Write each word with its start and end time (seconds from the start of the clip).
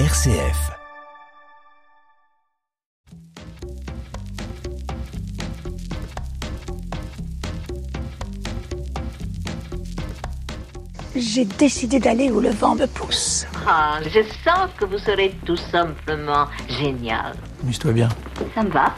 RCF. 0.00 0.72
J'ai 11.14 11.44
décidé 11.44 12.00
d'aller 12.00 12.28
où 12.28 12.40
le 12.40 12.50
vent 12.50 12.74
me 12.74 12.86
pousse. 12.86 13.46
Ah, 13.68 14.00
je 14.02 14.20
sens 14.44 14.68
que 14.76 14.84
vous 14.84 14.98
serez 14.98 15.32
tout 15.46 15.56
simplement 15.56 16.48
génial. 16.68 17.36
Amuse-toi 17.62 17.92
bien. 17.92 18.08
Ça 18.56 18.64
me 18.64 18.70
va. 18.70 18.96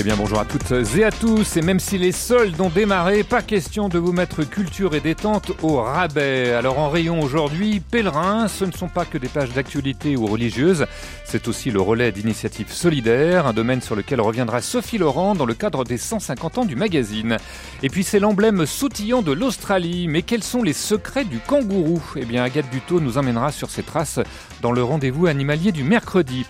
Eh 0.00 0.04
bien 0.04 0.14
bonjour 0.16 0.38
à 0.38 0.44
toutes 0.44 0.70
et 0.96 1.02
à 1.02 1.10
tous, 1.10 1.56
et 1.56 1.60
même 1.60 1.80
si 1.80 1.98
les 1.98 2.12
soldes 2.12 2.60
ont 2.60 2.68
démarré, 2.68 3.24
pas 3.24 3.42
question 3.42 3.88
de 3.88 3.98
vous 3.98 4.12
mettre 4.12 4.44
culture 4.44 4.94
et 4.94 5.00
détente 5.00 5.50
au 5.60 5.82
rabais. 5.82 6.52
Alors 6.52 6.78
en 6.78 6.88
rayon 6.88 7.20
aujourd'hui, 7.20 7.80
pèlerins, 7.80 8.46
ce 8.46 8.64
ne 8.64 8.70
sont 8.70 8.86
pas 8.86 9.04
que 9.04 9.18
des 9.18 9.26
pages 9.26 9.52
d'actualité 9.52 10.16
ou 10.16 10.26
religieuses, 10.26 10.86
c'est 11.24 11.48
aussi 11.48 11.72
le 11.72 11.80
relais 11.80 12.12
d'initiatives 12.12 12.70
solidaires, 12.70 13.48
un 13.48 13.52
domaine 13.52 13.80
sur 13.80 13.96
lequel 13.96 14.20
reviendra 14.20 14.62
Sophie 14.62 14.98
Laurent 14.98 15.34
dans 15.34 15.46
le 15.46 15.54
cadre 15.54 15.82
des 15.82 15.98
150 15.98 16.58
ans 16.58 16.64
du 16.64 16.76
magazine. 16.76 17.36
Et 17.82 17.88
puis 17.88 18.04
c'est 18.04 18.20
l'emblème 18.20 18.66
sautillant 18.66 19.22
de 19.22 19.32
l'Australie, 19.32 20.06
mais 20.06 20.22
quels 20.22 20.44
sont 20.44 20.62
les 20.62 20.74
secrets 20.74 21.24
du 21.24 21.40
kangourou? 21.40 22.00
Eh 22.14 22.24
bien 22.24 22.44
Agathe 22.44 22.70
Buteau 22.70 23.00
nous 23.00 23.18
emmènera 23.18 23.50
sur 23.50 23.68
ses 23.68 23.82
traces 23.82 24.20
dans 24.62 24.70
le 24.70 24.84
rendez-vous 24.84 25.26
animalier 25.26 25.72
du 25.72 25.82
mercredi. 25.82 26.46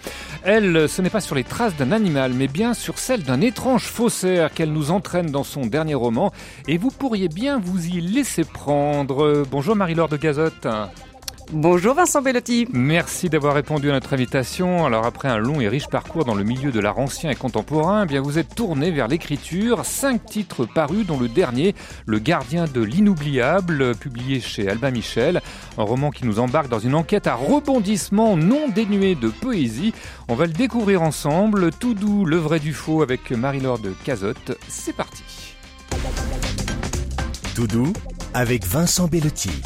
Elle, 0.51 0.89
ce 0.89 1.03
n'est 1.03 1.11
pas 1.11 1.21
sur 1.21 1.35
les 1.35 1.45
traces 1.45 1.77
d'un 1.77 1.93
animal, 1.93 2.33
mais 2.33 2.49
bien 2.49 2.73
sur 2.73 2.99
celles 2.99 3.23
d'un 3.23 3.43
étrange 3.43 3.85
faussaire 3.85 4.51
qu'elle 4.51 4.73
nous 4.73 4.91
entraîne 4.91 5.31
dans 5.31 5.45
son 5.45 5.67
dernier 5.67 5.93
roman. 5.93 6.33
Et 6.67 6.79
vous 6.79 6.91
pourriez 6.91 7.29
bien 7.29 7.61
vous 7.63 7.87
y 7.87 8.01
laisser 8.01 8.45
prendre. 8.45 9.45
Bonjour 9.51 9.77
Marie-Laure 9.77 10.09
de 10.09 10.17
Gazotte. 10.17 10.67
Bonjour 11.53 11.95
Vincent 11.95 12.21
Bellotti. 12.21 12.69
Merci 12.75 13.31
d'avoir 13.31 13.55
répondu 13.55 13.89
à 13.89 13.95
notre 13.95 14.13
invitation. 14.13 14.85
Alors 14.85 15.07
après 15.07 15.29
un 15.29 15.39
long 15.39 15.63
et 15.63 15.69
riche 15.69 15.89
parcours 15.89 16.27
dans 16.27 16.35
le 16.35 16.45
milieu 16.45 16.71
de 16.71 16.79
l'art 16.79 16.99
ancien 16.99 17.31
et 17.31 17.35
contemporain, 17.35 18.03
eh 18.05 18.07
bien 18.07 18.21
vous 18.21 18.39
êtes 18.39 18.55
tourné 18.55 18.91
vers 18.91 19.09
l'écriture. 19.09 19.87
Cinq 19.87 20.27
titres 20.27 20.67
parus, 20.67 21.07
dont 21.07 21.19
le 21.19 21.27
dernier, 21.27 21.75
Le 22.05 22.19
Gardien 22.19 22.67
de 22.67 22.83
l'inoubliable, 22.83 23.95
publié 23.95 24.41
chez 24.41 24.69
Albin 24.69 24.91
Michel, 24.91 25.41
un 25.79 25.85
roman 25.85 26.11
qui 26.11 26.27
nous 26.27 26.39
embarque 26.39 26.69
dans 26.69 26.81
une 26.81 26.95
enquête 26.95 27.27
à 27.27 27.35
rebondissement 27.35 28.37
non 28.37 28.69
dénué 28.69 29.15
de 29.15 29.29
poésie. 29.29 29.95
On 30.29 30.35
va 30.35 30.45
le 30.45 30.53
découvrir 30.53 31.01
ensemble. 31.01 31.71
Tout 31.73 31.95
doux, 31.95 32.27
le 32.27 32.37
vrai 32.37 32.61
du 32.61 32.75
faux 32.75 33.01
avec 33.01 33.31
Marie-Laure 33.31 33.79
de 33.79 33.95
Cazotte. 34.05 34.59
C'est 34.69 34.95
parti. 34.95 35.23
Tout 37.55 37.67
doux 37.67 37.95
avec 38.35 38.67
Vincent 38.67 39.09
Bellotti. 39.09 39.63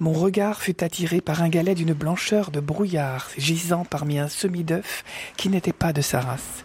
Mon 0.00 0.12
regard 0.12 0.62
fut 0.62 0.82
attiré 0.82 1.20
par 1.20 1.42
un 1.42 1.48
galet 1.48 1.74
d'une 1.74 1.92
blancheur 1.92 2.50
de 2.50 2.60
brouillard 2.60 3.28
gisant 3.38 3.84
parmi 3.84 4.18
un 4.18 4.28
semi-d'œuf 4.28 5.04
qui 5.36 5.48
n'était 5.48 5.72
pas 5.72 5.92
de 5.92 6.00
sa 6.00 6.20
race. 6.20 6.64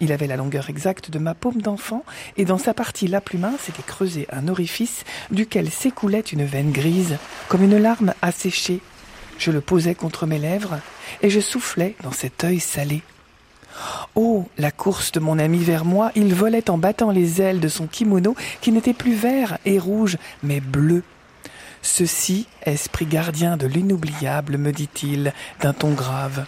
Il 0.00 0.12
avait 0.12 0.26
la 0.26 0.36
longueur 0.36 0.70
exacte 0.70 1.10
de 1.10 1.18
ma 1.18 1.34
paume 1.34 1.60
d'enfant 1.62 2.04
et 2.36 2.44
dans 2.44 2.58
sa 2.58 2.74
partie 2.74 3.08
la 3.08 3.20
plus 3.20 3.38
mince 3.38 3.68
était 3.68 3.82
creusé 3.82 4.28
un 4.30 4.48
orifice 4.48 5.04
duquel 5.30 5.70
s'écoulait 5.70 6.20
une 6.20 6.44
veine 6.44 6.70
grise 6.70 7.16
comme 7.48 7.64
une 7.64 7.78
larme 7.78 8.14
asséchée. 8.22 8.80
Je 9.38 9.50
le 9.50 9.60
posais 9.60 9.94
contre 9.94 10.26
mes 10.26 10.38
lèvres 10.38 10.78
et 11.22 11.30
je 11.30 11.40
soufflais 11.40 11.96
dans 12.02 12.12
cet 12.12 12.44
œil 12.44 12.60
salé. 12.60 13.02
Oh, 14.14 14.46
la 14.58 14.70
course 14.70 15.12
de 15.12 15.20
mon 15.20 15.38
ami 15.38 15.58
vers 15.58 15.84
moi, 15.84 16.10
il 16.14 16.34
volait 16.34 16.70
en 16.70 16.78
battant 16.78 17.10
les 17.10 17.40
ailes 17.40 17.60
de 17.60 17.68
son 17.68 17.86
kimono 17.86 18.34
qui 18.60 18.72
n'était 18.72 18.94
plus 18.94 19.14
vert 19.14 19.58
et 19.64 19.78
rouge, 19.78 20.16
mais 20.42 20.60
bleu. 20.60 21.02
Ceci, 21.82 22.46
esprit 22.64 23.06
gardien 23.06 23.56
de 23.56 23.66
l'inoubliable, 23.66 24.58
me 24.58 24.72
dit-il 24.72 25.32
d'un 25.60 25.72
ton 25.72 25.92
grave. 25.92 26.46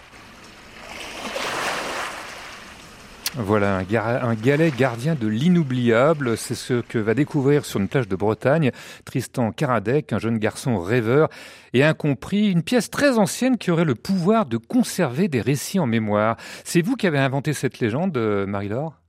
Voilà, 3.36 3.76
un, 3.78 3.82
ga- 3.84 4.22
un 4.24 4.34
galet 4.34 4.72
gardien 4.76 5.14
de 5.14 5.28
l'inoubliable, 5.28 6.36
c'est 6.36 6.56
ce 6.56 6.80
que 6.80 6.98
va 6.98 7.14
découvrir 7.14 7.64
sur 7.64 7.78
une 7.78 7.86
plage 7.88 8.08
de 8.08 8.16
Bretagne 8.16 8.72
Tristan 9.04 9.52
Karadec, 9.52 10.12
un 10.12 10.18
jeune 10.18 10.38
garçon 10.38 10.80
rêveur 10.80 11.28
et 11.72 11.84
incompris, 11.84 12.50
une 12.50 12.62
pièce 12.64 12.90
très 12.90 13.18
ancienne 13.18 13.56
qui 13.56 13.70
aurait 13.70 13.84
le 13.84 13.94
pouvoir 13.94 14.46
de 14.46 14.56
conserver 14.56 15.28
des 15.28 15.40
récits 15.40 15.78
en 15.78 15.86
mémoire. 15.86 16.36
C'est 16.64 16.82
vous 16.82 16.96
qui 16.96 17.06
avez 17.06 17.18
inventé 17.18 17.52
cette 17.52 17.78
légende, 17.78 18.16
euh, 18.16 18.46
Marie-Laure? 18.46 18.99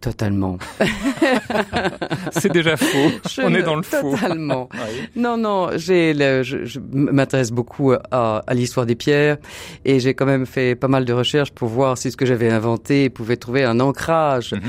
Totalement. 0.00 0.58
C'est 2.32 2.52
déjà 2.52 2.76
faux, 2.76 3.10
Je 3.30 3.42
on 3.42 3.52
est 3.54 3.62
dans 3.62 3.74
le 3.76 3.82
faux. 3.82 4.12
Totalement. 4.12 4.68
Non, 5.16 5.36
non, 5.36 5.70
j'ai, 5.76 6.14
le- 6.14 6.42
je, 6.42 6.64
je 6.64 6.78
m'intéresse 6.92 7.50
beaucoup 7.50 7.92
à, 7.92 8.42
à 8.46 8.54
l'histoire 8.54 8.86
des 8.86 8.94
pierres 8.94 9.38
et 9.84 9.98
j'ai 10.00 10.14
quand 10.14 10.26
même 10.26 10.46
fait 10.46 10.74
pas 10.76 10.86
mal 10.88 11.04
de 11.04 11.12
recherches 11.12 11.50
pour 11.50 11.68
voir 11.68 11.98
si 11.98 12.10
ce 12.12 12.16
que 12.16 12.24
j'avais 12.26 12.48
inventé 12.50 13.10
pouvait 13.10 13.36
trouver 13.36 13.64
un 13.64 13.80
ancrage 13.80 14.52
Mhm. 14.52 14.60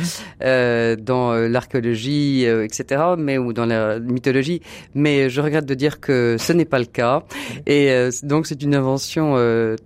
euh, 0.43 0.95
dans 0.95 1.31
euh, 1.33 1.47
l'archéologie, 1.47 2.45
euh, 2.47 2.63
etc., 2.65 3.01
mais 3.17 3.37
ou 3.37 3.53
dans 3.53 3.65
la 3.65 3.99
mythologie. 3.99 4.61
Mais 4.95 5.29
je 5.29 5.41
regrette 5.41 5.65
de 5.65 5.73
dire 5.75 5.99
que 5.99 6.37
ce 6.39 6.53
n'est 6.53 6.65
pas 6.65 6.79
le 6.79 6.85
cas. 6.85 7.23
Et 7.67 7.91
euh, 7.91 8.09
donc 8.23 8.47
c'est 8.47 8.61
une 8.63 8.73
invention 8.75 9.35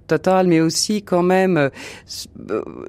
totale, 0.07 0.47
mais 0.47 0.61
aussi 0.61 1.03
quand 1.03 1.23
même, 1.23 1.69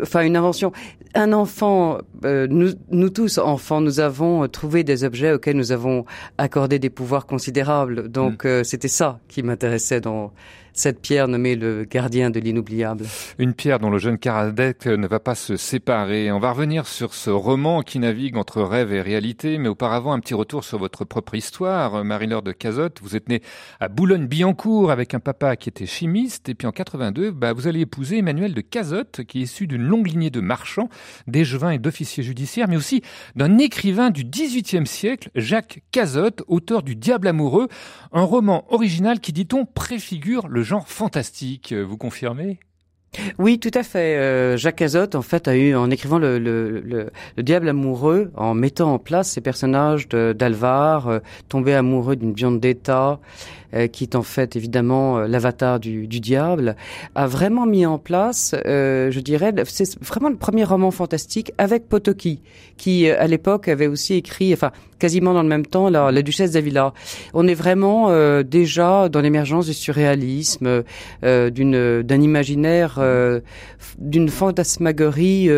enfin 0.03 0.21
une 0.23 0.37
invention. 0.37 0.73
Un 1.17 1.33
enfant, 1.33 1.99
euh, 2.25 2.49
nous, 2.51 2.73
nous 2.91 3.09
tous 3.09 3.39
enfants, 3.39 3.81
nous 3.81 4.01
avons 4.01 4.49
trouvé 4.49 4.83
des 4.83 5.05
objets 5.05 5.33
auxquels 5.33 5.57
nous 5.57 5.71
avons 5.71 6.05
accordé 6.39 6.81
des 6.81 6.91
pouvoirs 6.91 7.27
considérables. 7.27 8.09
Donc 8.09 8.45
euh, 8.45 8.65
c'était 8.65 8.89
ça 8.89 9.21
qui 9.29 9.45
m'intéressait 9.45 10.01
dans 10.01 10.33
cette 10.75 11.01
pierre 11.01 11.29
nommée 11.29 11.55
le 11.55 11.85
gardien 11.85 12.31
de 12.31 12.41
l'inoubliable. 12.41 13.07
Une 13.39 13.55
pierre 13.55 13.79
dont 13.79 13.91
le 13.91 13.99
jeune 13.99 14.19
Karadec 14.19 14.87
ne 14.87 15.07
va 15.07 15.21
pas 15.21 15.37
se 15.37 15.57
séparer. 15.57 16.33
On 16.33 16.41
va 16.41 16.51
revenir 16.51 16.87
sur 16.87 17.15
ce 17.15 17.31
roman 17.31 17.83
qui 17.83 18.01
navigue 18.01 18.37
entre 18.37 18.61
rêve 18.61 18.93
et 18.93 19.01
réalité, 19.01 19.57
mais 19.59 19.69
auparavant 19.69 20.13
un 20.13 20.19
petit 20.19 20.35
retour 20.35 20.65
sur 20.65 20.79
votre 20.79 21.05
propre 21.05 21.37
histoire. 21.37 22.05
Marie-Laure 22.05 22.43
de 22.43 22.51
Cazotte, 22.51 22.99
vous 23.03 23.15
êtes 23.15 23.29
née 23.29 23.41
à 23.79 23.89
Boulogne-Billancourt 23.89 24.91
avec 24.91 25.15
un 25.15 25.21
papa 25.21 25.55
qui 25.55 25.69
était 25.69 25.87
chimiste, 25.87 26.49
et 26.49 26.55
puis 26.55 26.67
en 26.67 26.73
82, 26.73 27.31
bah, 27.31 27.53
vous 27.53 27.69
allez 27.69 27.81
épouser 27.81 28.19
Emmanuel 28.19 28.53
de 28.53 28.61
Cazotte, 28.61 29.23
qui 29.25 29.39
est 29.39 29.43
issu 29.43 29.69
d'une 29.69 29.83
longue 29.83 30.09
lignée 30.09 30.31
de 30.31 30.41
marchands, 30.41 30.89
d'échevins 31.29 31.71
et 31.71 31.79
d'officiers 31.79 32.25
judiciaires, 32.25 32.67
mais 32.69 32.77
aussi 32.77 33.03
d'un 33.37 33.59
écrivain 33.59 34.11
du 34.11 34.25
XVIIIe 34.25 34.87
siècle, 34.87 35.31
Jacques 35.37 35.83
Cazotte, 35.93 36.43
auteur 36.49 36.83
du 36.83 36.97
Diable 36.97 37.29
amoureux, 37.29 37.69
un 38.13 38.23
roman 38.23 38.65
original 38.73 39.21
qui, 39.21 39.33
dit-on, 39.33 39.67
préfigure 39.67 40.49
le 40.49 40.64
genre 40.65 40.89
fantastique. 40.89 41.73
Vous 41.73 41.97
confirmez? 41.97 42.59
Oui, 43.39 43.59
tout 43.59 43.71
à 43.75 43.83
fait. 43.83 44.17
Euh, 44.17 44.57
Jacques 44.57 44.77
Cazotte, 44.77 45.15
en 45.15 45.23
fait, 45.23 45.49
a 45.49 45.57
eu, 45.57 45.75
en 45.75 45.91
écrivant 45.91 46.19
le, 46.19 46.39
le, 46.39 46.81
le, 46.81 47.11
le 47.37 47.43
Diable 47.43 47.69
amoureux, 47.69 48.33
en 48.35 48.55
mettant 48.55 48.93
en 48.93 48.99
place 48.99 49.31
ces 49.31 49.41
personnages 49.41 50.09
d'Alvar, 50.09 51.09
euh, 51.09 51.19
tombé 51.49 51.75
amoureux 51.75 52.17
d'une 52.17 52.33
Biondetta, 52.33 53.13
euh, 53.13 53.17
qui 53.89 54.05
est 54.05 54.15
en 54.15 54.23
fait 54.23 54.57
évidemment 54.57 55.19
euh, 55.19 55.27
l'avatar 55.27 55.81
du, 55.81 56.07
du 56.07 56.21
diable, 56.21 56.77
a 57.15 57.27
vraiment 57.27 57.67
mis 57.67 57.87
en 57.87 57.99
place, 57.99 58.55
euh, 58.67 59.11
je 59.11 59.21
dirais, 59.21 59.53
c'est 59.67 59.99
vraiment 60.03 60.29
le 60.29 60.37
premier 60.37 60.65
roman 60.65 60.91
fantastique 60.91 61.53
avec 61.59 61.89
Potocki, 61.89 62.41
qui 62.77 63.09
euh, 63.09 63.21
à 63.21 63.27
l'époque 63.27 63.69
avait 63.69 63.89
aussi 63.89 64.15
écrit, 64.15 64.53
enfin 64.53 64.71
quasiment 64.99 65.35
dans 65.35 65.43
le 65.43 65.49
même 65.49 65.67
temps, 65.67 65.91
la, 65.91 66.11
la 66.11 66.23
Duchesse 66.23 66.53
d'Avila. 66.53 66.95
On 67.35 67.47
est 67.47 67.55
vraiment 67.55 68.11
euh, 68.11 68.43
déjà 68.43 69.09
dans 69.09 69.21
l'émergence 69.21 69.67
du 69.67 69.75
surréalisme, 69.75 70.83
euh, 71.25 71.51
d'une 71.51 72.03
d'un 72.03 72.21
imaginaire, 72.21 72.97
euh, 72.99 73.41
d'une 73.99 74.29
fantasmagorie 74.29 75.51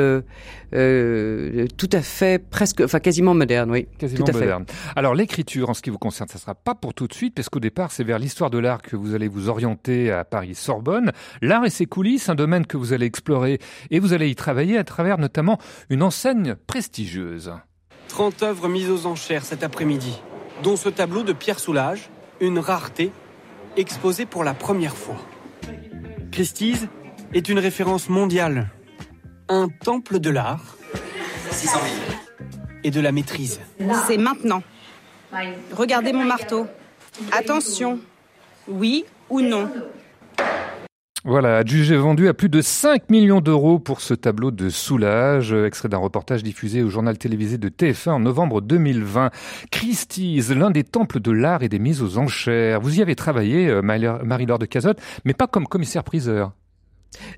euh, 0.75 1.67
tout 1.77 1.89
à 1.93 2.03
fait 2.03 2.43
presque, 2.43 2.81
enfin 2.81 3.01
quasiment 3.01 3.35
moderne, 3.35 3.71
oui. 3.71 3.87
Quasiment 3.99 4.25
Tout 4.25 4.31
à 4.31 4.35
fait. 4.35 4.41
moderne. 4.41 4.65
Alors 4.97 5.15
l'écriture, 5.15 5.71
en 5.71 5.75
ce 5.75 5.83
qui 5.83 5.91
vous 5.91 5.99
concerne, 5.99 6.29
ça 6.29 6.39
sera 6.39 6.55
pas 6.55 6.75
pour 6.75 6.95
tout 6.95 7.07
de 7.07 7.15
suite, 7.15 7.35
parce 7.35 7.49
qu'au 7.49 7.61
départ, 7.61 7.93
c'est 7.93 8.05
vers 8.05 8.19
l'histoire 8.19 8.51
de 8.51 8.59
l'art 8.59 8.83
que 8.83 8.97
vous 8.97 9.15
allez 9.15 9.29
vous 9.29 9.49
orienter 9.49 10.11
à 10.11 10.25
Paris-Sorbonne. 10.25 11.13
L'art 11.43 11.65
et 11.65 11.71
ses 11.71 11.87
coulisses, 11.87 12.29
un 12.29 12.35
domaine 12.35 12.67
que 12.67 12.77
vous 12.77 12.93
allez 12.93 13.07
explorer, 13.07 13.59
et 13.91 14.01
vous 14.01 14.13
allez 14.13 14.29
y 14.29 14.35
travailler 14.35 14.79
à 14.79 14.85
travers 14.85 15.19
notamment 15.19 15.59
une 15.91 16.03
enseigne 16.03 16.57
prestigieuse. 16.67 17.53
30 18.09 18.43
œuvres 18.43 18.69
mises 18.69 18.91
aux 18.91 19.07
enchères 19.07 19.45
cet 19.45 19.63
après-midi, 19.63 20.21
dont 20.63 20.77
ce 20.77 20.89
tableau 20.89 21.23
de 21.23 21.33
Pierre 21.33 21.59
Soulages, 21.59 22.11
une 22.41 22.59
rareté, 22.59 23.13
exposé 23.77 24.27
pour 24.27 24.45
la 24.45 24.55
première 24.55 24.97
fois. 24.97 25.17
Christie's 26.33 26.87
est 27.35 27.49
une 27.49 27.59
référence 27.59 28.09
mondiale, 28.09 28.71
un 29.49 29.69
temple 29.69 30.19
de 30.19 30.31
l'art 30.31 30.77
et 32.85 32.91
de 32.91 33.01
la 33.01 33.13
maîtrise. 33.13 33.61
C'est 34.07 34.19
maintenant. 34.19 34.63
Regardez 35.73 36.13
mon 36.13 36.25
marteau. 36.25 36.67
Attention. 37.33 37.99
Oui 38.69 39.05
ou 39.31 39.41
non 39.41 39.71
Voilà, 41.25 41.59
adjugé 41.59 41.97
vendu 41.97 42.29
à 42.29 42.35
plus 42.35 42.49
de 42.49 42.61
5 42.61 43.11
millions 43.11 43.41
d'euros 43.41 43.79
pour 43.79 44.01
ce 44.01 44.15
tableau 44.15 44.51
de 44.51 44.69
Soulage, 44.69 45.53
extrait 45.53 45.89
d'un 45.89 45.99
reportage 45.99 46.43
diffusé 46.43 46.83
au 46.83 46.89
journal 46.89 47.17
télévisé 47.17 47.59
de 47.59 47.69
TF1 47.69 48.11
en 48.11 48.21
novembre 48.21 48.61
2020. 48.61 49.31
Christie's, 49.71 50.51
l'un 50.51 50.71
des 50.71 50.85
temples 50.85 51.21
de 51.21 51.31
l'art 51.31 51.63
et 51.63 51.69
des 51.69 51.79
mises 51.79 52.03
aux 52.03 52.19
enchères. 52.19 52.81
Vous 52.81 52.99
y 52.99 53.03
avez 53.03 53.15
travaillé, 53.15 53.69
euh, 53.69 53.83
Marie-Laure 53.83 54.59
de 54.59 54.67
Cazotte, 54.67 55.01
mais 55.25 55.35
pas 55.35 55.47
comme 55.47 55.67
commissaire-priseur. 55.67 56.53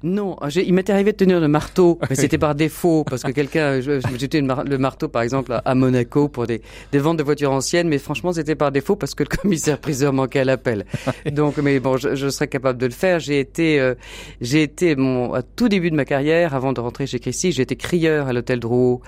Non, 0.02 0.36
il 0.54 0.72
m'était 0.72 0.92
arrivé 0.92 1.12
de 1.12 1.16
tenir 1.16 1.40
le 1.40 1.48
marteau, 1.48 1.98
mais 2.08 2.16
c'était 2.16 2.38
par 2.38 2.54
défaut 2.54 3.04
parce 3.04 3.22
que 3.22 3.32
quelqu'un, 3.32 3.80
j'étais 3.80 4.40
le 4.40 4.78
marteau 4.78 5.08
par 5.08 5.22
exemple 5.22 5.58
à 5.64 5.74
Monaco 5.74 6.28
pour 6.28 6.46
des, 6.46 6.62
des 6.92 6.98
ventes 6.98 7.18
de 7.18 7.22
voitures 7.22 7.52
anciennes, 7.52 7.88
mais 7.88 7.98
franchement 7.98 8.32
c'était 8.32 8.54
par 8.54 8.72
défaut 8.72 8.96
parce 8.96 9.14
que 9.14 9.22
le 9.22 9.28
commissaire 9.36 9.78
priseur 9.78 10.12
manquait 10.12 10.40
à 10.40 10.44
l'appel. 10.44 10.84
Donc, 11.32 11.58
mais 11.58 11.80
bon, 11.80 11.96
je, 11.96 12.14
je, 12.14 12.28
serais 12.28 12.48
capable 12.48 12.78
de 12.78 12.86
le 12.86 12.92
faire. 12.92 13.20
J'ai 13.20 13.40
été, 13.40 13.80
euh, 13.80 13.94
j'ai 14.40 14.62
été 14.62 14.96
mon 14.96 15.34
à 15.34 15.42
tout 15.42 15.68
début 15.68 15.90
de 15.90 15.96
ma 15.96 16.04
carrière, 16.04 16.54
avant 16.54 16.72
de 16.72 16.80
rentrer 16.80 17.06
chez 17.06 17.18
Christie, 17.18 17.52
j'ai 17.52 17.62
été 17.62 17.76
crieur 17.76 18.28
à 18.28 18.32
l'hôtel 18.32 18.60
Drouot. 18.60 19.00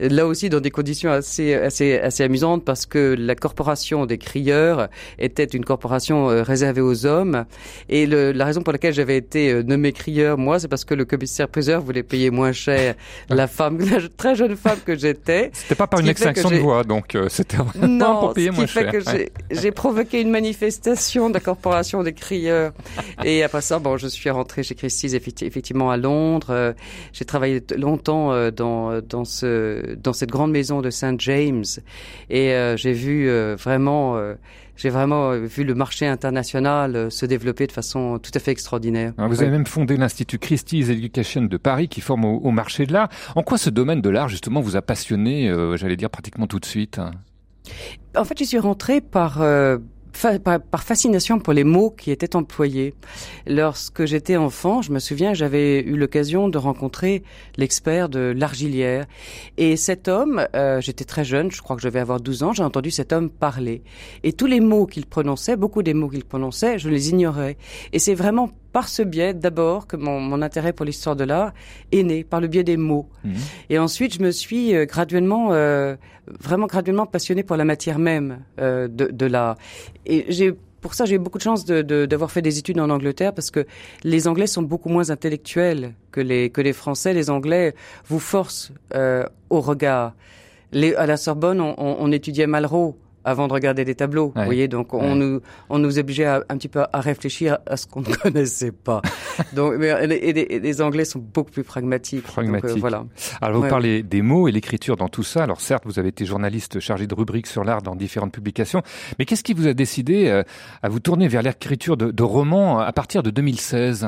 Là 0.00 0.26
aussi 0.26 0.48
dans 0.48 0.60
des 0.60 0.70
conditions 0.70 1.10
assez, 1.10 1.54
assez, 1.54 1.98
assez 1.98 2.22
amusantes 2.22 2.64
parce 2.64 2.86
que 2.86 3.14
la 3.18 3.34
corporation 3.34 4.06
des 4.06 4.18
crieurs 4.18 4.88
était 5.18 5.44
une 5.44 5.64
corporation 5.64 6.30
euh, 6.30 6.42
réservée 6.42 6.80
aux 6.80 7.06
hommes 7.06 7.44
et 7.88 8.06
le, 8.06 8.32
la 8.32 8.44
raison 8.44 8.62
pour 8.62 8.72
laquelle 8.72 8.94
j'avais 8.94 9.16
été 9.16 9.50
euh, 9.50 9.62
nommé 9.62 9.92
crieur 9.92 10.15
moi, 10.36 10.58
c'est 10.58 10.68
parce 10.68 10.84
que 10.84 10.94
le 10.94 11.04
commissaire-priseur 11.04 11.80
voulait 11.80 12.02
payer 12.02 12.30
moins 12.30 12.52
cher 12.52 12.94
la 13.28 13.46
femme, 13.46 13.78
la 13.78 13.98
très 14.16 14.34
jeune 14.34 14.56
femme 14.56 14.78
que 14.84 14.96
j'étais. 14.96 15.50
C'était 15.52 15.74
pas 15.74 15.86
par 15.86 16.00
une 16.00 16.08
extinction 16.08 16.50
de 16.50 16.56
voix, 16.56 16.84
donc 16.84 17.14
euh, 17.14 17.28
c'était 17.28 17.56
vraiment 17.56 18.20
pour 18.20 18.34
payer 18.34 18.50
ce 18.52 18.60
qui 18.60 18.66
fait 18.66 18.90
que 18.90 18.98
j'ai 19.50 19.70
provoqué 19.70 20.20
une 20.20 20.30
manifestation 20.30 21.28
de 21.28 21.34
la 21.34 21.40
corporation 21.40 22.02
des 22.02 22.12
crieurs. 22.12 22.72
Et 23.24 23.42
après 23.42 23.60
ça, 23.60 23.78
bon, 23.78 23.96
je 23.96 24.08
suis 24.08 24.30
rentrée 24.30 24.62
chez 24.62 24.74
Christie's 24.74 25.14
effectivement 25.14 25.90
à 25.90 25.96
Londres. 25.96 26.48
Euh, 26.50 26.72
j'ai 27.12 27.24
travaillé 27.24 27.62
longtemps 27.76 28.32
euh, 28.32 28.50
dans 28.50 29.00
dans 29.00 29.24
ce 29.24 29.94
dans 29.96 30.12
cette 30.12 30.30
grande 30.30 30.52
maison 30.52 30.80
de 30.80 30.90
Saint 30.90 31.16
James 31.18 31.64
et 32.30 32.54
j'ai 32.76 32.92
vu 32.92 33.30
vraiment 33.56 34.18
j'ai 34.76 34.90
vraiment 34.90 35.30
euh, 35.30 35.46
vu 35.46 35.64
le 35.64 35.74
marché 35.74 36.06
international 36.06 36.96
euh, 36.96 37.10
se 37.10 37.26
développer 37.26 37.66
de 37.66 37.72
façon 37.72 38.18
tout 38.18 38.30
à 38.34 38.38
fait 38.38 38.50
extraordinaire. 38.50 39.12
vous 39.16 39.42
avez 39.42 39.50
même 39.50 39.66
fondé 39.66 39.96
l'Institut 39.96 40.38
Christie's 40.38 40.88
Education 40.90 41.42
de 41.42 41.56
Paris 41.56 41.88
qui 41.88 42.00
forme 42.00 42.24
au, 42.24 42.50
marché 42.50 42.86
de 42.86 42.92
l'art. 42.92 43.08
En 43.34 43.42
quoi 43.42 43.58
ce 43.58 43.70
domaine 43.70 44.00
de 44.00 44.10
l'art 44.10 44.28
justement 44.28 44.60
vous 44.60 44.76
a 44.76 44.82
passionné, 44.82 45.48
euh, 45.48 45.76
j'allais 45.76 45.96
dire 45.96 46.10
pratiquement 46.10 46.46
tout 46.46 46.60
de 46.60 46.64
suite? 46.64 47.00
En 48.16 48.24
fait, 48.24 48.38
je 48.38 48.44
suis 48.44 48.58
rentrée 48.58 49.00
par 49.00 49.42
par, 50.42 50.82
fascination 50.82 51.38
pour 51.38 51.52
les 51.52 51.64
mots 51.64 51.90
qui 51.90 52.10
étaient 52.10 52.36
employés. 52.36 52.94
Lorsque 53.46 54.04
j'étais 54.04 54.36
enfant, 54.36 54.82
je 54.82 54.92
me 54.92 54.98
souviens, 54.98 55.34
j'avais 55.34 55.80
eu 55.80 55.96
l'occasion 55.96 56.48
de 56.48 56.58
rencontrer 56.58 57.22
l'expert 57.56 58.08
de 58.08 58.34
l'argilière. 58.36 59.06
Et 59.56 59.76
cet 59.76 60.08
homme, 60.08 60.46
euh, 60.54 60.80
j'étais 60.80 61.04
très 61.04 61.24
jeune, 61.24 61.50
je 61.50 61.62
crois 61.62 61.76
que 61.76 61.82
je 61.82 61.88
vais 61.88 62.00
avoir 62.00 62.20
12 62.20 62.42
ans, 62.42 62.52
j'ai 62.52 62.62
entendu 62.62 62.90
cet 62.90 63.12
homme 63.12 63.30
parler. 63.30 63.82
Et 64.22 64.32
tous 64.32 64.46
les 64.46 64.60
mots 64.60 64.86
qu'il 64.86 65.06
prononçait, 65.06 65.56
beaucoup 65.56 65.82
des 65.82 65.94
mots 65.94 66.08
qu'il 66.08 66.24
prononçait, 66.24 66.78
je 66.78 66.88
les 66.88 67.10
ignorais. 67.10 67.56
Et 67.92 67.98
c'est 67.98 68.14
vraiment 68.14 68.50
par 68.76 68.90
ce 68.90 69.00
biais, 69.00 69.32
d'abord, 69.32 69.86
que 69.86 69.96
mon, 69.96 70.20
mon, 70.20 70.42
intérêt 70.42 70.74
pour 70.74 70.84
l'histoire 70.84 71.16
de 71.16 71.24
l'art 71.24 71.54
est 71.92 72.02
né, 72.02 72.24
par 72.24 72.42
le 72.42 72.46
biais 72.46 72.62
des 72.62 72.76
mots. 72.76 73.08
Mmh. 73.24 73.32
Et 73.70 73.78
ensuite, 73.78 74.12
je 74.12 74.20
me 74.20 74.30
suis 74.30 74.76
euh, 74.76 74.84
graduellement, 74.84 75.54
euh, 75.54 75.96
vraiment 76.26 76.66
graduellement 76.66 77.06
passionné 77.06 77.42
pour 77.42 77.56
la 77.56 77.64
matière 77.64 77.98
même 77.98 78.40
euh, 78.60 78.86
de, 78.86 79.06
de 79.06 79.24
l'art. 79.24 79.56
Et 80.04 80.26
j'ai 80.28 80.52
pour 80.82 80.92
ça, 80.92 81.06
j'ai 81.06 81.14
eu 81.14 81.18
beaucoup 81.18 81.38
de 81.38 81.42
chance 81.42 81.64
d'avoir 81.64 82.28
de, 82.28 82.32
fait 82.34 82.42
des 82.42 82.58
études 82.58 82.78
en 82.78 82.90
Angleterre 82.90 83.32
parce 83.32 83.50
que 83.50 83.64
les 84.04 84.28
Anglais 84.28 84.46
sont 84.46 84.60
beaucoup 84.60 84.90
moins 84.90 85.08
intellectuels 85.08 85.94
que 86.12 86.20
les, 86.20 86.50
que 86.50 86.60
les 86.60 86.74
Français. 86.74 87.14
Les 87.14 87.30
Anglais 87.30 87.74
vous 88.08 88.20
forcent 88.20 88.72
euh, 88.94 89.24
au 89.48 89.62
regard. 89.62 90.12
Les, 90.72 90.94
à 90.96 91.06
la 91.06 91.16
Sorbonne, 91.16 91.62
on, 91.62 91.74
on, 91.78 91.96
on 91.98 92.12
étudiait 92.12 92.46
Malraux 92.46 92.98
avant 93.26 93.48
de 93.48 93.52
regarder 93.52 93.84
des 93.84 93.94
tableaux. 93.94 94.32
Vous 94.34 94.44
voyez, 94.44 94.68
donc 94.68 94.94
on 94.94 95.14
nous 95.16 95.40
on 95.68 95.78
nous 95.78 95.98
obligeait 95.98 96.26
un 96.26 96.56
petit 96.56 96.68
peu 96.68 96.84
à 96.92 97.00
réfléchir 97.00 97.58
à 97.66 97.76
ce 97.76 97.86
qu'on 97.86 98.00
ne 98.08 98.14
connaissait 98.14 98.72
pas. 98.72 99.02
donc, 99.52 99.74
mais, 99.78 99.88
et, 99.88 100.60
les, 100.60 100.80
Anglais 100.80 101.04
sont 101.04 101.18
beaucoup 101.18 101.50
plus 101.50 101.64
pragmatiques. 101.64 102.24
Euh, 102.24 102.32
pragmatiques. 102.32 102.78
voilà. 102.78 103.04
Alors 103.42 103.60
vous 103.60 103.68
parlez 103.68 104.02
des 104.02 104.22
mots 104.22 104.48
et 104.48 104.52
l'écriture 104.52 104.96
dans 104.96 105.08
tout 105.08 105.24
ça. 105.24 105.42
Alors 105.42 105.60
certes, 105.60 105.82
vous 105.84 105.98
avez 105.98 106.08
été 106.08 106.24
journaliste 106.24 106.80
chargé 106.80 107.06
de 107.06 107.14
rubriques 107.14 107.48
sur 107.48 107.64
l'art 107.64 107.82
dans 107.82 107.96
différentes 107.96 108.32
publications, 108.32 108.82
mais 109.18 109.24
qu'est-ce 109.24 109.42
qui 109.42 109.54
vous 109.54 109.66
a 109.66 109.74
décidé 109.74 110.28
euh, 110.28 110.42
à 110.82 110.88
vous 110.88 111.00
tourner 111.00 111.26
vers 111.28 111.42
l'écriture 111.42 111.96
de, 111.96 112.10
de 112.10 112.22
romans 112.22 112.78
à 112.78 112.92
partir 112.92 113.22
de 113.22 113.30
2016 113.30 114.06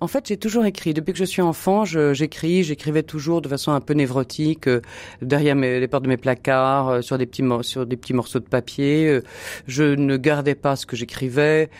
en 0.00 0.06
fait, 0.06 0.26
j'ai 0.28 0.36
toujours 0.36 0.64
écrit. 0.64 0.94
Depuis 0.94 1.12
que 1.12 1.18
je 1.18 1.24
suis 1.24 1.42
enfant, 1.42 1.84
j'écris. 1.84 2.62
J'écrivais 2.64 3.02
toujours 3.02 3.42
de 3.42 3.48
façon 3.48 3.72
un 3.72 3.80
peu 3.80 3.94
névrotique, 3.94 4.68
euh, 4.68 4.80
derrière 5.22 5.54
les 5.54 5.88
portes 5.88 6.04
de 6.04 6.08
mes 6.08 6.16
placards, 6.16 6.88
euh, 6.88 7.02
sur 7.02 7.18
des 7.18 7.26
petits 7.26 7.44
sur 7.62 7.86
des 7.86 7.96
petits 7.96 8.14
morceaux 8.14 8.40
de 8.40 8.44
papier. 8.44 9.08
Euh, 9.08 9.22
je 9.66 9.84
ne 9.84 10.16
gardais 10.16 10.54
pas 10.54 10.76
ce 10.76 10.86
que 10.86 10.96
j'écrivais. 10.96 11.70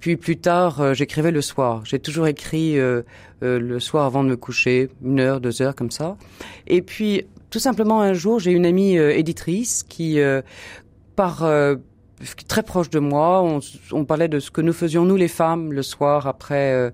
Puis 0.00 0.16
plus 0.16 0.36
tard, 0.36 0.94
j'écrivais 0.94 1.30
le 1.30 1.40
soir. 1.40 1.82
J'ai 1.86 1.98
toujours 1.98 2.26
écrit 2.26 2.76
le 3.40 3.80
soir 3.80 4.04
avant 4.04 4.22
de 4.22 4.28
me 4.28 4.36
coucher, 4.36 4.90
une 5.02 5.18
heure, 5.18 5.40
deux 5.40 5.62
heures 5.62 5.74
comme 5.74 5.90
ça. 5.90 6.18
Et 6.66 6.82
puis, 6.82 7.24
tout 7.48 7.58
simplement, 7.58 8.02
un 8.02 8.12
jour, 8.12 8.38
j'ai 8.38 8.50
une 8.50 8.66
amie 8.66 8.96
éditrice 8.96 9.82
qui, 9.82 10.18
par 11.16 11.42
très 12.48 12.62
proche 12.62 12.90
de 12.90 12.98
moi. 12.98 13.42
On, 13.42 13.60
on, 13.92 14.04
parlait 14.04 14.28
de 14.28 14.40
ce 14.40 14.50
que 14.50 14.60
nous 14.60 14.72
faisions 14.72 15.04
nous 15.04 15.16
les 15.16 15.28
femmes 15.28 15.72
le 15.72 15.82
soir 15.82 16.26
après 16.26 16.72
euh, 16.72 16.90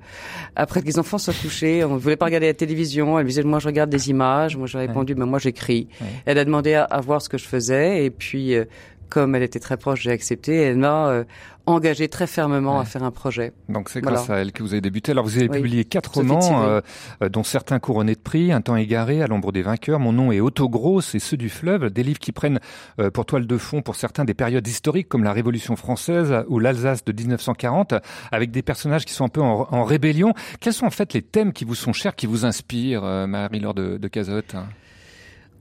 après 0.57 0.81
que 0.81 0.87
les 0.87 0.99
enfants 0.99 1.19
soient 1.19 1.35
couchés. 1.35 1.85
On 1.85 1.95
ne 1.95 1.99
voulait 1.99 2.17
pas 2.17 2.27
regarder 2.27 2.47
la 2.47 2.55
télévision. 2.55 3.19
Elle 3.19 3.25
me 3.25 3.29
disait 3.29 3.43
moi 3.43 3.59
je 3.59 3.67
regarde 3.67 3.91
des 3.91 4.11
images. 4.11 4.57
Moi 4.57 4.67
j'ai 4.67 4.79
répondu 4.79 5.15
mais 5.15 5.27
moi 5.27 5.39
j'écris. 5.39 5.89
Elle 6.27 6.39
a 6.39 6.45
demandé 6.45 6.75
à, 6.75 7.01
voir 7.01 7.23
ce 7.23 7.29
que 7.29 7.39
je 7.39 7.47
faisais 7.47 8.05
et 8.05 8.11
puis 8.11 8.55
euh, 8.55 8.65
comme 9.11 9.35
elle 9.35 9.43
était 9.43 9.59
très 9.59 9.77
proche, 9.77 10.03
j'ai 10.03 10.13
accepté. 10.13 10.57
Elle 10.57 10.79
m'a 10.79 11.09
euh, 11.09 11.25
engagé 11.71 12.09
très 12.09 12.27
fermement 12.27 12.81
à 12.81 12.85
faire 12.85 13.03
un 13.03 13.11
projet. 13.11 13.53
Donc 13.69 13.89
c'est 13.89 14.01
grâce 14.01 14.31
à 14.31 14.37
elle 14.37 14.53
que 14.53 14.63
vous 14.63 14.73
avez 14.73 14.81
débuté. 14.81 15.13
Alors 15.13 15.25
vous 15.25 15.39
avez 15.39 15.49
publié 15.49 15.85
quatre 15.85 16.15
romans, 16.15 16.65
euh, 16.65 16.81
euh, 17.23 17.29
dont 17.29 17.43
certains 17.43 17.79
couronnés 17.79 18.15
de 18.15 18.21
prix, 18.21 18.53
Un 18.53 18.61
temps 18.61 18.77
égaré, 18.77 19.23
À 19.23 19.27
l'ombre 19.27 19.53
des 19.53 19.63
vainqueurs, 19.63 20.01
Mon 20.01 20.13
nom 20.13 20.33
est 20.33 20.41
Autogrosse 20.41 21.15
et 21.15 21.19
Ceux 21.19 21.37
du 21.37 21.49
fleuve, 21.49 21.91
des 21.91 22.03
livres 22.03 22.19
qui 22.19 22.33
prennent 22.33 22.61
euh, 22.99 23.11
pour 23.11 23.27
toile 23.27 23.47
de 23.47 23.57
fond 23.59 23.83
pour 23.83 23.97
certains 23.97 24.25
des 24.25 24.35
périodes 24.35 24.67
historiques 24.67 25.09
comme 25.09 25.25
la 25.25 25.33
Révolution 25.33 25.77
française 25.77 26.35
ou 26.49 26.59
l'Alsace 26.59 27.05
de 27.05 27.13
1940, 27.13 27.95
avec 28.33 28.51
des 28.51 28.63
personnages 28.63 29.05
qui 29.05 29.13
sont 29.13 29.25
un 29.25 29.29
peu 29.29 29.41
en, 29.41 29.85
rébellion. 29.85 30.35
Quels 30.61 30.73
sont 30.73 30.87
en 30.87 30.91
fait 30.91 31.13
les 31.15 31.23
thèmes 31.23 31.53
qui 31.53 31.65
vous 31.65 31.75
sont 31.75 31.93
chers, 31.93 32.15
qui 32.15 32.27
vous 32.27 32.45
inspirent, 32.45 33.03
Marie-Laure 33.03 33.75
de, 33.75 33.97
de 33.97 34.09
Cazotte? 34.09 34.55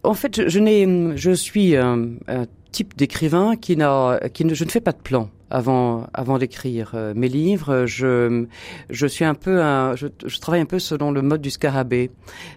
En 0.04 0.14
fait, 0.14 0.36
je, 0.36 0.48
je, 0.48 0.60
n'ai, 0.60 1.18
je 1.18 1.32
suis 1.32 1.76
un, 1.76 2.10
un 2.28 2.46
type 2.72 2.96
d'écrivain 2.96 3.56
qui 3.56 3.76
n'a, 3.76 4.20
qui 4.34 4.46
ne, 4.46 4.54
je 4.54 4.64
ne 4.64 4.70
fais 4.70 4.82
pas 4.82 4.92
de 4.92 4.98
plan 4.98 5.30
avant 5.50 6.08
avant 6.13 6.38
d'écrire 6.38 6.91
euh, 6.94 7.13
mes 7.15 7.27
livres. 7.27 7.86
Je 7.86 8.46
je 8.89 9.08
suis 9.08 9.25
un 9.25 9.34
peu 9.34 9.62
un, 9.62 9.96
je, 9.96 10.08
je, 10.25 10.39
travaille 10.39 10.62
un 10.62 10.65
peu 10.65 10.79
selon 10.79 11.12
le 11.12 11.22
mode 11.22 11.41
du 11.41 11.50
scarabée, 11.50 12.12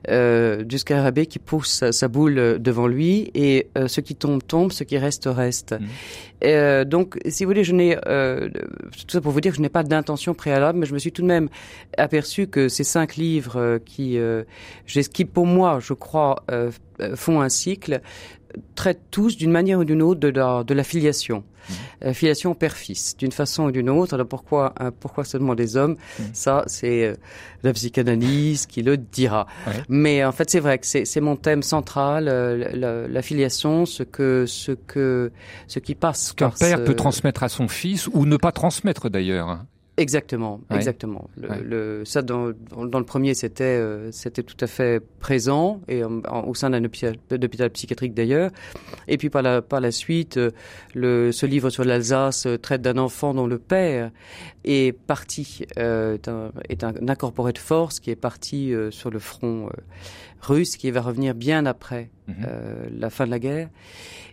euh, 0.09 0.65
du 0.65 0.79
scarabée 0.79 1.27
qui 1.27 1.39
pousse 1.39 1.85
sa, 1.91 2.09
boule 2.09 2.59
devant 2.61 2.87
lui 2.87 3.31
et 3.35 3.69
euh, 3.79 3.89
ce 3.89 4.01
qui 4.01 4.15
tombe 4.15 4.43
tombe, 4.47 4.73
ce 4.73 4.85
qui 4.85 4.99
reste 4.99 5.29
reste. 5.31 5.73
Mmh. 5.73 5.85
Euh, 6.45 6.85
donc, 6.85 7.19
si 7.29 7.45
vous 7.45 7.51
voulez, 7.51 7.65
je 7.65 7.73
n'ai 7.73 7.97
euh, 8.07 8.49
tout 8.49 9.05
ça 9.09 9.21
pour 9.21 9.33
vous 9.33 9.41
dire 9.41 9.53
que 9.53 9.57
je 9.57 9.63
n'ai 9.63 9.69
pas 9.69 9.83
d'intention 9.83 10.35
préalable, 10.35 10.79
mais 10.79 10.87
je 10.87 10.95
me 10.95 10.99
suis 10.99 11.13
tout 11.13 11.23
de 11.23 11.27
même 11.29 11.49
aperçu 11.97 12.49
que 12.49 12.69
ces 12.69 12.85
cinq 12.85 13.17
livres 13.17 13.79
qui, 13.85 14.19
qui 14.87 15.25
pour 15.25 15.47
moi, 15.47 15.79
je 15.81 15.93
crois, 15.93 16.45
font 17.15 17.41
un 17.41 17.49
cycle, 17.49 18.01
traitent 18.75 19.03
tous 19.11 19.37
d'une 19.37 19.51
manière 19.51 19.79
ou 19.79 19.85
d'une 19.85 20.03
autre 20.03 20.21
de 20.21 20.29
la, 20.29 20.65
de 20.65 20.75
la 20.75 20.85
filiation. 20.85 21.39
Mmh. 21.43 21.73
Euh, 22.05 22.13
filiation 22.13 22.55
père-fils, 22.55 23.17
d'une 23.17 23.33
façon 23.33 23.65
ou 23.65 23.71
d'une 23.71 23.89
autre. 23.89 24.15
Alors 24.15 24.27
pourquoi, 24.27 24.75
euh, 24.81 24.91
pourquoi 24.99 25.25
seulement 25.25 25.55
des 25.55 25.77
hommes? 25.77 25.93
Mmh. 25.93 26.23
Ça, 26.33 26.65
c'est 26.67 27.05
euh, 27.05 27.15
la 27.63 27.73
psychanalyse 27.73 28.67
qui 28.67 28.83
le 28.83 28.97
dira. 28.97 29.47
Mais 29.89 30.25
en 30.25 30.33
fait, 30.33 30.51
c'est 30.51 30.61
vrai 30.61 30.79
que 30.79 30.87
c'est 30.87 31.21
mon 31.21 31.37
thème 31.37 31.63
central, 31.63 32.25
la, 32.25 33.07
la, 33.07 33.23
filiation, 33.23 33.87
ce 33.87 34.03
que, 34.03 34.45
ce 34.47 34.73
que, 34.73 35.31
ce 35.69 35.79
qui 35.79 35.95
passe. 35.95 36.33
Qu'un 36.33 36.51
père 36.51 36.83
peut 36.85 36.97
transmettre 36.97 37.43
à 37.43 37.49
son 37.49 37.69
fils 37.69 38.09
ou 38.09 38.27
ne 38.27 38.37
pas 38.37 38.53
transmettre 38.53 39.09
d'ailleurs. 39.09 39.61
Exactement, 39.99 40.63
exactement. 40.71 41.29
Le, 41.37 41.49
le, 41.63 42.05
ça 42.07 42.23
dans, 42.23 42.53
dans, 42.71 42.99
le 42.99 43.05
premier 43.05 43.35
c'était 43.35 43.65
euh, 43.65 44.11
c'était 44.11 44.43
tout 44.43 44.57
à 44.61 44.67
fait 44.67 45.05
présent 45.21 45.83
et 45.87 46.03
au 46.03 46.55
sein 46.55 46.71
d'un 46.71 46.83
hôpital, 46.85 47.19
psychiatrique 47.75 48.15
d'ailleurs. 48.15 48.51
Et 49.07 49.19
puis 49.19 49.29
par 49.29 49.43
la 49.43 49.61
par 49.61 49.83
la 49.83 49.91
suite, 49.91 50.39
euh, 50.39 50.51
le, 50.95 51.31
ce 51.31 51.45
livre 51.45 51.69
sur 51.69 51.85
l'Alsace 51.85 52.47
euh, 52.47 52.57
traite 52.57 52.81
d'un 52.81 52.97
enfant 52.97 53.35
dont 53.35 53.47
le 53.47 53.59
père 53.59 54.11
est 54.65 54.97
parti 54.97 55.67
est 55.77 56.29
un, 56.29 56.53
est 56.71 56.85
un 56.85 56.95
incorporé 57.09 57.53
de 57.53 57.59
force 57.59 58.01
qui 58.01 58.11
est 58.11 58.17
parti 58.17 58.73
sur 58.91 59.11
le 59.11 59.19
front 59.19 59.69
russe 60.41 60.77
qui 60.77 60.91
va 60.91 61.03
revenir 61.03 61.35
bien 61.35 61.67
après 61.67 62.11
mhm. 62.29 62.47
la 62.97 63.11
fin 63.11 63.27
de 63.27 63.31
la 63.31 63.41
guerre 63.41 63.69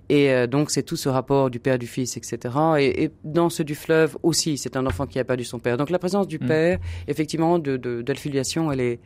Et 0.10 0.32
euh, 0.32 0.48
donc 0.48 0.72
c'est 0.72 0.84
tout 0.84 0.96
ce 0.96 1.08
rapport 1.08 1.50
du 1.50 1.60
père 1.60 1.78
du 1.78 1.88
fils, 1.88 2.18
etc. 2.18 2.40
Et, 2.80 3.04
et 3.04 3.12
dans 3.24 3.50
ce 3.50 3.62
du 3.64 3.76
fleuve 3.76 4.18
aussi, 4.24 4.58
c'est 4.58 4.76
un 4.76 4.86
enfant 4.86 5.06
qui 5.06 5.20
a 5.20 5.24
perdu 5.24 5.44
son 5.44 5.60
père. 5.60 5.78
Donc 5.78 5.90
la 5.92 6.00
présence 6.00 6.28
du 6.28 6.40
Mm. 6.40 6.48
père, 6.48 6.80
effectivement, 7.08 7.60
de, 7.60 7.78
de, 7.78 8.02
de 8.02 8.14
la 8.14 8.20
filiation, 8.20 8.72
elle 8.72 8.80
est, 8.80 9.00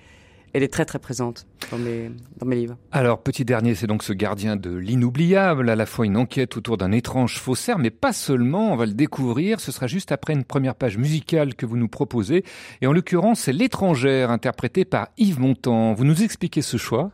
elle 0.54 0.62
est 0.64 0.72
très 0.72 0.86
très 0.86 1.00
présente 1.00 1.48
dans 1.72 1.80
mes, 1.80 2.12
dans 2.38 2.46
mes 2.46 2.56
livres. 2.56 2.78
Alors, 2.92 3.24
petit 3.24 3.44
dernier, 3.44 3.74
c'est 3.74 3.88
donc 3.88 4.04
ce 4.04 4.14
gardien 4.14 4.56
de 4.56 4.70
l'inoubliable, 4.70 5.68
à 5.68 5.76
la 5.76 5.86
fois 5.88 6.06
une 6.06 6.16
enquête 6.16 6.56
autour 6.58 6.78
d'un 6.78 6.92
étrange 6.92 7.40
faussaire, 7.40 7.80
mais 7.80 7.90
pas 7.90 8.14
seulement, 8.14 8.72
on 8.72 8.76
va 8.76 8.86
le 8.86 8.94
découvrir, 8.94 9.60
ce 9.60 9.72
sera 9.72 9.88
juste 9.88 10.12
après 10.12 10.34
une 10.34 10.44
première 10.44 10.76
page 10.76 10.98
musicale 10.98 11.56
que 11.56 11.66
vous 11.66 11.76
nous 11.76 11.88
proposez, 11.88 12.44
et 12.82 12.88
en 12.88 12.94
l'occurrence, 12.94 13.40
c'est 13.40 13.52
L'étrangère, 13.54 14.30
interprétée 14.30 14.86
par 14.86 15.08
Yves 15.18 15.40
Montand. 15.40 15.94
Vous 15.96 16.06
nous 16.06 16.22
expliquez 16.22 16.62
ce 16.62 16.78
choix? 16.78 17.12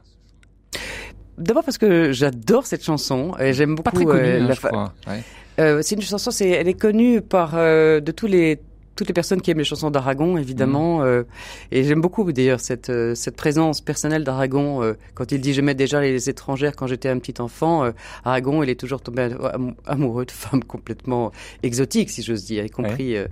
D'abord 1.39 1.63
parce 1.63 1.77
que 1.77 2.11
j'adore 2.11 2.65
cette 2.65 2.83
chanson 2.83 3.33
et 3.39 3.53
j'aime 3.53 3.75
beaucoup 3.75 3.83
Pas 3.83 3.91
très 3.91 4.05
connu, 4.05 4.19
euh, 4.19 4.41
hein, 4.43 4.47
la 4.47 4.53
je 4.53 4.59
crois. 4.61 4.93
Ouais. 5.07 5.23
Euh, 5.59 5.79
c'est 5.81 5.95
une 5.95 6.01
chanson, 6.01 6.31
c'est, 6.31 6.49
elle 6.49 6.67
est 6.67 6.73
connue 6.73 7.21
par 7.21 7.51
euh, 7.55 7.99
de 7.99 8.11
tous 8.11 8.27
les 8.27 8.59
toutes 8.95 9.07
les 9.07 9.13
personnes 9.13 9.39
qui 9.41 9.49
aiment 9.49 9.59
les 9.59 9.63
chansons 9.63 9.91
d'Aragon, 9.91 10.35
évidemment. 10.37 11.03
euh, 11.03 11.23
et 11.71 11.85
j'aime 11.85 12.01
beaucoup 12.01 12.29
d'ailleurs 12.33 12.59
cette 12.59 12.89
euh, 12.89 13.15
cette 13.15 13.37
présence 13.37 13.79
personnelle 13.79 14.25
d'Aragon 14.25 14.83
euh, 14.83 14.95
quand 15.13 15.31
il 15.31 15.39
dit 15.39 15.53
j'aimais 15.53 15.73
déjà 15.73 16.01
les 16.01 16.29
étrangères 16.29 16.75
quand 16.75 16.85
j'étais 16.87 17.07
un 17.07 17.17
petit 17.17 17.39
enfant. 17.41 17.85
euh, 17.85 17.91
Aragon, 18.25 18.61
il 18.61 18.69
est 18.69 18.77
toujours 18.77 18.99
tombé 18.99 19.29
am- 19.53 19.73
amoureux 19.85 20.25
de 20.25 20.31
femmes 20.31 20.63
complètement 20.75 21.31
exotiques, 21.63 22.09
si 22.09 22.23
j'ose 22.23 22.43
dire, 22.43 22.65
y 22.65 22.69
compris 22.69 23.15
euh, 23.15 23.27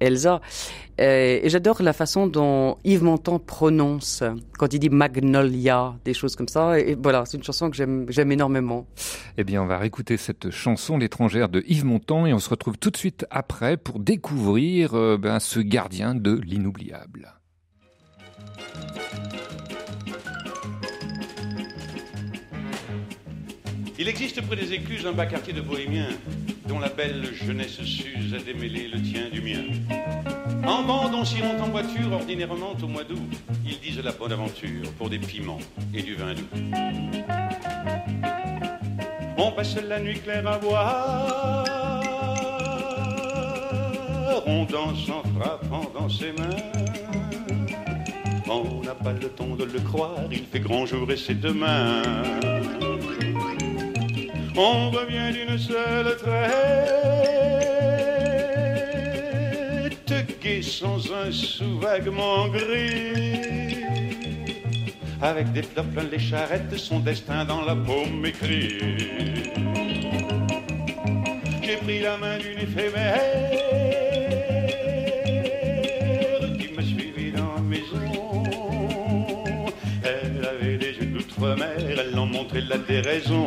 Elsa. 0.00 0.40
Euh, 1.00 1.40
et 1.42 1.48
j'adore 1.50 1.82
la 1.82 1.92
façon 1.92 2.26
dont 2.26 2.78
Yves 2.84 3.04
Montand 3.04 3.38
prononce 3.38 4.22
quand 4.58 4.72
il 4.72 4.78
dit 4.78 4.88
Magnolia, 4.88 5.94
des 6.04 6.14
choses 6.14 6.36
comme 6.36 6.48
ça. 6.48 6.78
Et, 6.78 6.96
voilà, 7.00 7.24
c'est 7.26 7.36
une 7.36 7.42
chanson 7.42 7.70
que 7.70 7.76
j'aime 7.76 8.06
j'aime 8.08 8.32
énormément. 8.32 8.86
Eh 9.36 9.44
bien, 9.44 9.62
on 9.62 9.66
va 9.66 9.78
réécouter 9.78 10.16
cette 10.16 10.50
chanson 10.50 10.96
L'étrangère 10.96 11.48
de 11.48 11.62
Yves 11.66 11.84
Montand, 11.84 12.26
et 12.26 12.32
on 12.32 12.38
se 12.38 12.48
retrouve 12.48 12.78
tout 12.78 12.90
de 12.90 12.96
suite 12.96 13.26
après 13.30 13.76
pour 13.76 13.98
découvrir 13.98 14.94
euh, 14.94 15.18
ben, 15.18 15.38
ce 15.38 15.60
gardien 15.60 16.14
de 16.14 16.40
l'inoubliable. 16.42 17.34
Il 23.98 24.08
existe 24.08 24.42
près 24.42 24.56
des 24.56 24.72
écluses 24.74 25.06
un 25.06 25.12
bas 25.12 25.26
quartier 25.26 25.52
de 25.52 25.62
bohémiens 25.62 26.10
dont 26.68 26.78
la 26.78 26.88
belle 26.88 27.32
jeunesse 27.34 27.80
s'use 27.82 28.34
à 28.34 28.38
démêler 28.38 28.88
le 28.88 29.00
tien 29.00 29.28
du 29.30 29.40
mien. 29.40 29.64
En 30.66 30.82
bande, 30.82 31.14
on 31.14 31.24
s'y 31.24 31.40
monte 31.42 31.60
en 31.60 31.68
voiture, 31.68 32.12
ordinairement 32.12 32.74
au 32.82 32.86
mois 32.86 33.04
d'août. 33.04 33.18
Ils 33.64 33.78
disent 33.78 34.02
la 34.02 34.12
bonne 34.12 34.32
aventure 34.32 34.90
pour 34.98 35.08
des 35.08 35.18
piments 35.18 35.60
et 35.94 36.02
du 36.02 36.14
vin 36.14 36.34
doux. 36.34 36.48
On 39.38 39.52
passe 39.52 39.76
la 39.76 40.00
nuit 40.00 40.18
claire 40.18 40.46
à 40.48 40.58
boire, 40.58 41.64
on 44.46 44.64
danse 44.64 45.08
en 45.08 45.22
frappant 45.38 45.90
dans 45.94 46.08
ses 46.08 46.32
mains. 46.32 46.56
On 48.48 48.82
n'a 48.82 48.94
pas 48.94 49.12
le 49.12 49.28
temps 49.28 49.54
de 49.56 49.64
le 49.64 49.80
croire, 49.80 50.24
il 50.30 50.44
fait 50.44 50.60
grand 50.60 50.86
jour 50.86 51.10
et 51.10 51.16
c'est 51.16 51.38
demain. 51.38 52.02
On 54.58 54.90
revient 54.90 55.32
d'une 55.32 55.58
seule 55.58 56.16
traite, 56.16 56.40
gai 60.42 60.62
sans 60.62 61.12
un 61.12 61.30
sou 61.30 61.78
vaguement 61.78 62.48
gris. 62.48 63.76
Avec 65.20 65.52
des 65.52 65.62
fleurs 65.62 65.84
plein 65.86 66.04
les 66.04 66.18
charrettes, 66.18 66.74
son 66.78 67.00
destin 67.00 67.44
dans 67.44 67.60
la 67.66 67.76
paume 67.76 68.24
écrit. 68.24 68.78
J'ai 71.62 71.76
pris 71.76 72.00
la 72.00 72.16
main 72.16 72.38
d'une 72.38 72.58
éphémère 72.58 73.20
qui 76.58 76.72
me 76.72 76.82
suivit 76.82 77.32
dans 77.32 77.54
la 77.56 77.60
maison. 77.60 78.44
Elle 80.02 80.46
avait 80.46 80.78
des 80.78 80.92
yeux 80.92 81.06
d'outre-mer, 81.06 81.76
elle 81.98 82.18
en 82.18 82.24
montrait 82.24 82.62
la 82.62 82.78
déraison. 82.78 83.46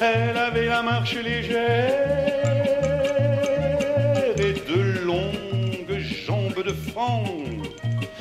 Elle 0.00 0.36
avait 0.36 0.66
la 0.66 0.82
marche 0.82 1.16
légère 1.16 1.90
et 4.36 4.52
de 4.52 5.04
longues 5.04 5.98
jambes 5.98 6.62
de 6.62 6.72
franc. 6.90 7.24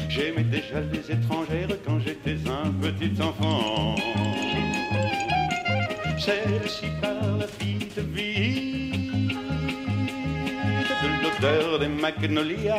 J'aimais 0.08 0.44
déjà 0.44 0.80
les 0.80 1.12
étrangères 1.12 1.68
quand 1.86 2.00
j'étais 2.00 2.38
un 2.50 2.72
petit 2.72 3.22
enfant. 3.22 3.96
Celle-ci 6.18 6.88
parle 7.02 7.46
vite, 7.60 8.00
vite 8.00 9.36
de 11.04 11.24
l'odeur 11.24 11.80
des 11.80 11.90
magnolias. 11.90 12.72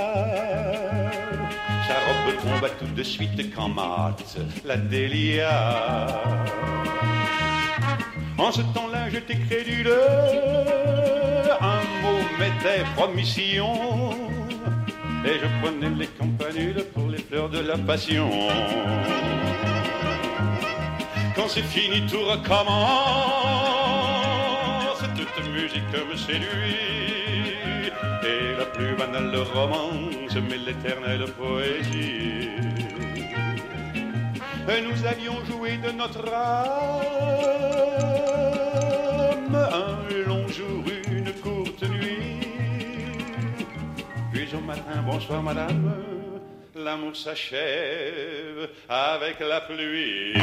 Sa 1.86 1.94
robe 2.06 2.34
tomba 2.42 2.70
tout 2.70 2.94
de 2.96 3.02
suite 3.02 3.54
quand 3.54 3.68
mate 3.68 4.38
la 4.64 4.76
délia. 4.76 6.22
En 8.38 8.52
ce 8.52 8.60
temps-là, 8.60 9.08
j'étais 9.10 9.36
crédule. 9.36 9.90
Un 11.60 11.82
mot 12.02 12.20
m'était 12.38 12.84
promission. 12.94 13.72
Et 15.24 15.38
je 15.42 15.46
prenais 15.60 15.90
les 15.90 16.06
campanules 16.06 16.84
pour 16.94 17.08
les 17.08 17.18
fleurs 17.18 17.48
de 17.48 17.60
la 17.60 17.78
passion. 17.78 18.30
Quand 21.34 21.48
c'est 21.48 21.62
fini, 21.62 22.06
tout 22.06 22.20
recommence. 22.20 22.66
Toute 25.16 25.48
musique 25.52 25.82
me 26.10 26.16
séduit. 26.16 26.76
Et 28.22 28.56
la 28.58 28.66
plus 28.66 28.94
banale 28.96 29.36
romance, 29.54 30.36
mais 30.48 30.58
l'éternelle 30.58 31.24
poésie. 31.38 32.85
Nous 34.66 35.06
avions 35.06 35.44
joué 35.44 35.76
de 35.76 35.92
notre 35.92 36.28
âme 36.32 36.66
un 39.54 40.26
long 40.26 40.48
jour, 40.48 40.82
une 41.08 41.32
courte 41.34 41.84
nuit. 41.84 42.40
Puis 44.32 44.48
au 44.54 44.60
matin, 44.60 45.02
bonsoir 45.06 45.40
madame, 45.40 45.94
l'amour 46.74 47.14
s'achève 47.14 48.68
avec 48.88 49.38
la 49.38 49.60
pluie. 49.60 50.34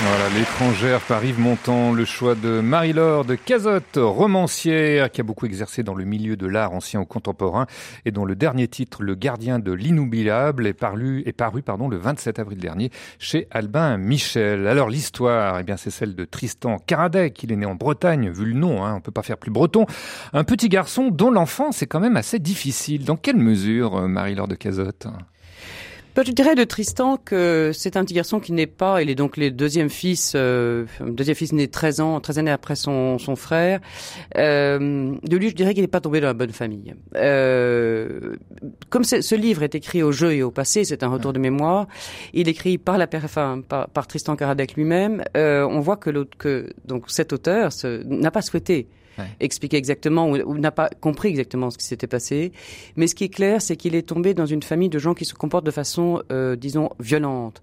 Voilà, 0.00 0.28
l'étrangère 0.38 1.00
par 1.00 1.24
Yves 1.24 1.40
Montand, 1.40 1.92
le 1.92 2.04
choix 2.04 2.36
de 2.36 2.60
Marie-Laure 2.60 3.24
de 3.24 3.34
Cazotte, 3.34 3.96
romancière 3.96 5.10
qui 5.10 5.20
a 5.20 5.24
beaucoup 5.24 5.44
exercé 5.44 5.82
dans 5.82 5.94
le 5.94 6.04
milieu 6.04 6.36
de 6.36 6.46
l'art 6.46 6.72
ancien 6.72 7.00
ou 7.00 7.04
contemporain 7.04 7.66
et 8.04 8.12
dont 8.12 8.24
le 8.24 8.36
dernier 8.36 8.68
titre, 8.68 9.02
Le 9.02 9.16
gardien 9.16 9.58
de 9.58 9.72
l'inoubliable, 9.72 10.68
est 10.68 10.72
paru, 10.72 11.24
est 11.26 11.32
paru 11.32 11.62
pardon, 11.62 11.88
le 11.88 11.96
27 11.96 12.38
avril 12.38 12.58
dernier 12.58 12.90
chez 13.18 13.48
Albin 13.50 13.96
Michel. 13.96 14.68
Alors 14.68 14.88
l'histoire, 14.88 15.58
eh 15.58 15.64
bien 15.64 15.76
c'est 15.76 15.90
celle 15.90 16.14
de 16.14 16.24
Tristan 16.24 16.78
Karadec. 16.78 17.42
Il 17.42 17.50
est 17.50 17.56
né 17.56 17.66
en 17.66 17.74
Bretagne, 17.74 18.30
vu 18.30 18.44
le 18.44 18.54
nom, 18.54 18.84
hein, 18.84 18.94
on 18.96 19.00
peut 19.00 19.10
pas 19.10 19.24
faire 19.24 19.36
plus 19.36 19.50
breton. 19.50 19.84
Un 20.32 20.44
petit 20.44 20.68
garçon 20.68 21.08
dont 21.10 21.32
l'enfance 21.32 21.82
est 21.82 21.86
quand 21.86 22.00
même 22.00 22.16
assez 22.16 22.38
difficile. 22.38 23.04
Dans 23.04 23.16
quelle 23.16 23.38
mesure, 23.38 23.96
euh, 23.96 24.06
Marie-Laure 24.06 24.48
de 24.48 24.54
Cazotte? 24.54 25.08
Je 26.24 26.32
dirais 26.32 26.54
de 26.54 26.64
Tristan 26.64 27.16
que 27.16 27.70
c'est 27.74 27.96
un 27.96 28.04
petit 28.04 28.14
garçon 28.14 28.40
qui 28.40 28.52
n'est 28.52 28.66
pas, 28.66 29.02
il 29.02 29.10
est 29.10 29.14
donc 29.14 29.36
le 29.36 29.50
deuxième 29.50 29.88
fils, 29.88 30.32
euh, 30.34 30.84
deuxième 31.00 31.36
fils 31.36 31.52
né 31.52 31.68
13 31.68 32.00
ans, 32.00 32.20
13 32.20 32.38
années 32.40 32.50
après 32.50 32.76
son, 32.76 33.18
son 33.18 33.36
frère. 33.36 33.80
Euh, 34.36 35.14
de 35.22 35.36
lui, 35.36 35.50
je 35.50 35.54
dirais 35.54 35.74
qu'il 35.74 35.82
n'est 35.82 35.88
pas 35.88 36.00
tombé 36.00 36.20
dans 36.20 36.26
la 36.26 36.34
bonne 36.34 36.52
famille. 36.52 36.94
Euh, 37.14 38.36
comme 38.90 39.04
ce 39.04 39.34
livre 39.34 39.62
est 39.62 39.74
écrit 39.74 40.02
au 40.02 40.12
jeu 40.12 40.32
et 40.32 40.42
au 40.42 40.50
passé, 40.50 40.84
c'est 40.84 41.02
un 41.02 41.08
retour 41.08 41.32
de 41.32 41.38
mémoire. 41.38 41.86
Il 42.32 42.48
est 42.48 42.52
écrit 42.52 42.78
par 42.78 42.98
la 42.98 43.08
enfin, 43.14 43.60
par, 43.66 43.88
par 43.88 44.06
Tristan 44.06 44.36
Karadec 44.36 44.74
lui-même. 44.74 45.22
Euh, 45.36 45.66
on 45.68 45.80
voit 45.80 45.96
que 45.96 46.10
l'autre, 46.10 46.36
que 46.36 46.70
donc 46.84 47.04
cet 47.08 47.32
auteur 47.32 47.70
n'a 48.06 48.30
pas 48.30 48.42
souhaité 48.42 48.88
Ouais. 49.18 49.24
expliquer 49.40 49.76
exactement 49.76 50.28
ou, 50.30 50.36
ou 50.36 50.58
n'a 50.58 50.70
pas 50.70 50.88
compris 51.00 51.28
exactement 51.28 51.70
ce 51.70 51.78
qui 51.78 51.84
s'était 51.86 52.06
passé. 52.06 52.52
Mais 52.96 53.06
ce 53.06 53.14
qui 53.14 53.24
est 53.24 53.28
clair, 53.28 53.60
c'est 53.60 53.76
qu'il 53.76 53.94
est 53.94 54.02
tombé 54.08 54.34
dans 54.34 54.46
une 54.46 54.62
famille 54.62 54.88
de 54.88 54.98
gens 54.98 55.14
qui 55.14 55.24
se 55.24 55.34
comportent 55.34 55.66
de 55.66 55.70
façon, 55.70 56.22
euh, 56.32 56.56
disons, 56.56 56.90
violente 57.00 57.62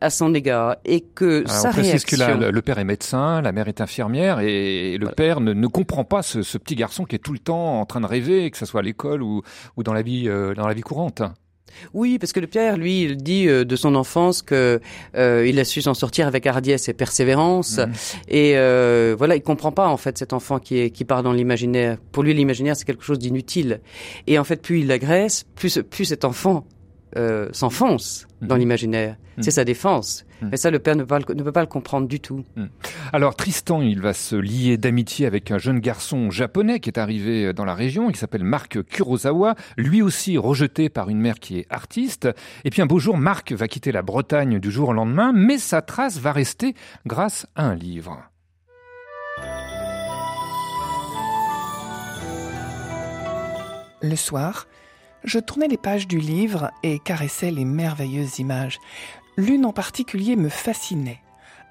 à 0.00 0.10
son 0.10 0.34
égard 0.34 0.76
et 0.84 1.00
que 1.00 1.44
Alors, 1.44 1.50
sa 1.50 1.68
on 1.68 1.72
précise 1.72 2.04
que 2.04 2.16
réaction... 2.16 2.40
la- 2.40 2.50
le 2.50 2.62
père 2.62 2.78
est 2.78 2.84
médecin, 2.84 3.40
la 3.40 3.52
mère 3.52 3.68
est 3.68 3.80
infirmière 3.80 4.40
et 4.40 4.98
le 4.98 5.08
père 5.08 5.40
ne, 5.40 5.52
ne 5.52 5.66
comprend 5.68 6.04
pas 6.04 6.22
ce, 6.22 6.42
ce 6.42 6.58
petit 6.58 6.74
garçon 6.74 7.04
qui 7.04 7.14
est 7.14 7.20
tout 7.20 7.32
le 7.32 7.38
temps 7.38 7.80
en 7.80 7.86
train 7.86 8.00
de 8.00 8.06
rêver, 8.06 8.50
que 8.50 8.58
ce 8.58 8.66
soit 8.66 8.80
à 8.80 8.82
l'école 8.82 9.22
ou, 9.22 9.42
ou 9.76 9.82
dans 9.84 9.92
la 9.92 10.02
vie 10.02 10.28
euh, 10.28 10.54
dans 10.54 10.66
la 10.66 10.74
vie 10.74 10.80
courante. 10.82 11.22
Oui, 11.94 12.18
parce 12.18 12.32
que 12.32 12.40
le 12.40 12.46
Pierre, 12.46 12.76
lui, 12.76 13.02
il 13.02 13.16
dit 13.16 13.48
euh, 13.48 13.64
de 13.64 13.76
son 13.76 13.94
enfance 13.94 14.42
que 14.42 14.80
euh, 15.16 15.46
il 15.46 15.58
a 15.58 15.64
su 15.64 15.82
s'en 15.82 15.94
sortir 15.94 16.26
avec 16.26 16.46
hardiesse 16.46 16.88
et 16.88 16.92
persévérance. 16.92 17.78
Mhm. 17.78 17.92
Et 18.28 18.52
euh, 18.56 19.14
voilà, 19.16 19.36
il 19.36 19.42
comprend 19.42 19.72
pas 19.72 19.88
en 19.88 19.96
fait 19.96 20.18
cet 20.18 20.32
enfant 20.32 20.58
qui 20.58 20.78
est 20.78 20.90
qui 20.90 21.04
part 21.04 21.22
dans 21.22 21.32
l'imaginaire. 21.32 21.98
Pour 22.12 22.22
lui, 22.22 22.34
l'imaginaire 22.34 22.76
c'est 22.76 22.84
quelque 22.84 23.04
chose 23.04 23.18
d'inutile. 23.18 23.80
Et 24.26 24.38
en 24.38 24.44
fait, 24.44 24.62
plus 24.62 24.80
il 24.80 24.86
l'agresse, 24.86 25.44
plus 25.54 25.82
plus 25.82 26.06
cet 26.06 26.24
enfant 26.24 26.64
euh, 27.16 27.48
s'enfonce 27.52 28.26
dans 28.40 28.54
Mhm. 28.54 28.60
l'imaginaire. 28.60 29.16
Mhm. 29.36 29.42
C'est 29.44 29.50
sa 29.52 29.64
défense. 29.64 30.24
Mhm. 30.40 30.48
Mais 30.50 30.56
ça, 30.56 30.70
le 30.70 30.78
père 30.78 30.96
ne 30.96 31.02
peut, 31.02 31.06
pas 31.06 31.18
le, 31.20 31.34
ne 31.34 31.42
peut 31.42 31.52
pas 31.52 31.60
le 31.60 31.66
comprendre 31.66 32.08
du 32.08 32.20
tout. 32.20 32.44
Alors 33.12 33.36
Tristan, 33.36 33.80
il 33.82 34.00
va 34.00 34.12
se 34.12 34.34
lier 34.36 34.76
d'amitié 34.76 35.26
avec 35.26 35.50
un 35.50 35.58
jeune 35.58 35.78
garçon 35.80 36.30
japonais 36.30 36.80
qui 36.80 36.90
est 36.90 36.98
arrivé 36.98 37.52
dans 37.52 37.64
la 37.64 37.74
région, 37.74 38.10
il 38.10 38.16
s'appelle 38.16 38.44
Marc 38.44 38.82
Kurosawa, 38.82 39.54
lui 39.76 40.02
aussi 40.02 40.36
rejeté 40.38 40.88
par 40.88 41.08
une 41.08 41.18
mère 41.20 41.38
qui 41.38 41.58
est 41.58 41.66
artiste. 41.70 42.28
Et 42.64 42.70
puis 42.70 42.82
un 42.82 42.86
beau 42.86 42.98
jour, 42.98 43.16
Marc 43.16 43.52
va 43.52 43.68
quitter 43.68 43.92
la 43.92 44.02
Bretagne 44.02 44.58
du 44.58 44.70
jour 44.70 44.88
au 44.90 44.92
lendemain, 44.92 45.32
mais 45.34 45.58
sa 45.58 45.82
trace 45.82 46.18
va 46.18 46.32
rester 46.32 46.74
grâce 47.06 47.46
à 47.54 47.64
un 47.66 47.74
livre. 47.74 48.18
Le 54.02 54.16
soir, 54.16 54.66
je 55.24 55.38
tournais 55.38 55.68
les 55.68 55.76
pages 55.76 56.08
du 56.08 56.18
livre 56.18 56.70
et 56.82 56.98
caressais 56.98 57.50
les 57.50 57.64
merveilleuses 57.64 58.38
images. 58.38 58.78
L'une 59.36 59.64
en 59.64 59.72
particulier 59.72 60.36
me 60.36 60.48
fascinait. 60.48 61.20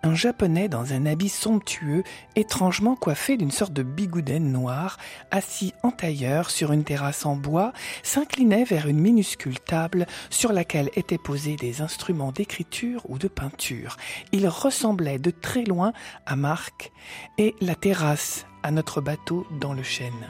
Un 0.03 0.15
japonais 0.15 0.67
dans 0.67 0.93
un 0.93 1.05
habit 1.05 1.29
somptueux, 1.29 2.03
étrangement 2.36 2.96
coiffé 2.96 3.38
d'une 3.38 3.51
sorte 3.51 3.74
de 3.74 3.84
bigoudaine 3.84 4.51
noire, 4.51 4.98
assis 5.29 5.74
en 5.84 5.91
tailleur 5.91 6.50
sur 6.50 6.72
une 6.72 6.84
terrasse 6.84 7.24
en 7.24 7.36
bois, 7.36 7.72
s'inclinait 8.01 8.63
vers 8.63 8.88
une 8.88 9.00
minuscule 9.00 9.60
table 9.60 10.08
sur 10.31 10.53
laquelle 10.53 10.89
étaient 10.96 11.20
posés 11.20 11.55
des 11.55 11.81
instruments 11.81 12.31
d'écriture 12.31 13.03
ou 13.10 13.20
de 13.20 13.27
peinture. 13.27 13.98
Il 14.31 14.48
ressemblait 14.48 15.20
de 15.20 15.29
très 15.29 15.65
loin 15.65 15.93
à 16.25 16.36
Marc 16.36 16.91
et 17.38 17.53
la 17.62 17.75
terrasse 17.75 18.48
à 18.63 18.72
notre 18.72 19.01
bateau 19.01 19.46
dans 19.60 19.74
le 19.74 19.84
chêne. 19.84 20.25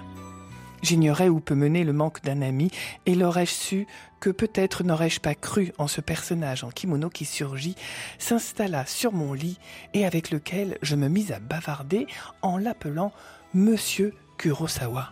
J'ignorais 0.81 1.29
où 1.29 1.39
peut 1.39 1.55
mener 1.55 1.83
le 1.83 1.93
manque 1.93 2.23
d'un 2.23 2.41
ami, 2.41 2.71
et 3.05 3.15
l'aurais-je 3.15 3.51
su 3.51 3.87
que 4.19 4.29
peut-être 4.29 4.83
n'aurais-je 4.83 5.19
pas 5.19 5.35
cru 5.35 5.73
en 5.77 5.87
ce 5.87 6.01
personnage 6.01 6.63
en 6.63 6.69
kimono 6.69 7.09
qui 7.09 7.25
surgit, 7.25 7.75
s'installa 8.19 8.85
sur 8.85 9.11
mon 9.11 9.33
lit 9.33 9.57
et 9.93 10.05
avec 10.05 10.31
lequel 10.31 10.77
je 10.81 10.95
me 10.95 11.07
mis 11.07 11.31
à 11.31 11.39
bavarder 11.39 12.07
en 12.41 12.57
l'appelant 12.57 13.11
Monsieur 13.53 14.13
Kurosawa. 14.37 15.11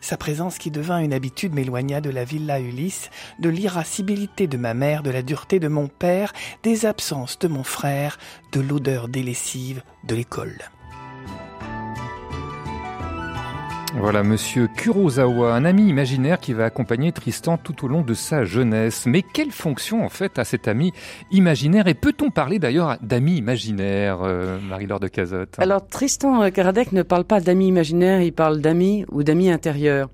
Sa 0.00 0.16
présence 0.16 0.58
qui 0.58 0.70
devint 0.70 0.98
une 0.98 1.12
habitude 1.12 1.54
m'éloigna 1.54 2.00
de 2.00 2.10
la 2.10 2.24
villa 2.24 2.60
Ulysse, 2.60 3.10
de 3.40 3.48
l'irascibilité 3.48 4.46
de 4.46 4.56
ma 4.56 4.74
mère, 4.74 5.02
de 5.02 5.10
la 5.10 5.22
dureté 5.22 5.58
de 5.58 5.68
mon 5.68 5.88
père, 5.88 6.32
des 6.62 6.86
absences 6.86 7.38
de 7.38 7.48
mon 7.48 7.64
frère, 7.64 8.18
de 8.52 8.60
l'odeur 8.60 9.08
déléssive 9.08 9.82
de 10.04 10.14
l'école. 10.14 10.70
Voilà, 13.98 14.22
monsieur 14.22 14.68
Kurosawa, 14.68 15.54
un 15.54 15.64
ami 15.64 15.88
imaginaire 15.88 16.38
qui 16.38 16.52
va 16.52 16.66
accompagner 16.66 17.12
Tristan 17.12 17.56
tout 17.56 17.84
au 17.84 17.88
long 17.88 18.02
de 18.02 18.14
sa 18.14 18.44
jeunesse. 18.44 19.06
Mais 19.06 19.22
quelle 19.22 19.50
fonction 19.50 20.04
en 20.04 20.08
fait 20.10 20.38
a 20.38 20.44
cet 20.44 20.68
ami 20.68 20.92
imaginaire? 21.30 21.88
Et 21.88 21.94
peut-on 21.94 22.30
parler 22.30 22.58
d'ailleurs 22.58 22.98
d'ami 23.00 23.36
imaginaire, 23.36 24.18
euh, 24.22 24.58
Marie-Laure 24.68 25.00
de 25.00 25.08
Cazotte? 25.08 25.54
Alors 25.58 25.86
Tristan 25.88 26.42
euh, 26.42 26.50
Karadec 26.50 26.92
ne 26.92 27.02
parle 27.02 27.24
pas 27.24 27.40
d'amis 27.40 27.68
imaginaires, 27.68 28.20
il 28.20 28.32
parle 28.32 28.60
d'amis 28.60 29.06
ou 29.10 29.22
d'amis 29.22 29.50
intérieurs. 29.50 30.10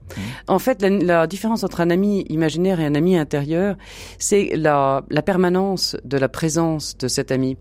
En 0.46 0.58
fait, 0.58 0.80
la, 0.80 0.88
la 0.88 1.26
différence 1.26 1.64
entre 1.64 1.80
un 1.80 1.90
ami 1.90 2.24
imaginaire 2.28 2.80
et 2.80 2.86
un 2.86 2.94
ami 2.94 3.16
intérieur, 3.18 3.76
c'est 4.18 4.52
la, 4.54 5.02
la 5.10 5.22
permanence 5.22 5.96
de 6.04 6.16
la 6.18 6.28
présence 6.28 6.96
de 6.96 7.08
cet 7.08 7.32
ami. 7.32 7.56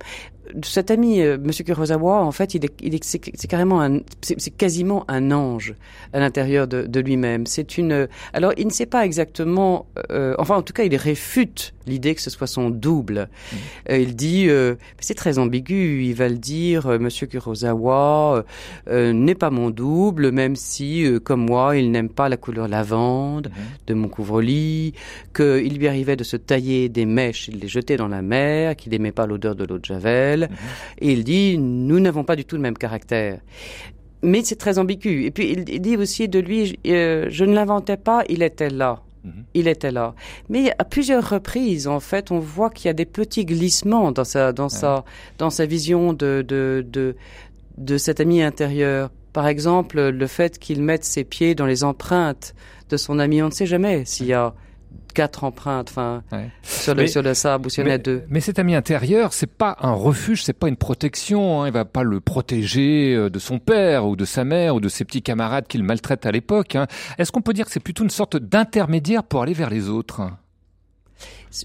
Cet 0.64 0.92
ami, 0.92 1.22
euh, 1.22 1.38
Monsieur 1.42 1.64
Kurosawa, 1.64 2.22
en 2.24 2.32
fait, 2.32 2.54
il 2.56 2.66
est, 2.66 2.74
il 2.82 2.96
est, 2.96 3.04
c'est, 3.04 3.22
c'est 3.34 3.48
carrément 3.48 3.82
un, 3.82 4.00
c'est, 4.22 4.40
c'est 4.40 4.52
quasiment 4.52 5.06
un 5.08 5.32
ange 5.32 5.76
à 6.14 6.20
l'intérieur 6.20 6.68
de, 6.68 6.84
de 6.84 7.00
lui-même. 7.00 7.46
C'est 7.46 7.78
une, 7.78 8.08
alors 8.34 8.54
il 8.58 8.68
ne 8.68 8.72
sait 8.72 8.86
pas 8.86 9.06
exactement, 9.06 9.86
euh, 10.12 10.36
enfin 10.38 10.56
en 10.56 10.62
tout 10.62 10.74
cas, 10.74 10.84
il 10.84 10.96
réfute 10.96 11.74
l'idée 11.88 12.14
que 12.14 12.22
ce 12.22 12.30
soit 12.30 12.48
son 12.48 12.70
double. 12.70 13.28
Euh, 13.90 13.98
il 13.98 14.16
dit, 14.16 14.48
euh, 14.48 14.76
c'est 15.00 15.16
très 15.16 15.40
ambigu. 15.40 16.04
Il 16.06 16.14
va 16.14 16.30
le 16.30 16.38
dire, 16.38 16.88
euh, 16.88 17.00
Monsieur 17.00 17.28
Kurosawa 17.28 18.36
euh, 18.38 18.44
euh, 18.90 19.14
n'est 19.14 19.36
pas 19.36 19.50
mon 19.50 19.70
double, 19.70 20.32
même 20.32 20.56
si, 20.56 21.04
euh, 21.06 21.20
comme 21.20 21.46
moi, 21.46 21.78
il 21.78 21.92
n'aime 21.92 22.10
pas 22.10 22.30
la 22.30 22.38
couleur 22.38 22.68
lavande 22.68 23.52
de 23.88 23.94
mon 23.94 24.08
couvre-lit, 24.08 24.94
qu'il 25.36 25.78
lui 25.78 25.88
arrivait 25.88 26.16
de 26.16 26.24
se 26.24 26.38
tailler 26.38 26.90
des 26.90 27.06
mèches 27.06 27.50
et 27.50 27.52
de 27.52 27.58
les 27.58 27.68
jeter 27.68 27.98
dans 27.98 28.08
la 28.08 28.22
mer, 28.22 28.76
qu'il 28.76 28.92
n'aimait 28.92 29.12
pas 29.12 29.26
l'odeur 29.26 29.56
de 29.56 29.66
l'eau 29.66 29.80
de 29.80 29.86
javel. 29.86 30.41
Et 31.00 31.12
il 31.12 31.24
dit, 31.24 31.58
nous 31.58 32.00
n'avons 32.00 32.24
pas 32.24 32.36
du 32.36 32.46
tout 32.46 32.56
le 32.56 32.62
même 32.62 32.78
caractère. 32.78 33.40
Mais 34.24 34.42
c'est 34.44 34.56
très 34.56 34.78
ambigu. 34.78 35.26
Et 35.26 35.32
puis 35.32 35.52
il, 35.52 35.82
dit 35.82 35.98
aussi 35.98 36.28
de 36.28 36.40
lui, 36.40 36.80
euh, 36.88 37.28
je 37.30 37.44
ne 37.44 37.54
l'inventais 37.54 37.98
pas, 37.98 38.24
il 38.30 38.44
était 38.44 38.70
là. 38.70 39.02
Il 39.54 39.68
était 39.68 39.92
là. 39.92 40.16
Mais 40.50 40.74
à 40.80 40.84
plusieurs 40.84 41.30
reprises, 41.30 41.88
en 41.88 42.00
fait, 42.00 42.32
on 42.32 42.40
voit 42.40 42.72
qu'il 42.72 42.88
y 42.88 42.90
a 42.90 42.94
des 42.94 43.06
petits 43.06 43.46
glissements 43.46 44.12
dans 44.12 44.24
sa, 44.24 44.52
dans 44.52 44.70
sa, 44.70 45.06
dans 45.38 45.52
sa 45.52 45.68
vision 45.68 46.14
de, 46.14 46.44
de, 46.48 46.84
de, 46.92 47.16
de 47.78 47.98
cet 47.98 48.20
ami 48.20 48.42
intérieur. 48.42 49.12
Par 49.32 49.48
exemple, 49.48 50.10
le 50.10 50.28
fait 50.28 50.58
qu'il 50.58 50.82
mette 50.82 51.04
ses 51.04 51.24
pieds 51.24 51.54
dans 51.54 51.68
les 51.68 51.84
empreintes 51.84 52.56
de 52.90 52.98
son 52.98 53.20
ami. 53.20 53.42
On 53.42 53.48
ne 53.48 53.52
sait 53.52 53.66
jamais 53.66 54.06
s'il 54.06 54.28
y 54.28 54.34
a 54.34 54.54
quatre 55.14 55.44
empreintes, 55.44 55.90
enfin, 55.90 56.24
sur, 56.64 56.96
le, 56.96 57.02
Mais- 57.04 57.08
sur 57.08 57.22
le 57.22 57.34
sable 57.34 57.68
ou 57.68 57.70
s'il 57.70 57.86
y 57.86 57.90
en 57.90 57.94
a 57.94 57.98
deux. 57.98 58.24
mais 58.30 58.40
cet 58.40 58.60
ami 58.60 58.76
intérieur, 58.76 59.34
c'est 59.34 59.46
pas 59.52 59.76
un 59.82 59.92
refuge, 59.92 60.44
c'est 60.44 60.54
pas 60.54 60.70
une 60.70 60.78
protection. 60.78 61.62
Hein. 61.62 61.68
Il 61.68 61.74
va 61.74 61.84
pas 61.86 62.04
le 62.04 62.22
protéger 62.22 63.14
euh, 63.14 63.30
de 63.30 63.38
son 63.40 63.60
père 63.60 64.06
ou 64.06 64.16
de 64.16 64.24
sa 64.26 64.44
mère 64.46 64.76
ou 64.76 64.80
de 64.80 64.88
ses 64.90 65.04
petits 65.04 65.22
camarades 65.22 65.68
qu'il 65.68 65.84
maltraite 65.84 66.26
à 66.26 66.32
l'époque. 66.32 66.76
hein. 66.76 66.88
Est-ce 67.18 67.32
qu'on 67.34 67.42
peut 67.42 67.54
dire 67.54 67.66
que 67.66 67.72
c'est 67.72 67.80
plutôt 67.82 68.04
une 68.04 68.10
sorte 68.10 68.38
d'intermédiaire 68.38 69.24
pour 69.24 69.42
aller 69.44 69.54
vers 69.54 69.70
les 69.70 69.90
autres? 69.90 70.22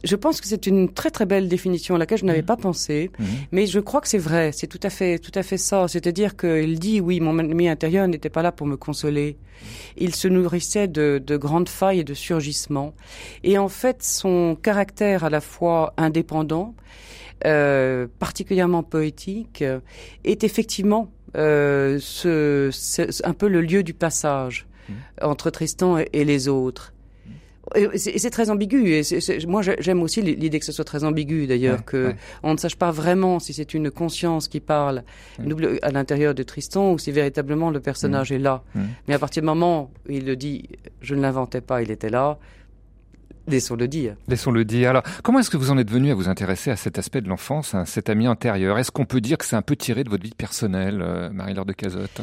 Je 0.02 0.16
pense 0.16 0.40
que 0.40 0.48
c'est 0.48 0.66
une 0.66 0.92
très 0.92 1.10
très 1.10 1.26
belle 1.26 1.48
définition 1.48 1.94
à 1.94 1.98
laquelle 1.98 2.18
je 2.18 2.24
n'avais 2.24 2.42
pas 2.42 2.56
pensé, 2.56 3.10
mais 3.52 3.66
je 3.66 3.78
crois 3.78 4.00
que 4.00 4.08
c'est 4.08 4.18
vrai. 4.18 4.50
C'est 4.52 4.66
tout 4.66 4.80
à 4.82 4.90
fait 4.90 5.18
tout 5.20 5.30
à 5.34 5.42
fait 5.44 5.58
ça. 5.58 5.86
C'est-à-dire 5.88 6.36
qu'il 6.36 6.78
dit 6.80 7.00
oui, 7.00 7.20
mon 7.20 7.38
ami 7.38 7.68
intérieur 7.68 8.08
n'était 8.08 8.28
pas 8.30 8.42
là 8.42 8.50
pour 8.52 8.66
me 8.66 8.76
consoler. 8.76 9.36
Il 9.96 10.14
se 10.14 10.28
nourrissait 10.28 10.88
de, 10.88 11.22
de 11.24 11.36
grandes 11.36 11.68
failles 11.68 12.00
et 12.00 12.04
de 12.04 12.14
surgissements. 12.14 12.94
Et 13.44 13.58
en 13.58 13.68
fait, 13.68 14.02
son 14.02 14.56
caractère 14.60 15.22
à 15.24 15.30
la 15.30 15.40
fois 15.40 15.94
indépendant, 15.96 16.74
euh, 17.44 18.06
particulièrement 18.18 18.82
poétique, 18.82 19.62
euh, 19.62 19.80
est 20.24 20.42
effectivement 20.44 21.10
euh, 21.36 21.98
ce, 22.00 22.70
ce- 22.72 23.24
un 23.26 23.34
peu 23.34 23.48
le 23.48 23.60
lieu 23.60 23.82
du 23.82 23.94
passage 23.94 24.66
entre 25.20 25.50
Tristan 25.50 25.98
et, 25.98 26.08
et 26.12 26.24
les 26.24 26.48
autres. 26.48 26.92
Et 27.74 27.98
c'est 27.98 28.30
très 28.30 28.48
ambigu. 28.48 28.92
Et 28.92 29.02
moi, 29.48 29.60
j'ai- 29.60 29.76
j'aime 29.80 30.00
aussi 30.02 30.22
l'idée 30.22 30.60
que 30.60 30.64
ce 30.64 30.70
soit 30.72 30.84
très 30.84 31.02
ambigu, 31.02 31.46
d'ailleurs, 31.48 31.78
Ouais, 31.78 31.84
que 31.84 32.06
ouais. 32.08 32.16
on 32.44 32.52
ne 32.52 32.58
sache 32.58 32.76
pas 32.76 32.92
vraiment 32.92 33.40
si 33.40 33.52
c'est 33.52 33.74
une 33.74 33.90
conscience 33.90 34.46
qui 34.46 34.60
parle 34.60 35.02
double- 35.40 35.78
à 35.82 35.90
l'intérieur 35.90 36.32
de 36.34 36.42
Tristan 36.44 36.92
ou 36.92 36.98
si 36.98 37.10
véritablement 37.10 37.70
le 37.70 37.80
personnage 37.80 38.30
est 38.30 38.38
là. 38.38 38.62
Mm. 38.76 38.80
Mais 39.08 39.14
à 39.14 39.18
partir 39.18 39.42
du 39.42 39.46
moment 39.46 39.90
où 40.08 40.12
il 40.12 40.24
le 40.24 40.36
dit, 40.36 40.68
je 41.00 41.16
ne 41.16 41.20
l'inventais 41.22 41.60
pas, 41.60 41.82
il 41.82 41.90
était 41.90 42.10
là. 42.10 42.38
Laissons 43.48 43.76
le 43.76 43.86
dire. 43.88 44.16
Laissons-le 44.26 44.64
dire. 44.64 44.90
Alors, 44.90 45.02
comment 45.22 45.38
est-ce 45.38 45.50
que 45.50 45.56
vous 45.56 45.70
en 45.70 45.78
êtes 45.78 45.90
venu 45.90 46.10
à 46.10 46.14
vous 46.14 46.28
intéresser 46.28 46.70
à 46.72 46.76
cet 46.76 46.98
aspect 46.98 47.20
de 47.20 47.28
l'enfance, 47.28 47.74
à 47.76 47.84
cet 47.86 48.10
ami 48.10 48.26
intérieur? 48.26 48.76
Est-ce 48.78 48.90
qu'on 48.90 49.04
peut 49.06 49.20
dire 49.20 49.38
que 49.38 49.44
c'est 49.44 49.54
un 49.54 49.62
peu 49.62 49.76
tiré 49.76 50.02
de 50.02 50.10
votre 50.10 50.24
vie 50.24 50.34
personnelle, 50.36 51.00
euh, 51.00 51.30
Marie-Laure 51.30 51.64
de 51.66 51.72
Cazotte? 51.72 52.20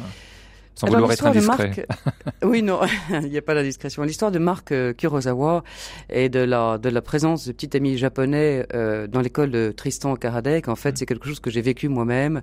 Sans 0.76 0.88
Alors, 0.88 1.02
vouloir 1.02 1.12
être 1.12 1.32
l'histoire 1.34 1.58
de 1.58 1.64
indiscret. 1.64 1.86
Marc- 2.16 2.36
oui, 2.44 2.64
non, 2.64 2.80
il 3.22 3.30
n'y 3.30 3.38
a 3.38 3.42
pas 3.44 3.54
la 3.54 3.62
discrétion. 3.64 4.02
L'histoire 4.04 4.32
de 4.32 4.40
Marc 4.40 4.72
euh, 4.72 4.92
Kurosawa 4.94 5.64
et 6.10 6.30
de 6.30 6.40
la 6.40 6.78
de 6.80 6.90
la 6.90 7.02
présence 7.02 7.48
de 7.48 7.52
petit 7.52 7.78
ami 7.78 7.98
japonais 7.98 8.66
euh, 8.74 9.06
dans 9.08 9.22
l'école 9.22 9.52
de 9.52 9.72
Tristan 9.76 10.16
Karadec, 10.16 10.68
en 10.68 10.76
fait, 10.76 10.98
c'est 10.98 11.06
quelque 11.06 11.28
chose 11.28 11.40
que 11.40 11.52
j'ai 11.52 11.62
vécu 11.62 11.90
moi-même. 11.90 12.42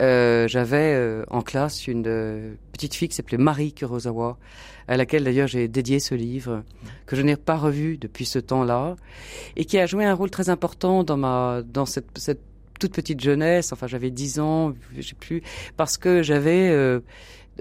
Euh, 0.00 0.46
J'avais 0.48 0.92
euh, 0.94 1.24
en 1.30 1.40
classe 1.42 1.86
une 1.86 2.04
euh, 2.06 2.54
petite 2.72 2.94
fille 2.94 3.08
qui 3.08 3.16
s'appelait 3.16 3.38
Marie 3.38 3.72
Kurosawa, 3.72 4.36
à 4.88 4.96
laquelle 4.98 5.24
d'ailleurs 5.24 5.48
j'ai 5.48 5.66
dédié 5.68 5.98
ce 5.98 6.14
livre 6.14 6.62
que 7.06 7.16
je 7.16 7.22
n'ai 7.22 7.36
pas 7.36 7.56
revu 7.56 7.96
depuis 7.96 8.26
ce 8.26 8.38
temps-là 8.38 8.96
et 9.56 9.64
qui 9.64 9.78
a 9.78 9.86
joué 9.86 10.04
un 10.04 10.14
rôle 10.14 10.30
très 10.30 10.50
important 10.50 11.04
dans 11.04 11.16
ma 11.16 11.62
dans 11.64 11.86
cette, 11.86 12.18
cette 12.18 12.40
toute 12.80 12.92
petite 12.94 13.20
jeunesse. 13.20 13.72
Enfin, 13.72 13.86
j'avais 13.86 14.10
10 14.10 14.40
ans, 14.40 14.72
je 14.96 15.02
sais 15.02 15.14
plus, 15.14 15.40
parce 15.76 15.96
que 15.98 16.22
j'avais 16.22 16.68
euh, 16.70 16.98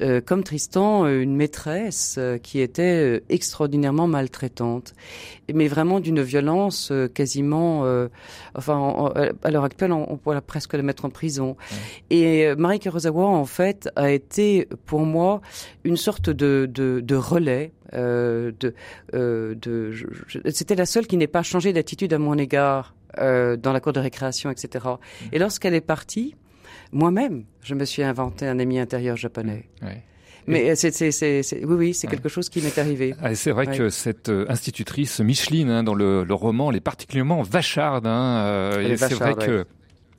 euh, 0.02 0.22
comme 0.22 0.44
Tristan, 0.44 1.06
euh, 1.06 1.22
une 1.22 1.36
maîtresse 1.36 2.16
euh, 2.18 2.38
qui 2.38 2.60
était 2.60 3.24
extraordinairement 3.30 4.08
maltraitante, 4.08 4.94
mais 5.54 5.68
vraiment 5.68 6.00
d'une 6.00 6.22
violence 6.22 6.92
quasiment, 7.14 7.86
euh, 7.86 8.08
enfin, 8.56 8.76
en- 8.76 9.08
en- 9.08 9.14
à 9.44 9.52
l'heure 9.52 9.64
actuelle, 9.64 9.92
on, 9.92 10.12
on 10.12 10.18
pourrait 10.18 10.42
presque 10.42 10.74
la 10.74 10.82
mettre 10.84 11.06
en 11.06 11.10
prison. 11.10 11.56
Et 12.10 12.54
Marie 12.56 12.80
Kurosawa, 12.80 13.26
en 13.26 13.46
fait, 13.46 13.90
a 13.96 14.12
été 14.12 14.68
pour 14.86 15.02
moi 15.02 15.42
une 15.84 15.98
sorte 15.98 16.30
de, 16.30 16.70
de, 16.72 17.00
de 17.04 17.16
relais. 17.16 17.72
Euh, 17.94 18.54
de, 18.62 18.74
euh, 19.16 19.54
de, 19.56 19.92
c'était 20.50 20.76
la 20.76 20.86
seule 20.86 21.08
qui 21.08 21.18
n'ait 21.18 21.28
pas 21.28 21.44
changé 21.44 21.74
d'attitude 21.74 22.14
à 22.14 22.20
mon 22.20 22.38
égard 22.38 22.96
euh, 23.18 23.58
dans 23.58 23.74
la 23.74 23.82
cour 23.82 23.92
de 23.92 24.00
récréation, 24.00 24.50
etc. 24.50 24.86
Et 25.34 25.40
lorsqu'elle 25.40 25.74
est 25.74 25.82
partie, 25.82 26.36
moi-même, 26.92 27.46
je 27.64 27.76
me 27.76 27.86
suis 27.86 28.04
inventé 28.04 28.48
un 28.48 28.60
ami 28.60 28.80
intérieur 28.80 29.18
japonais. 29.18 29.66
Ouais. 29.82 30.04
Mais 30.48 30.76
c'est, 30.76 30.92
c'est, 30.92 31.42
oui, 31.64 31.76
oui, 31.76 31.94
c'est 31.94 32.08
quelque 32.08 32.30
chose 32.30 32.50
qui 32.50 32.62
m'est 32.62 32.78
arrivé. 32.78 33.14
Ah, 33.22 33.36
c'est 33.36 33.52
vrai 33.52 33.68
que 33.68 33.90
cette 33.90 34.30
euh, 34.30 34.46
institutrice 34.50 35.20
Micheline, 35.20 35.70
hein, 35.70 35.84
dans 35.84 35.94
le, 35.94 36.24
le, 36.24 36.34
roman, 36.34 36.72
elle 36.72 36.78
est 36.78 36.82
particulièrement 36.82 37.42
vacharde. 37.44 38.08
Hein, 38.08 38.44
euh, 38.46 38.96
c'est 38.98 39.14
vrai 39.14 39.36
que 39.36 39.66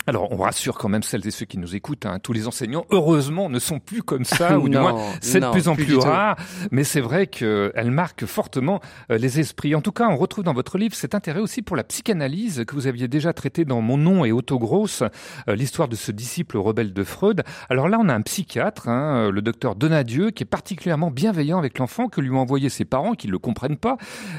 alors, 0.06 0.32
on 0.32 0.36
rassure 0.36 0.78
quand 0.78 0.88
même 0.88 1.02
celles 1.02 1.26
et 1.26 1.30
ceux 1.30 1.46
qui 1.46 1.58
nous 1.58 1.76
écoutent. 1.76 2.06
Hein. 2.06 2.18
Tous 2.18 2.32
les 2.32 2.46
enseignants, 2.46 2.84
heureusement, 2.90 3.48
ne 3.48 3.58
sont 3.58 3.78
plus 3.78 4.02
comme 4.02 4.24
ça, 4.24 4.58
ou 4.58 4.68
du 4.68 4.76
moins, 4.76 4.98
c'est 5.20 5.40
de 5.40 5.50
plus 5.50 5.68
en 5.68 5.74
plus, 5.74 5.96
rare. 5.96 6.36
Mais 6.70 6.84
c'est 6.84 7.00
vrai 7.00 7.26
qu'elle 7.26 7.90
marque 7.90 8.26
fortement 8.26 8.80
euh, 9.10 9.18
les 9.18 9.38
esprits. 9.38 9.74
En 9.74 9.80
tout 9.80 9.92
cas, 9.92 10.08
on 10.08 10.16
retrouve 10.16 10.44
dans 10.44 10.54
votre 10.54 10.78
livre 10.78 10.94
cet 10.94 11.14
intérêt 11.14 11.40
aussi 11.40 11.62
pour 11.62 11.76
la 11.76 11.84
psychanalyse 11.84 12.64
que 12.66 12.74
vous 12.74 12.86
aviez 12.86 13.08
déjà 13.08 13.32
traité 13.32 13.64
dans 13.64 13.80
Mon 13.80 13.96
nom 13.96 14.24
et 14.24 14.32
Autogrosse, 14.32 15.02
euh, 15.48 15.54
l'histoire 15.54 15.88
de 15.88 15.96
ce 15.96 16.10
disciple 16.10 16.58
rebelle 16.58 16.92
de 16.92 17.04
Freud. 17.04 17.42
Alors 17.68 17.88
là, 17.88 17.98
on 18.00 18.08
a 18.08 18.14
un 18.14 18.22
psychiatre, 18.22 18.88
hein, 18.88 19.30
le 19.30 19.42
docteur 19.42 19.76
Donadieu, 19.76 20.30
qui 20.30 20.42
est 20.42 20.46
particulièrement 20.46 21.10
bienveillant 21.10 21.58
avec 21.58 21.78
l'enfant 21.78 22.08
que 22.08 22.20
lui 22.20 22.30
ont 22.30 22.40
envoyé 22.40 22.68
ses 22.68 22.84
parents, 22.84 23.14
qui 23.14 23.28
ne 23.28 23.32
le 23.32 23.38
comprennent 23.38 23.76
pas. 23.76 23.96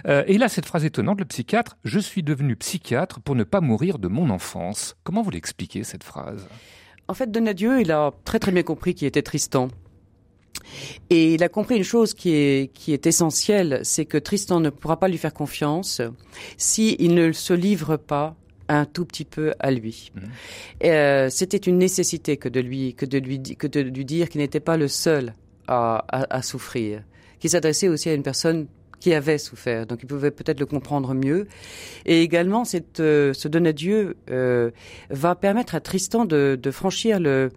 Euh, 0.07 0.23
et 0.27 0.41
a 0.43 0.49
cette 0.49 0.65
phrase 0.65 0.83
étonnante, 0.83 1.19
le 1.19 1.25
psychiatre, 1.25 1.77
«Je 1.85 1.99
suis 1.99 2.21
devenu 2.21 2.57
psychiatre 2.57 3.21
pour 3.21 3.35
ne 3.35 3.45
pas 3.45 3.61
mourir 3.61 3.97
de 3.97 4.09
mon 4.09 4.29
enfance». 4.29 4.97
Comment 5.03 5.21
vous 5.21 5.29
l'expliquez? 5.29 5.52
Cette 5.83 6.03
phrase 6.03 6.47
En 7.07 7.13
fait, 7.13 7.31
Donadieu, 7.31 7.81
il 7.81 7.91
a 7.91 8.11
très 8.25 8.39
très 8.39 8.51
bien 8.51 8.63
compris 8.63 8.93
qui 8.95 9.05
était 9.05 9.21
Tristan. 9.21 9.69
Et 11.09 11.33
il 11.33 11.43
a 11.43 11.49
compris 11.49 11.75
une 11.77 11.83
chose 11.83 12.13
qui 12.13 12.31
est, 12.33 12.73
qui 12.73 12.93
est 12.93 13.05
essentielle, 13.07 13.79
c'est 13.83 14.05
que 14.05 14.17
Tristan 14.17 14.59
ne 14.59 14.69
pourra 14.69 14.99
pas 14.99 15.07
lui 15.07 15.17
faire 15.17 15.33
confiance 15.33 16.01
s'il 16.57 17.13
ne 17.13 17.31
se 17.31 17.53
livre 17.53 17.97
pas 17.97 18.35
un 18.69 18.85
tout 18.85 19.05
petit 19.05 19.25
peu 19.25 19.53
à 19.59 19.71
lui. 19.71 20.11
Mmh. 20.15 20.19
Euh, 20.85 21.29
C'était 21.29 21.57
une 21.57 21.77
nécessité 21.77 22.37
que 22.37 22.49
de 22.49 22.61
lui, 22.61 22.93
que 22.93 23.05
de 23.05 23.17
lui, 23.17 23.41
que 23.41 23.67
de 23.67 23.81
lui 23.81 24.05
dire 24.05 24.29
qu'il 24.29 24.39
n'était 24.41 24.61
pas 24.61 24.77
le 24.77 24.87
seul 24.87 25.33
à, 25.67 26.05
à, 26.07 26.37
à 26.37 26.41
souffrir, 26.41 27.03
qu'il 27.39 27.49
s'adressait 27.49 27.89
aussi 27.89 28.09
à 28.09 28.13
une 28.13 28.23
personne 28.23 28.67
qui 29.03 29.13
avait 29.13 29.37
souffert. 29.37 29.85
Donc 29.85 29.99
il 30.01 30.05
pouvait 30.05 30.31
peut-être 30.31 30.61
le 30.61 30.65
comprendre 30.65 31.13
mieux. 31.13 31.45
Et 32.05 32.21
également, 32.21 32.63
cette, 32.63 33.01
euh, 33.01 33.33
ce 33.33 33.49
donner 33.49 33.73
Dieu 33.73 34.15
euh, 34.29 34.71
va 35.09 35.35
permettre 35.35 35.75
à 35.75 35.81
Tristan 35.81 36.23
de, 36.23 36.57
de 36.61 36.71
franchir 36.71 37.19
le, 37.19 37.51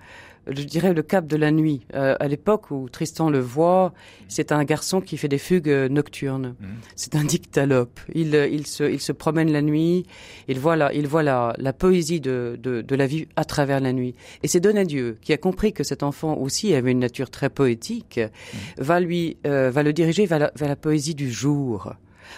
je 0.46 0.62
dirais, 0.62 0.94
le 0.94 1.02
cap 1.02 1.26
de 1.26 1.36
la 1.36 1.50
nuit. 1.50 1.86
Euh, 1.94 2.16
à 2.20 2.28
l'époque 2.28 2.70
où 2.70 2.88
Tristan 2.88 3.30
le 3.30 3.40
voit, 3.40 3.92
c'est 4.28 4.52
un 4.52 4.64
garçon 4.64 5.00
qui 5.00 5.16
fait 5.16 5.28
des 5.28 5.38
fugues 5.38 5.88
nocturnes. 5.90 6.54
Mmh. 6.58 6.66
C'est 6.94 7.14
un 7.16 7.24
dictalope. 7.24 8.00
Il, 8.14 8.34
il, 8.52 8.66
se, 8.66 8.84
il 8.84 9.00
se 9.00 9.12
promène 9.12 9.50
la 9.52 9.62
nuit, 9.62 10.06
il 10.48 10.58
voit 10.58 10.76
la, 10.76 10.92
il 10.92 11.06
voit 11.06 11.22
la, 11.22 11.54
la 11.58 11.72
poésie 11.72 12.20
de, 12.20 12.58
de, 12.62 12.82
de 12.82 12.94
la 12.94 13.06
vie 13.06 13.26
à 13.36 13.44
travers 13.44 13.80
la 13.80 13.92
nuit. 13.92 14.14
Et 14.42 14.48
c'est 14.48 14.60
Donadieu 14.60 15.18
qui 15.20 15.32
a 15.32 15.36
compris 15.36 15.72
que 15.72 15.84
cet 15.84 16.02
enfant 16.02 16.36
aussi 16.36 16.74
avait 16.74 16.92
une 16.92 17.00
nature 17.00 17.30
très 17.30 17.50
poétique, 17.50 18.18
mmh. 18.18 18.82
va 18.82 19.00
lui, 19.00 19.36
euh, 19.46 19.70
va 19.70 19.82
le 19.82 19.92
diriger 19.92 20.26
vers 20.26 20.38
la, 20.38 20.52
vers 20.54 20.68
la 20.68 20.76
poésie 20.76 21.14
du 21.14 21.30
jour, 21.30 21.92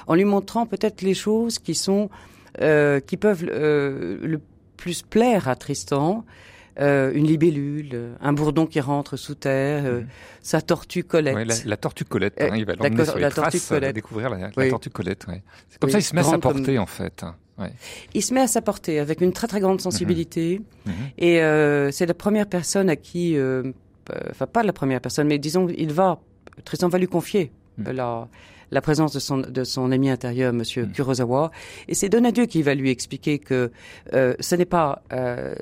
en 0.07 0.15
lui 0.15 0.25
montrant 0.25 0.67
peut-être 0.67 1.03
les 1.03 1.15
choses 1.15 1.59
qui 1.59 1.75
sont, 1.75 2.11
euh, 2.61 3.01
qui 3.01 3.17
peuvent 3.17 3.45
euh, 3.49 4.19
le 4.23 4.41
plus 4.77 5.03
plaire 5.03 5.49
à 5.49 5.57
Tristan, 5.57 6.25
euh, 6.81 7.13
une 7.15 7.27
libellule, 7.27 8.13
un 8.21 8.33
bourdon 8.33 8.67
qui 8.67 8.81
rentre 8.81 9.17
sous 9.17 9.35
terre, 9.35 9.85
euh, 9.87 10.01
mmh. 10.03 10.07
sa 10.43 10.61
tortue 10.61 11.05
Colette. 11.05 11.35
Ouais, 11.35 11.45
la, 11.45 11.55
la, 11.65 11.77
tortue 11.77 12.05
Colette, 12.05 12.35
hein, 12.41 12.57
il 12.57 12.65
va 12.65 12.75
l'emmener 12.75 13.05
sur 13.05 13.17
les 13.17 13.23
la 13.23 13.31
traces, 13.31 13.53
tortue 13.53 13.69
Colette. 13.69 13.95
découvrir 13.95 14.31
la, 14.31 14.51
la 14.57 14.69
tortue 14.71 14.91
Colette. 14.91 15.27
Ouais. 15.29 15.43
C'est 15.69 15.79
comme 15.79 15.89
oui, 15.89 15.93
ça 15.93 15.99
il 15.99 16.03
se 16.03 16.15
met 16.15 16.21
à 16.21 16.25
sa 16.25 16.39
portée 16.39 16.75
comme... 16.75 16.79
en 16.79 16.87
fait. 16.87 17.23
Hein. 17.23 17.35
Ouais. 17.59 17.73
Il 18.15 18.23
se 18.23 18.33
met 18.33 18.41
à 18.41 18.47
sa 18.47 18.63
portée 18.63 19.01
avec 19.01 19.21
une 19.21 19.33
très 19.33 19.49
très 19.49 19.61
grande 19.61 19.81
sensibilité 19.81 20.61
mmh. 20.61 20.91
Mmh. 20.91 20.95
et 21.19 21.43
euh, 21.43 21.91
c'est 21.91 22.07
la 22.07 22.15
première 22.15 22.47
personne 22.47 22.89
à 22.89 22.97
qui, 22.97 23.37
euh, 23.37 23.73
enfin 24.31 24.47
pas 24.47 24.63
la 24.63 24.73
première 24.73 25.01
personne, 25.01 25.27
mais 25.27 25.39
disons 25.39 25.67
il 25.69 25.93
va, 25.93 26.21
Tristan 26.65 26.89
va 26.89 26.99
lui 26.99 27.09
confier 27.09 27.51
la 27.79 28.29
la 28.71 28.81
présence 28.81 29.13
de 29.13 29.21
son, 29.21 29.39
de 29.39 29.65
son 29.65 29.91
ami 29.93 30.11
intérieur, 30.11 30.53
Monsieur 30.53 30.87
mmh. 30.87 30.93
Kurosawa. 30.93 31.51
Et 31.89 31.95
c'est 31.95 32.09
Donadieu 32.09 32.47
qui 32.47 32.63
va 32.63 32.75
lui 32.75 32.91
expliquer 32.91 33.39
que 33.39 33.71
euh, 34.13 34.35
ce 34.41 34.55
n'est 34.55 34.65
pas 34.65 35.03
euh, 35.13 35.55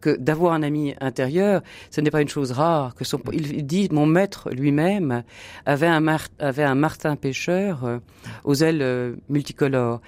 que 0.00 0.16
d'avoir 0.16 0.52
un 0.52 0.62
ami 0.62 0.94
intérieur, 1.00 1.62
ce 1.90 2.00
n'est 2.00 2.10
pas 2.10 2.22
une 2.22 2.28
chose 2.28 2.52
rare. 2.52 2.94
Que 2.94 3.04
son, 3.04 3.20
il 3.32 3.66
dit, 3.66 3.88
mon 3.92 4.06
maître 4.06 4.50
lui-même 4.50 5.22
avait 5.66 5.86
un, 5.86 6.00
mar, 6.00 6.28
avait 6.38 6.64
un 6.64 6.74
Martin 6.74 7.16
pêcheur 7.16 7.84
euh, 7.84 7.98
aux 8.44 8.54
ailes 8.54 8.82
euh, 8.82 9.16
multicolores 9.28 10.00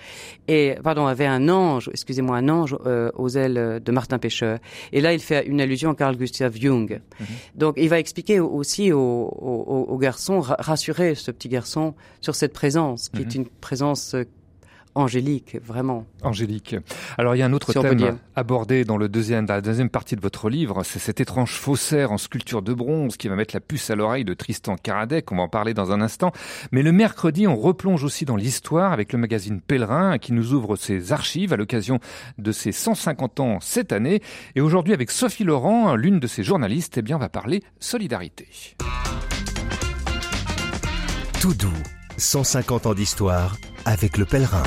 et 0.48 0.76
pardon 0.83 1.07
avait 1.07 1.26
un 1.26 1.48
ange, 1.48 1.90
excusez-moi, 1.92 2.37
un 2.37 2.48
ange 2.48 2.76
euh, 2.87 3.11
aux 3.14 3.31
ailes 3.31 3.81
de 3.85 3.92
Martin 3.92 4.18
pêcheur. 4.18 4.59
Et 4.92 5.00
là, 5.00 5.12
il 5.12 5.20
fait 5.20 5.46
une 5.46 5.61
allusion 5.61 5.90
à 5.90 5.94
Carl 5.94 6.16
Gustav 6.16 6.57
Jung. 6.57 6.90
-hmm. 6.90 7.24
Donc, 7.55 7.74
il 7.76 7.88
va 7.88 7.98
expliquer 7.98 8.40
aussi 8.40 8.92
aux, 8.92 8.98
aux, 8.98 9.87
aux 9.92 9.98
garçons, 9.98 10.40
rassurer 10.40 11.14
ce 11.14 11.31
petit 11.31 11.48
garçon 11.48 11.94
sur 12.20 12.35
cette 12.35 12.52
présence, 12.52 13.09
qui 13.09 13.22
est 13.22 13.35
une 13.35 13.46
présence 13.46 14.16
angélique, 14.94 15.59
vraiment. 15.64 16.07
Angélique. 16.22 16.76
Alors 17.18 17.35
il 17.35 17.38
y 17.38 17.42
a 17.42 17.46
un 17.46 17.52
autre 17.52 17.72
si 17.72 17.81
thème 17.81 18.18
abordé 18.37 18.85
dans 18.85 18.96
le 18.96 19.09
deuxième, 19.09 19.46
dans 19.46 19.55
la 19.55 19.61
deuxième 19.61 19.90
partie 19.90 20.16
de 20.16 20.20
votre 20.20 20.48
livre, 20.48 20.83
c'est 20.85 20.98
cet 20.98 21.20
étrange 21.20 21.52
faussaire 21.52 22.12
en 22.12 22.18
sculpture 22.18 22.62
de 22.62 22.74
bronze 22.74 23.16
qui 23.16 23.28
va 23.28 23.37
mettre 23.37 23.55
la 23.55 23.61
puce 23.61 23.90
à 23.90 23.96
l'oreille 23.96 24.24
de 24.24 24.35
Tristan 24.35 24.76
Karadec, 24.76 25.31
on 25.33 25.37
va 25.37 25.42
en 25.42 25.48
parler 25.48 25.74
dans 25.74 25.92
un 25.92 26.00
instant. 26.00 26.33
Mais 26.70 26.83
le 26.83 26.92
mercredi, 26.92 27.46
on 27.46 27.57
replonge 27.57 28.05
aussi 28.05 28.24
dans 28.24 28.37
l'histoire 28.37 28.92
avec 28.92 29.12
le 29.12 29.18
magazine 29.18 29.61
Pèlerin 29.61 30.18
qui 30.18 30.33
nous 30.33 30.52
ouvre 30.52 30.76
ses 30.76 31.12
archives 31.12 31.52
à 31.52 31.57
l'occasion 31.57 31.98
de 32.38 32.52
ses 32.52 32.72
150 32.72 33.40
ans 33.40 33.59
cette 33.61 33.92
année. 33.92 34.22
Et 34.55 34.61
aujourd'hui 34.61 34.92
avec 34.92 35.11
Sophie 35.11 35.44
Laurent, 35.44 35.94
l'une 35.94 36.20
de 36.20 36.26
ses 36.26 36.42
journalistes, 36.42 36.98
eh 36.98 37.02
bien 37.02 37.16
on 37.16 37.20
va 37.20 37.28
parler 37.28 37.62
solidarité. 37.81 38.48
Tout 41.40 41.55
doux, 41.55 41.83
150 42.18 42.87
ans 42.87 42.94
d'histoire 42.94 43.57
avec 43.85 44.18
le 44.18 44.25
pèlerin. 44.25 44.62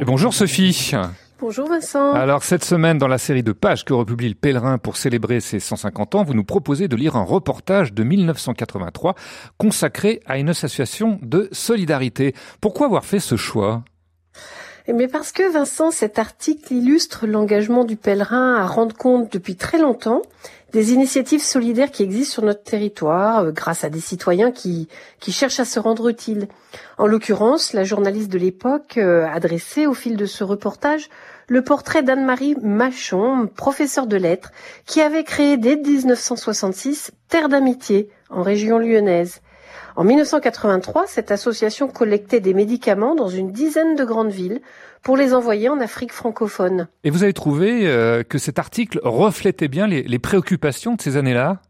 Et 0.00 0.04
bonjour 0.04 0.34
Sophie. 0.34 0.92
Bonjour 1.40 1.68
Vincent. 1.68 2.12
Alors 2.12 2.42
cette 2.42 2.64
semaine, 2.64 2.98
dans 2.98 3.08
la 3.08 3.16
série 3.16 3.42
de 3.42 3.52
pages 3.52 3.84
que 3.86 3.94
republie 3.94 4.28
le 4.28 4.34
Pèlerin 4.34 4.76
pour 4.76 4.98
célébrer 4.98 5.40
ses 5.40 5.58
150 5.58 6.14
ans, 6.16 6.22
vous 6.22 6.34
nous 6.34 6.44
proposez 6.44 6.86
de 6.86 6.96
lire 6.96 7.16
un 7.16 7.22
reportage 7.22 7.94
de 7.94 8.02
1983 8.04 9.14
consacré 9.56 10.20
à 10.26 10.36
une 10.36 10.50
association 10.50 11.18
de 11.22 11.48
solidarité. 11.52 12.34
Pourquoi 12.60 12.86
avoir 12.86 13.06
fait 13.06 13.20
ce 13.20 13.36
choix? 13.36 13.82
Mais 14.92 15.08
parce 15.08 15.32
que 15.32 15.50
Vincent, 15.50 15.90
cet 15.90 16.18
article 16.18 16.72
illustre 16.72 17.26
l'engagement 17.26 17.84
du 17.84 17.96
pèlerin 17.96 18.54
à 18.56 18.66
rendre 18.66 18.96
compte 18.96 19.32
depuis 19.32 19.56
très 19.56 19.78
longtemps 19.78 20.22
des 20.72 20.92
initiatives 20.92 21.42
solidaires 21.42 21.90
qui 21.90 22.02
existent 22.02 22.34
sur 22.34 22.44
notre 22.44 22.62
territoire 22.62 23.40
euh, 23.40 23.50
grâce 23.52 23.84
à 23.84 23.90
des 23.90 24.00
citoyens 24.00 24.52
qui, 24.52 24.88
cherchent 25.28 25.60
à 25.60 25.64
se 25.64 25.80
rendre 25.80 26.08
utiles. 26.08 26.48
En 26.98 27.06
l'occurrence, 27.06 27.72
la 27.72 27.84
journaliste 27.84 28.30
de 28.30 28.38
l'époque 28.38 28.96
euh, 28.96 29.26
a 29.26 29.40
dressé 29.40 29.86
au 29.86 29.94
fil 29.94 30.16
de 30.16 30.26
ce 30.26 30.44
reportage 30.44 31.08
le 31.48 31.62
portrait 31.62 32.04
d'Anne-Marie 32.04 32.54
Machon, 32.62 33.48
professeure 33.48 34.06
de 34.06 34.16
lettres, 34.16 34.52
qui 34.86 35.00
avait 35.00 35.24
créé 35.24 35.56
dès 35.56 35.74
1966 35.74 37.10
Terre 37.28 37.48
d'amitié 37.48 38.08
en 38.30 38.42
région 38.42 38.78
lyonnaise. 38.78 39.40
En 40.00 40.04
1983, 40.04 41.06
cette 41.08 41.30
association 41.30 41.86
collectait 41.86 42.40
des 42.40 42.54
médicaments 42.54 43.14
dans 43.14 43.28
une 43.28 43.52
dizaine 43.52 43.96
de 43.96 44.04
grandes 44.06 44.30
villes 44.30 44.62
pour 45.02 45.18
les 45.18 45.34
envoyer 45.34 45.68
en 45.68 45.78
Afrique 45.78 46.14
francophone. 46.14 46.88
Et 47.04 47.10
vous 47.10 47.22
avez 47.22 47.34
trouvé 47.34 47.86
euh, 47.86 48.22
que 48.22 48.38
cet 48.38 48.58
article 48.58 48.98
reflétait 49.04 49.68
bien 49.68 49.86
les, 49.86 50.02
les 50.02 50.18
préoccupations 50.18 50.94
de 50.94 51.02
ces 51.02 51.18
années-là? 51.18 51.60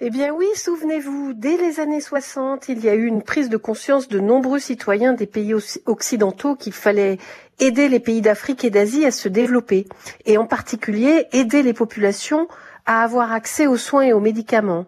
Eh 0.00 0.10
bien 0.10 0.34
oui, 0.34 0.46
souvenez-vous, 0.56 1.34
dès 1.34 1.56
les 1.56 1.78
années 1.78 2.00
60, 2.00 2.68
il 2.68 2.84
y 2.84 2.88
a 2.88 2.96
eu 2.96 3.04
une 3.04 3.22
prise 3.22 3.48
de 3.48 3.56
conscience 3.56 4.08
de 4.08 4.18
nombreux 4.18 4.58
citoyens 4.58 5.12
des 5.12 5.26
pays 5.26 5.54
occidentaux 5.86 6.56
qu'il 6.56 6.72
fallait 6.72 7.18
aider 7.60 7.88
les 7.88 8.00
pays 8.00 8.22
d'Afrique 8.22 8.64
et 8.64 8.70
d'Asie 8.70 9.06
à 9.06 9.12
se 9.12 9.28
développer, 9.28 9.86
et 10.24 10.36
en 10.36 10.46
particulier 10.46 11.26
aider 11.32 11.62
les 11.62 11.74
populations 11.74 12.48
à 12.90 13.04
avoir 13.04 13.30
accès 13.30 13.68
aux 13.68 13.76
soins 13.76 14.02
et 14.02 14.12
aux 14.12 14.18
médicaments. 14.18 14.84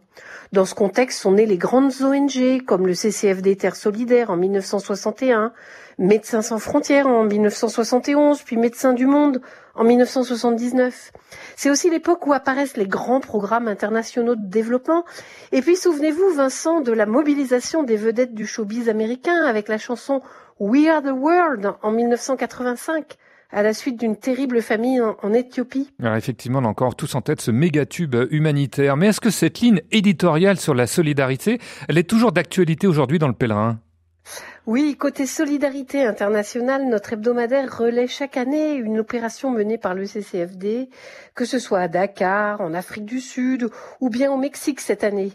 Dans 0.50 0.64
ce 0.64 0.74
contexte 0.74 1.20
sont 1.20 1.30
nées 1.30 1.46
les 1.46 1.56
grandes 1.56 1.92
ONG 2.02 2.64
comme 2.66 2.88
le 2.88 2.94
CCFD 2.94 3.54
Terre 3.54 3.76
Solidaire 3.76 4.32
en 4.32 4.36
1961, 4.36 5.52
Médecins 5.98 6.42
sans 6.42 6.58
frontières 6.58 7.06
en 7.06 7.22
1971, 7.22 8.42
puis 8.42 8.56
Médecins 8.56 8.92
du 8.92 9.06
Monde 9.06 9.40
en 9.76 9.84
1979. 9.84 11.12
C'est 11.54 11.70
aussi 11.70 11.90
l'époque 11.90 12.26
où 12.26 12.32
apparaissent 12.32 12.76
les 12.76 12.88
grands 12.88 13.20
programmes 13.20 13.68
internationaux 13.68 14.34
de 14.34 14.48
développement. 14.48 15.04
Et 15.52 15.62
puis 15.62 15.76
souvenez-vous, 15.76 16.34
Vincent, 16.34 16.80
de 16.80 16.90
la 16.90 17.06
mobilisation 17.06 17.84
des 17.84 17.96
vedettes 17.96 18.34
du 18.34 18.48
showbiz 18.48 18.88
américain 18.88 19.44
avec 19.44 19.68
la 19.68 19.78
chanson 19.78 20.22
We 20.58 20.88
Are 20.88 21.02
the 21.02 21.14
World 21.14 21.74
en 21.82 21.92
1985 21.92 23.16
à 23.52 23.62
la 23.62 23.74
suite 23.74 24.00
d'une 24.00 24.16
terrible 24.16 24.62
famine 24.62 25.00
en, 25.02 25.16
en 25.22 25.32
Éthiopie. 25.32 25.90
Alors 26.02 26.16
effectivement, 26.16 26.58
on 26.60 26.64
a 26.64 26.68
encore 26.68 26.96
tous 26.96 27.14
en 27.14 27.20
tête 27.20 27.40
ce 27.40 27.50
méga-tube 27.50 28.16
humanitaire. 28.30 28.96
Mais 28.96 29.08
est-ce 29.08 29.20
que 29.20 29.30
cette 29.30 29.60
ligne 29.60 29.82
éditoriale 29.90 30.58
sur 30.58 30.74
la 30.74 30.86
solidarité, 30.86 31.60
elle 31.88 31.98
est 31.98 32.08
toujours 32.08 32.32
d'actualité 32.32 32.86
aujourd'hui 32.86 33.18
dans 33.18 33.28
le 33.28 33.34
pèlerin? 33.34 33.78
Oui, 34.66 34.96
côté 34.96 35.26
solidarité 35.26 36.04
internationale, 36.06 36.88
notre 36.88 37.14
hebdomadaire 37.14 37.76
relaie 37.76 38.06
chaque 38.06 38.36
année 38.36 38.74
une 38.74 39.00
opération 39.00 39.50
menée 39.50 39.78
par 39.78 39.94
le 39.94 40.06
CCFD, 40.06 40.88
que 41.34 41.44
ce 41.44 41.58
soit 41.58 41.80
à 41.80 41.88
Dakar, 41.88 42.60
en 42.60 42.72
Afrique 42.72 43.04
du 43.04 43.20
Sud 43.20 43.68
ou 44.00 44.08
bien 44.08 44.30
au 44.30 44.36
Mexique 44.36 44.80
cette 44.80 45.02
année. 45.02 45.32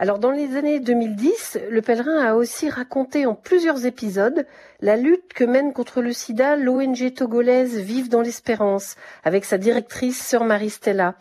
Alors 0.00 0.20
dans 0.20 0.30
les 0.30 0.56
années 0.56 0.78
2010, 0.78 1.58
le 1.72 1.82
pèlerin 1.82 2.24
a 2.24 2.34
aussi 2.34 2.70
raconté 2.70 3.26
en 3.26 3.34
plusieurs 3.34 3.84
épisodes 3.84 4.46
la 4.80 4.96
lutte 4.96 5.32
que 5.34 5.42
mène 5.42 5.72
contre 5.72 6.02
le 6.02 6.12
sida 6.12 6.54
l'ONG 6.54 7.12
togolaise 7.12 7.76
Vive 7.78 8.08
dans 8.08 8.20
l'espérance, 8.20 8.94
avec 9.24 9.44
sa 9.44 9.58
directrice 9.58 10.24
Sœur 10.24 10.44
Marie 10.44 10.70
Stella. 10.70 11.16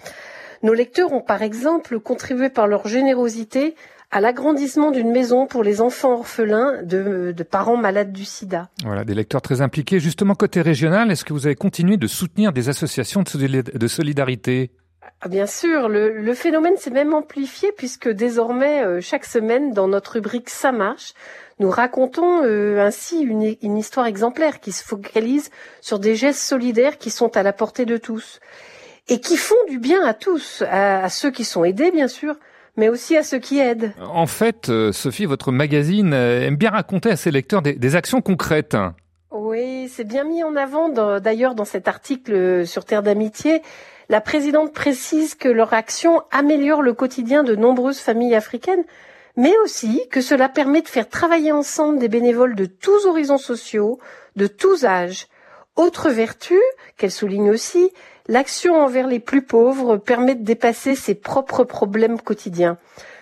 Nos 0.61 0.75
lecteurs 0.75 1.11
ont 1.11 1.21
par 1.21 1.41
exemple 1.41 1.99
contribué 1.99 2.49
par 2.49 2.67
leur 2.67 2.87
générosité 2.87 3.73
à 4.11 4.21
l'agrandissement 4.21 4.91
d'une 4.91 5.11
maison 5.11 5.47
pour 5.47 5.63
les 5.63 5.81
enfants 5.81 6.13
orphelins 6.13 6.83
de, 6.83 7.33
parents 7.49 7.77
malades 7.77 8.13
du 8.13 8.25
sida. 8.25 8.69
Voilà, 8.85 9.03
des 9.03 9.15
lecteurs 9.15 9.41
très 9.41 9.61
impliqués. 9.61 9.99
Justement, 9.99 10.35
côté 10.35 10.61
régional, 10.61 11.11
est-ce 11.11 11.25
que 11.25 11.33
vous 11.33 11.47
avez 11.47 11.55
continué 11.55 11.97
de 11.97 12.07
soutenir 12.07 12.53
des 12.53 12.69
associations 12.69 13.23
de 13.23 13.87
solidarité? 13.87 14.71
Ah, 15.21 15.29
bien 15.29 15.47
sûr, 15.47 15.89
le, 15.89 16.21
le 16.21 16.33
phénomène 16.33 16.77
s'est 16.77 16.91
même 16.91 17.13
amplifié 17.13 17.71
puisque 17.75 18.09
désormais, 18.09 18.83
euh, 18.85 19.01
chaque 19.01 19.25
semaine, 19.25 19.73
dans 19.73 19.87
notre 19.87 20.13
rubrique 20.13 20.49
Ça 20.49 20.71
marche, 20.71 21.13
nous 21.59 21.69
racontons 21.69 22.43
euh, 22.43 22.79
ainsi 22.79 23.19
une, 23.21 23.55
une, 23.61 23.77
histoire 23.77 24.05
exemplaire 24.05 24.59
qui 24.59 24.71
se 24.71 24.83
focalise 24.83 25.49
sur 25.81 25.99
des 25.99 26.15
gestes 26.15 26.41
solidaires 26.41 26.97
qui 26.97 27.09
sont 27.09 27.35
à 27.35 27.43
la 27.43 27.51
portée 27.51 27.85
de 27.85 27.97
tous 27.97 28.39
et 29.07 29.19
qui 29.19 29.37
font 29.37 29.55
du 29.67 29.79
bien 29.79 30.05
à 30.05 30.13
tous, 30.13 30.63
à, 30.69 31.03
à 31.03 31.09
ceux 31.09 31.31
qui 31.31 31.45
sont 31.45 31.63
aidés, 31.63 31.91
bien 31.91 32.07
sûr, 32.07 32.35
mais 32.75 32.89
aussi 32.89 33.17
à 33.17 33.23
ceux 33.23 33.39
qui 33.39 33.59
aident. 33.59 33.93
En 33.99 34.27
fait, 34.27 34.69
euh, 34.69 34.91
Sophie, 34.91 35.25
votre 35.25 35.51
magazine 35.51 36.13
aime 36.13 36.57
bien 36.57 36.69
raconter 36.69 37.09
à 37.09 37.15
ses 37.15 37.31
lecteurs 37.31 37.61
des, 37.61 37.73
des 37.73 37.95
actions 37.95 38.21
concrètes. 38.21 38.77
Oui, 39.31 39.89
c'est 39.89 40.03
bien 40.03 40.23
mis 40.25 40.43
en 40.43 40.55
avant 40.55 40.89
d'ailleurs 40.89 41.55
dans 41.55 41.65
cet 41.65 41.87
article 41.87 42.67
sur 42.67 42.85
Terre 42.85 43.03
d'amitié. 43.03 43.61
La 44.09 44.21
présidente 44.21 44.73
précise 44.73 45.35
que 45.35 45.49
leur 45.49 45.73
action 45.73 46.21
améliore 46.31 46.81
le 46.81 46.93
quotidien 46.93 47.43
de 47.43 47.55
nombreuses 47.55 47.99
familles 47.99 48.35
africaines, 48.35 48.85
mais 49.35 49.53
aussi 49.63 50.07
que 50.09 50.21
cela 50.21 50.47
permet 50.47 50.81
de 50.81 50.87
faire 50.87 51.09
travailler 51.09 51.51
ensemble 51.51 51.99
des 51.99 52.07
bénévoles 52.07 52.55
de 52.55 52.65
tous 52.65 53.05
horizons 53.05 53.37
sociaux, 53.37 53.99
de 54.37 54.47
tous 54.47 54.85
âges. 54.85 55.27
Autre 55.75 56.09
vertu, 56.09 56.57
qu'elle 56.95 57.11
souligne 57.11 57.51
aussi, 57.51 57.91
l'action 58.27 58.81
envers 58.81 59.07
les 59.07 59.19
plus 59.19 59.41
pauvres 59.41 59.97
permet 59.97 60.35
de 60.35 60.43
dépasser 60.43 60.95
ses 60.95 61.13
propres 61.13 61.65
problèmes 61.65 62.19
quotidiens. 62.19 62.77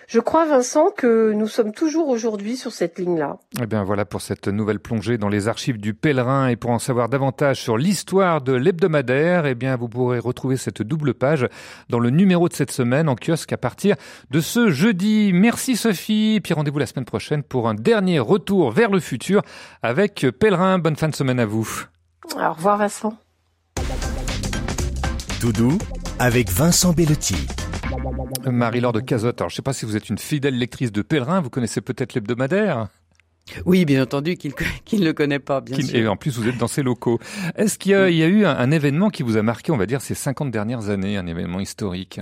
Je 0.08 0.20
crois, 0.20 0.46
Vincent, 0.46 0.90
que 0.96 1.32
nous 1.32 1.48
sommes 1.48 1.72
toujours 1.72 2.08
aujourd'hui 2.08 2.56
sur 2.56 2.72
cette 2.72 2.98
ligne-là. 2.98 3.38
Eh 3.60 3.66
bien, 3.66 3.82
voilà 3.82 4.04
pour 4.04 4.20
cette 4.20 4.46
nouvelle 4.46 4.78
plongée 4.78 5.18
dans 5.18 5.28
les 5.28 5.48
archives 5.48 5.78
du 5.78 5.94
pèlerin. 5.94 6.48
Et 6.48 6.56
pour 6.56 6.70
en 6.70 6.78
savoir 6.78 7.08
davantage 7.08 7.60
sur 7.60 7.76
l'histoire 7.76 8.40
de 8.40 8.52
l'hebdomadaire, 8.52 9.46
eh 9.46 9.56
bien, 9.56 9.74
vous 9.76 9.88
pourrez 9.88 10.20
retrouver 10.20 10.56
cette 10.56 10.82
double 10.82 11.14
page 11.14 11.48
dans 11.88 11.98
le 11.98 12.10
numéro 12.10 12.48
de 12.48 12.54
cette 12.54 12.70
semaine 12.70 13.08
en 13.08 13.16
kiosque 13.16 13.52
à 13.52 13.56
partir 13.56 13.96
de 14.30 14.40
ce 14.40 14.70
jeudi. 14.70 15.32
Merci 15.34 15.76
Sophie. 15.76 16.40
Puis 16.42 16.54
rendez-vous 16.54 16.78
la 16.78 16.86
semaine 16.86 17.04
prochaine 17.04 17.42
pour 17.42 17.68
un 17.68 17.74
dernier 17.74 18.20
retour 18.20 18.70
vers 18.70 18.90
le 18.90 19.00
futur 19.00 19.42
avec 19.82 20.24
Pèlerin. 20.38 20.78
Bonne 20.78 20.96
fin 20.96 21.08
de 21.08 21.16
semaine 21.16 21.40
à 21.40 21.46
vous. 21.46 21.86
Au 22.36 22.52
revoir 22.52 22.78
Vincent. 22.78 23.16
Tout 25.40 25.52
doux 25.52 25.78
avec 26.18 26.48
Vincent 26.48 26.92
Bellotti. 26.92 27.46
Marie-Laure 28.46 28.92
de 28.92 29.00
Cazotte, 29.00 29.40
alors 29.40 29.50
je 29.50 29.54
ne 29.54 29.56
sais 29.56 29.62
pas 29.62 29.72
si 29.72 29.84
vous 29.84 29.96
êtes 29.96 30.08
une 30.08 30.18
fidèle 30.18 30.58
lectrice 30.58 30.92
de 30.92 31.02
Pèlerin, 31.02 31.40
vous 31.40 31.50
connaissez 31.50 31.80
peut-être 31.80 32.14
l'hebdomadaire 32.14 32.88
oui, 33.64 33.84
bien 33.84 34.02
entendu, 34.02 34.36
qu'il 34.36 34.52
ne 35.00 35.04
le 35.04 35.12
connaît 35.12 35.38
pas, 35.38 35.60
bien 35.60 35.80
sûr. 35.80 35.96
Et 35.96 36.08
en 36.08 36.16
plus, 36.16 36.36
vous 36.36 36.48
êtes 36.48 36.58
dans 36.58 36.66
ces 36.66 36.82
locaux. 36.82 37.20
Est-ce 37.54 37.78
qu'il 37.78 37.92
y, 37.92 37.94
a, 37.94 38.08
eu 38.08 38.44
un, 38.44 38.56
un, 38.56 38.70
événement 38.72 39.08
qui 39.08 39.22
vous 39.22 39.36
a 39.36 39.42
marqué, 39.42 39.70
on 39.70 39.76
va 39.76 39.86
dire, 39.86 40.00
ces 40.00 40.16
50 40.16 40.50
dernières 40.50 40.88
années, 40.90 41.16
un 41.16 41.28
événement 41.28 41.60
historique? 41.60 42.20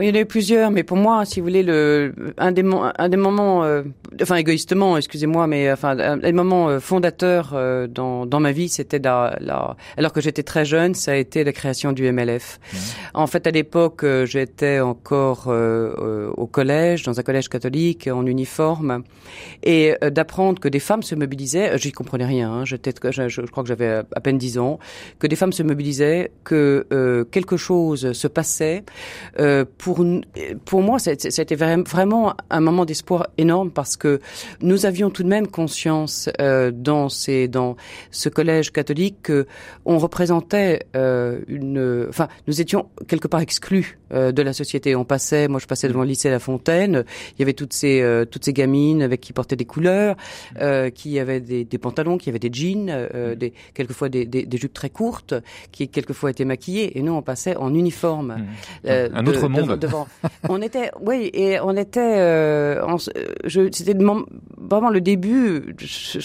Il 0.00 0.08
y 0.08 0.10
en 0.12 0.14
a 0.14 0.20
eu 0.20 0.26
plusieurs, 0.26 0.70
mais 0.70 0.82
pour 0.82 0.96
moi, 0.96 1.24
si 1.24 1.40
vous 1.40 1.46
voulez, 1.46 1.62
le 1.62 2.14
un 2.38 2.52
des 2.52 2.64
un 2.98 3.08
des 3.08 3.16
moments, 3.16 3.64
euh, 3.64 3.82
enfin 4.22 4.36
égoïstement, 4.36 4.96
excusez-moi, 4.96 5.46
mais 5.46 5.70
enfin 5.70 5.98
un 5.98 6.16
des 6.16 6.32
moments 6.32 6.68
euh, 6.68 6.80
fondateurs 6.80 7.52
euh, 7.54 7.86
dans 7.86 8.26
dans 8.26 8.40
ma 8.40 8.52
vie, 8.52 8.68
c'était 8.68 8.98
la, 8.98 9.36
la, 9.40 9.76
alors 9.96 10.12
que 10.12 10.20
j'étais 10.20 10.42
très 10.42 10.64
jeune, 10.64 10.94
ça 10.94 11.12
a 11.12 11.16
été 11.16 11.44
la 11.44 11.52
création 11.52 11.92
du 11.92 12.10
MLF. 12.10 12.58
Mmh. 12.60 12.76
En 13.14 13.26
fait, 13.26 13.46
à 13.46 13.50
l'époque, 13.50 14.04
j'étais 14.24 14.80
encore 14.80 15.48
au 15.48 16.46
collège, 16.46 17.02
dans 17.02 17.18
un 17.18 17.22
collège 17.22 17.48
catholique, 17.48 18.08
en 18.12 18.26
uniforme, 18.26 19.02
et 19.62 19.94
d'apprendre 20.10 20.60
que 20.60 20.68
des 20.68 20.78
femmes 20.78 21.02
se 21.02 21.14
mobilisaient, 21.14 21.76
j'y 21.78 21.92
comprenais 21.92 22.26
rien. 22.26 22.50
Hein, 22.50 22.64
j'étais, 22.64 22.92
je, 23.10 23.28
je, 23.28 23.40
crois 23.42 23.62
que 23.62 23.68
j'avais 23.68 24.02
à 24.14 24.20
peine 24.20 24.38
dix 24.38 24.58
ans, 24.58 24.78
que 25.18 25.26
des 25.26 25.36
femmes 25.36 25.52
se 25.52 25.62
mobilisaient, 25.62 26.30
que 26.44 27.26
quelque 27.30 27.56
chose 27.56 28.12
se 28.12 28.28
passait 28.28 28.84
pour 29.78 29.89
pour, 29.94 30.04
pour 30.64 30.82
moi, 30.82 30.98
c'était 31.00 31.56
vraiment 31.56 32.34
un 32.50 32.60
moment 32.60 32.84
d'espoir 32.84 33.28
énorme 33.38 33.70
parce 33.70 33.96
que 33.96 34.20
nous 34.60 34.86
avions 34.86 35.10
tout 35.10 35.22
de 35.22 35.28
même 35.28 35.48
conscience 35.48 36.28
euh, 36.40 36.70
dans, 36.72 37.08
ces, 37.08 37.48
dans 37.48 37.76
ce 38.10 38.28
collège 38.28 38.70
catholique 38.70 39.22
que 39.22 39.46
on 39.84 39.98
représentait 39.98 40.86
euh, 40.94 41.40
une, 41.48 42.06
enfin, 42.08 42.28
nous 42.46 42.60
étions 42.60 42.88
quelque 43.08 43.26
part 43.26 43.40
exclus 43.40 43.99
de 44.10 44.42
la 44.42 44.52
société. 44.52 44.96
On 44.96 45.04
passait, 45.04 45.48
moi 45.48 45.60
je 45.60 45.66
passais 45.66 45.88
devant 45.88 46.02
le 46.02 46.08
lycée 46.08 46.30
La 46.30 46.38
Fontaine, 46.38 47.04
il 47.36 47.40
y 47.40 47.42
avait 47.42 47.52
toutes 47.52 47.72
ces 47.72 48.00
euh, 48.00 48.24
toutes 48.24 48.44
ces 48.44 48.52
gamines 48.52 49.02
avec 49.02 49.20
qui 49.20 49.32
portaient 49.32 49.56
des 49.56 49.64
couleurs, 49.64 50.16
euh, 50.60 50.90
qui 50.90 51.18
avaient 51.18 51.40
des, 51.40 51.64
des, 51.64 51.78
pantalons, 51.78 52.18
qui 52.18 52.28
avaient 52.28 52.38
des 52.38 52.52
jeans, 52.52 53.08
des 53.36 53.52
quelquefois 53.74 54.08
des, 54.08 54.26
des, 54.26 54.44
des, 54.44 54.58
jupes 54.58 54.72
très 54.72 54.90
courtes, 54.90 55.34
qui 55.72 55.88
quelquefois 55.88 56.30
étaient 56.30 56.44
maquillées, 56.44 56.98
et 56.98 57.02
nous 57.02 57.12
on 57.12 57.22
passait 57.22 57.56
en 57.56 57.74
uniforme. 57.74 58.46
Mmh. 58.84 58.88
un 58.88 59.26
autre 59.26 59.48
monde 59.48 59.78
devant. 59.78 60.06
on 60.48 60.60
était, 60.62 60.90
oui, 61.00 61.30
et 61.32 61.60
on 61.60 61.76
était, 61.76 62.00
euh, 62.00 62.96
c'était 63.46 63.94
vraiment 64.58 64.90
le 64.90 65.00
début. 65.00 65.74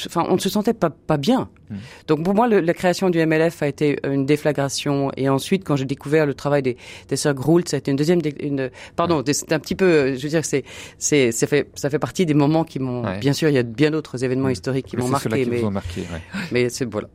Enfin, 0.06 0.26
on 0.30 0.36
ne 0.36 0.40
se 0.40 0.50
sentait 0.50 0.74
pas 0.74 0.90
pas 0.90 1.18
bien. 1.18 1.50
Hmm. 1.70 1.76
Donc 2.08 2.24
pour 2.24 2.36
moi, 2.36 2.48
le, 2.48 2.60
la 2.60 2.74
création 2.74 3.10
du 3.10 3.24
MLF 3.26 3.62
a 3.64 3.68
été 3.68 4.00
une 4.04 4.26
déflagration. 4.26 5.12
Et 5.18 5.30
ensuite, 5.30 5.64
quand 5.64 5.76
j'ai 5.76 5.86
découvert 5.86 6.26
le 6.26 6.34
travail 6.34 6.62
des, 6.62 6.78
des 7.10 7.16
sœurs 7.16 7.34
Groult, 7.34 7.75
ça 7.76 7.78
a 7.78 7.80
été 7.80 7.92
une 7.92 7.98
deuxième, 7.98 8.22
une, 8.40 8.72
pardon, 8.96 9.22
c'est 9.26 9.52
un 9.52 9.60
petit 9.60 9.76
peu, 9.76 10.16
je 10.16 10.24
veux 10.24 10.30
dire, 10.30 10.46
c'est, 10.46 10.64
c'est, 10.98 11.34
ça 11.34 11.46
fait, 11.46 11.68
ça 11.76 11.90
fait 11.90 12.00
partie 12.00 12.26
des 12.26 12.34
moments 12.34 12.64
qui 12.64 12.80
m'ont. 12.80 13.04
Bien 13.20 13.34
sûr, 13.34 13.50
il 13.50 13.56
y 13.56 13.58
a 13.58 13.64
bien 13.64 13.92
d'autres 13.92 14.24
événements 14.24 14.50
historiques 14.50 14.86
qui 14.86 14.98
m'ont 14.98 15.10
marqué, 15.10 15.46
mais, 15.46 15.62
marqué, 15.70 16.02
ouais. 16.02 16.22
mais 16.52 16.70
c'est 16.70 16.90
voilà. 16.90 17.10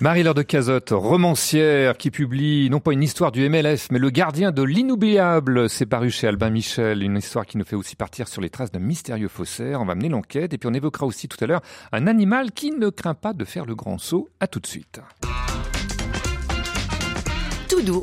Marie-Laure 0.00 0.34
de 0.34 0.42
Cazotte, 0.42 0.90
romancière 0.90 1.98
qui 1.98 2.10
publie 2.10 2.70
non 2.70 2.80
pas 2.80 2.92
une 2.92 3.02
histoire 3.02 3.30
du 3.32 3.46
MLF, 3.48 3.88
mais 3.90 3.98
Le 3.98 4.08
gardien 4.08 4.50
de 4.50 4.62
l'inoubliable. 4.62 5.68
C'est 5.68 5.86
paru 5.86 6.10
chez 6.10 6.26
Albin 6.26 6.48
Michel, 6.48 7.02
une 7.02 7.18
histoire 7.18 7.44
qui 7.44 7.58
nous 7.58 7.64
fait 7.64 7.76
aussi 7.76 7.94
partir 7.94 8.26
sur 8.28 8.40
les 8.40 8.48
traces 8.48 8.72
d'un 8.72 8.80
mystérieux 8.80 9.28
faussaire. 9.28 9.82
On 9.82 9.84
va 9.84 9.94
mener 9.94 10.08
l'enquête 10.08 10.54
et 10.54 10.58
puis 10.58 10.68
on 10.68 10.74
évoquera 10.74 11.04
aussi 11.04 11.28
tout 11.28 11.36
à 11.44 11.46
l'heure 11.46 11.60
un 11.92 12.06
animal 12.06 12.50
qui 12.50 12.72
ne 12.72 12.88
craint 12.88 13.14
pas 13.14 13.34
de 13.34 13.44
faire 13.44 13.66
le 13.66 13.74
grand 13.74 13.98
saut. 13.98 14.30
À 14.40 14.46
tout 14.46 14.58
de 14.58 14.66
suite. 14.66 15.00
Tout 17.68 17.82
doux, 17.82 18.00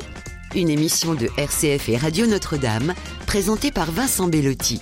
une 0.54 0.68
émission 0.68 1.14
de 1.14 1.28
RCF 1.36 1.88
et 1.88 1.96
Radio 1.96 2.26
Notre-Dame, 2.26 2.94
présentée 3.26 3.70
par 3.70 3.92
Vincent 3.92 4.28
Bellotti. 4.28 4.80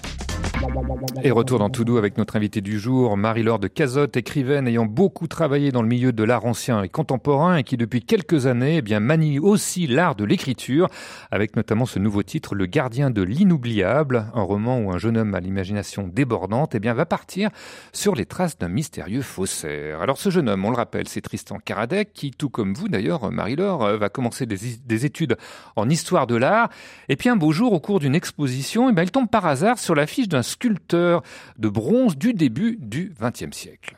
Et 1.22 1.30
retour 1.30 1.58
dans 1.58 1.70
Tout 1.70 1.96
avec 1.96 2.18
notre 2.18 2.36
invité 2.36 2.60
du 2.60 2.78
jour, 2.78 3.16
Marie-Laure 3.16 3.58
de 3.58 3.68
Cazotte, 3.68 4.16
écrivaine 4.16 4.68
ayant 4.68 4.86
beaucoup 4.86 5.26
travaillé 5.26 5.72
dans 5.72 5.82
le 5.82 5.88
milieu 5.88 6.12
de 6.12 6.22
l'art 6.22 6.44
ancien 6.44 6.82
et 6.82 6.88
contemporain 6.88 7.56
et 7.56 7.64
qui 7.64 7.76
depuis 7.76 8.02
quelques 8.02 8.46
années 8.46 8.76
eh 8.78 8.82
bien, 8.82 9.00
manie 9.00 9.38
aussi 9.38 9.86
l'art 9.86 10.14
de 10.14 10.24
l'écriture, 10.24 10.88
avec 11.30 11.56
notamment 11.56 11.86
ce 11.86 11.98
nouveau 11.98 12.22
titre, 12.22 12.54
Le 12.54 12.66
gardien 12.66 13.10
de 13.10 13.22
l'inoubliable, 13.22 14.26
un 14.34 14.42
roman 14.42 14.78
où 14.78 14.92
un 14.92 14.98
jeune 14.98 15.16
homme 15.16 15.34
à 15.34 15.40
l'imagination 15.40 16.08
débordante 16.08 16.74
eh 16.74 16.80
bien, 16.80 16.94
va 16.94 17.06
partir 17.06 17.50
sur 17.92 18.14
les 18.14 18.26
traces 18.26 18.58
d'un 18.58 18.68
mystérieux 18.68 19.22
faussaire. 19.22 20.00
Alors 20.00 20.18
ce 20.18 20.30
jeune 20.30 20.48
homme, 20.48 20.64
on 20.64 20.70
le 20.70 20.76
rappelle, 20.76 21.08
c'est 21.08 21.20
Tristan 21.20 21.58
Karadec, 21.64 22.12
qui, 22.12 22.30
tout 22.30 22.50
comme 22.50 22.74
vous 22.74 22.88
d'ailleurs, 22.88 23.30
Marie-Laure, 23.30 23.96
va 23.96 24.08
commencer 24.08 24.46
des, 24.46 24.58
des, 24.84 25.06
études 25.06 25.36
en 25.76 25.88
histoire 25.88 26.26
de 26.26 26.36
l'art. 26.36 26.68
Et 27.08 27.16
puis 27.16 27.28
un 27.28 27.36
beau 27.36 27.52
jour, 27.52 27.72
au 27.72 27.80
cours 27.80 28.00
d'une 28.00 28.14
exposition, 28.14 28.90
eh 28.90 28.92
bien, 28.92 29.04
il 29.04 29.10
tombe 29.10 29.28
par 29.28 29.46
hasard 29.46 29.78
sur 29.78 29.94
l'affiche 29.94 30.28
d'un 30.28 30.42
sculpteur 30.48 31.22
de 31.58 31.68
bronze 31.68 32.16
du 32.16 32.32
début 32.32 32.78
du 32.80 33.14
XXe 33.20 33.56
siècle. 33.56 33.96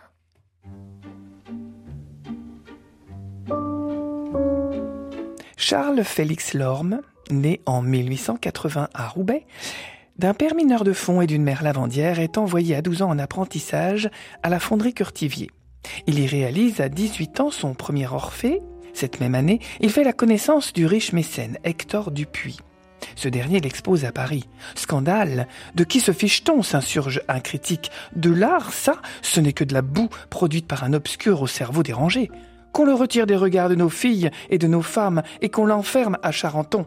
Charles 5.56 6.04
Félix 6.04 6.54
Lorme, 6.54 7.00
né 7.30 7.60
en 7.66 7.82
1880 7.82 8.88
à 8.94 9.08
Roubaix, 9.08 9.46
d'un 10.18 10.34
père 10.34 10.54
mineur 10.54 10.84
de 10.84 10.92
fond 10.92 11.20
et 11.20 11.26
d'une 11.26 11.42
mère 11.42 11.62
lavandière, 11.62 12.18
est 12.18 12.38
envoyé 12.38 12.74
à 12.74 12.82
12 12.82 13.02
ans 13.02 13.10
en 13.10 13.18
apprentissage 13.18 14.10
à 14.42 14.48
la 14.48 14.58
fonderie 14.58 14.94
Curtivier. 14.94 15.50
Il 16.06 16.18
y 16.18 16.26
réalise 16.26 16.80
à 16.80 16.88
18 16.88 17.40
ans 17.40 17.50
son 17.50 17.74
premier 17.74 18.06
Orphée. 18.06 18.60
Cette 18.92 19.20
même 19.20 19.34
année, 19.34 19.60
il 19.80 19.90
fait 19.90 20.04
la 20.04 20.12
connaissance 20.12 20.72
du 20.72 20.86
riche 20.86 21.12
mécène 21.12 21.58
Hector 21.64 22.10
Dupuis. 22.10 22.58
Ce 23.16 23.28
dernier 23.28 23.60
l'expose 23.60 24.04
à 24.04 24.12
Paris. 24.12 24.44
Scandale 24.74 25.46
De 25.74 25.84
qui 25.84 26.00
se 26.00 26.12
fiche-t-on 26.12 26.62
s'insurge 26.62 27.22
un 27.28 27.40
critique? 27.40 27.90
De 28.14 28.30
l'art, 28.30 28.72
ça, 28.72 28.96
ce 29.22 29.40
n'est 29.40 29.52
que 29.52 29.64
de 29.64 29.74
la 29.74 29.82
boue 29.82 30.08
produite 30.30 30.66
par 30.66 30.84
un 30.84 30.92
obscur 30.92 31.42
au 31.42 31.46
cerveau 31.46 31.82
dérangé. 31.82 32.30
Qu'on 32.72 32.84
le 32.84 32.94
retire 32.94 33.26
des 33.26 33.36
regards 33.36 33.68
de 33.68 33.74
nos 33.74 33.88
filles 33.88 34.30
et 34.48 34.58
de 34.58 34.66
nos 34.66 34.82
femmes 34.82 35.22
et 35.40 35.48
qu'on 35.48 35.66
l'enferme 35.66 36.18
à 36.22 36.30
Charenton. 36.30 36.86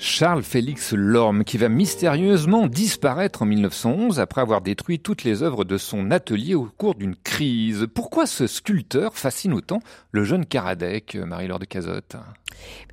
Charles 0.00 0.44
Félix 0.44 0.92
Lorme, 0.92 1.42
qui 1.42 1.58
va 1.58 1.68
mystérieusement 1.68 2.68
disparaître 2.68 3.42
en 3.42 3.46
1911 3.46 4.20
après 4.20 4.40
avoir 4.40 4.60
détruit 4.60 5.00
toutes 5.00 5.24
les 5.24 5.42
œuvres 5.42 5.64
de 5.64 5.76
son 5.76 6.12
atelier 6.12 6.54
au 6.54 6.68
cours 6.76 6.94
d'une 6.94 7.16
crise. 7.16 7.88
Pourquoi 7.92 8.26
ce 8.26 8.46
sculpteur 8.46 9.16
fascine 9.16 9.52
autant 9.52 9.80
le 10.12 10.22
jeune 10.22 10.46
Karadec, 10.46 11.16
Marie-Laure 11.16 11.58
de 11.58 11.64
Cazotte? 11.64 12.16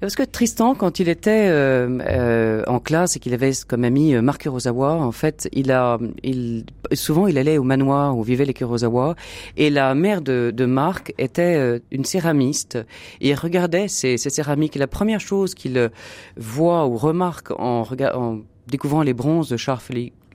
Parce 0.01 0.15
que 0.15 0.23
Tristan, 0.23 0.75
quand 0.75 0.99
il 0.99 1.10
était 1.10 1.47
euh, 1.49 1.99
euh, 2.01 2.63
en 2.67 2.80
classe 2.80 3.15
et 3.15 3.19
qu'il 3.19 3.34
avait 3.34 3.51
comme 3.67 3.84
ami 3.84 4.13
euh, 4.13 4.21
Marc 4.21 4.41
Kurosawa, 4.41 4.93
en 4.93 5.12
fait, 5.12 5.49
il 5.54 5.71
a, 5.71 5.97
il, 6.23 6.65
souvent 6.93 7.28
il 7.28 7.38
allait 7.38 7.58
au 7.58 7.63
manoir 7.63 8.17
où 8.17 8.23
vivaient 8.23 8.45
les 8.45 8.54
Kurosawa, 8.54 9.15
et 9.58 9.69
la 9.69 9.95
mère 9.95 10.21
de, 10.21 10.51
de 10.54 10.65
Marc 10.65 11.13
était 11.17 11.82
une 11.91 12.06
céramiste, 12.06 12.78
et 13.21 13.30
il 13.30 13.36
regardait 13.36 13.88
ces, 13.88 14.17
céramiques. 14.17 14.75
La 14.75 14.88
première 14.88 15.19
chose 15.19 15.56
qu'il 15.56 15.91
voit 16.38 16.86
ou 16.88 16.97
remarque 16.97 17.51
en, 17.51 17.84
en 18.13 18.39
découvrant 18.67 19.04
les 19.04 19.13
bronzes 19.13 19.49
de 19.49 19.58
Charles 19.58 19.82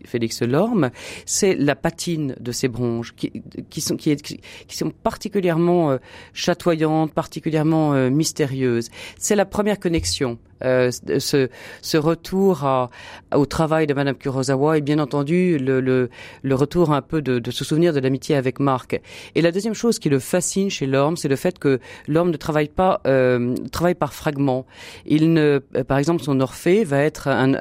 Félix 0.04 0.42
Lorme, 0.42 0.90
c'est 1.26 1.54
la 1.54 1.76
patine 1.76 2.34
de 2.40 2.52
ces 2.52 2.68
bronzes 2.68 3.12
qui, 3.12 3.42
qui 3.68 3.80
sont, 3.80 3.96
qui, 3.96 4.14
qui, 4.16 4.76
sont 4.76 4.90
particulièrement 4.90 5.92
euh, 5.92 5.98
chatoyantes, 6.32 7.12
particulièrement 7.12 7.94
euh, 7.94 8.10
mystérieuses. 8.10 8.90
C'est 9.18 9.36
la 9.36 9.46
première 9.46 9.78
connexion. 9.78 10.38
Euh, 10.62 10.90
ce, 10.90 11.48
ce, 11.80 11.96
retour 11.96 12.64
à, 12.64 12.90
au 13.34 13.46
travail 13.46 13.86
de 13.86 13.94
Madame 13.94 14.14
Kurosawa 14.14 14.76
et 14.76 14.82
bien 14.82 14.98
entendu 14.98 15.56
le, 15.58 15.80
le, 15.80 16.10
le 16.42 16.54
retour 16.54 16.92
un 16.92 17.00
peu 17.00 17.22
de, 17.22 17.38
de 17.38 17.50
se 17.50 17.64
souvenir 17.64 17.94
de 17.94 18.00
l'amitié 18.00 18.36
avec 18.36 18.60
Marc. 18.60 19.00
Et 19.34 19.40
la 19.40 19.52
deuxième 19.52 19.72
chose 19.72 19.98
qui 19.98 20.10
le 20.10 20.18
fascine 20.18 20.68
chez 20.68 20.84
Lorme, 20.86 21.16
c'est 21.16 21.28
le 21.28 21.36
fait 21.36 21.58
que 21.58 21.80
Lorme 22.08 22.30
ne 22.30 22.36
travaille 22.36 22.68
pas, 22.68 23.00
euh, 23.06 23.54
travaille 23.72 23.94
par 23.94 24.12
fragments. 24.12 24.66
Il 25.06 25.32
ne, 25.32 25.60
par 25.86 25.96
exemple, 25.96 26.22
son 26.22 26.40
Orphée 26.40 26.84
va 26.84 26.98
être 26.98 27.28
un, 27.28 27.54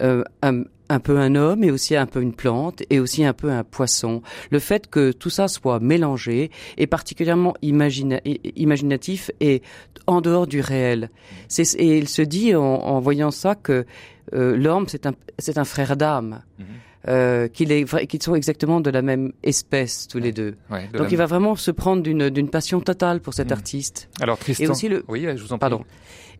un, 0.00 0.24
un, 0.42 0.62
un 0.88 1.00
peu 1.00 1.18
un 1.18 1.34
homme 1.34 1.64
et 1.64 1.70
aussi 1.70 1.96
un 1.96 2.06
peu 2.06 2.22
une 2.22 2.32
plante 2.32 2.82
et 2.90 3.00
aussi 3.00 3.24
un 3.24 3.32
peu 3.32 3.50
un 3.50 3.64
poisson. 3.64 4.22
Le 4.50 4.58
fait 4.58 4.88
que 4.88 5.12
tout 5.12 5.30
ça 5.30 5.48
soit 5.48 5.80
mélangé 5.80 6.50
est 6.76 6.86
particulièrement 6.86 7.54
imaginatif 7.62 9.30
et 9.40 9.62
en 10.06 10.20
dehors 10.20 10.46
du 10.46 10.60
réel. 10.60 11.10
Et 11.58 11.98
il 11.98 12.08
se 12.08 12.22
dit 12.22 12.54
en, 12.54 13.00
voyant 13.00 13.30
ça 13.30 13.54
que 13.54 13.84
euh, 14.34 14.56
l'homme 14.56 14.86
c'est 14.88 15.06
un 15.06 15.12
c'est 15.38 15.58
un 15.58 15.64
frère 15.64 15.96
d'âme. 15.96 16.42
Mhm. 16.58 16.66
Euh, 17.08 17.46
qu'ils 17.46 17.86
qu'ils 18.08 18.22
sont 18.22 18.34
exactement 18.34 18.80
de 18.80 18.90
la 18.90 19.00
même 19.00 19.32
espèce 19.44 20.08
tous 20.08 20.18
les 20.18 20.32
deux. 20.32 20.56
Donc 20.92 21.12
il 21.12 21.16
va 21.16 21.26
vraiment 21.26 21.54
se 21.54 21.70
prendre 21.70 22.02
d'une 22.02 22.30
d'une 22.30 22.50
passion 22.50 22.80
totale 22.80 23.20
pour 23.20 23.32
cet 23.32 23.48
mhm. 23.48 23.52
artiste. 23.52 24.08
Alors 24.20 24.38
Tristan, 24.38 24.64
et 24.64 24.68
aussi 24.68 24.88
le... 24.88 25.04
oui, 25.06 25.22
je 25.22 25.42
vous 25.42 25.52
en 25.52 25.58
prie. 25.58 25.70
Pardon 25.70 25.84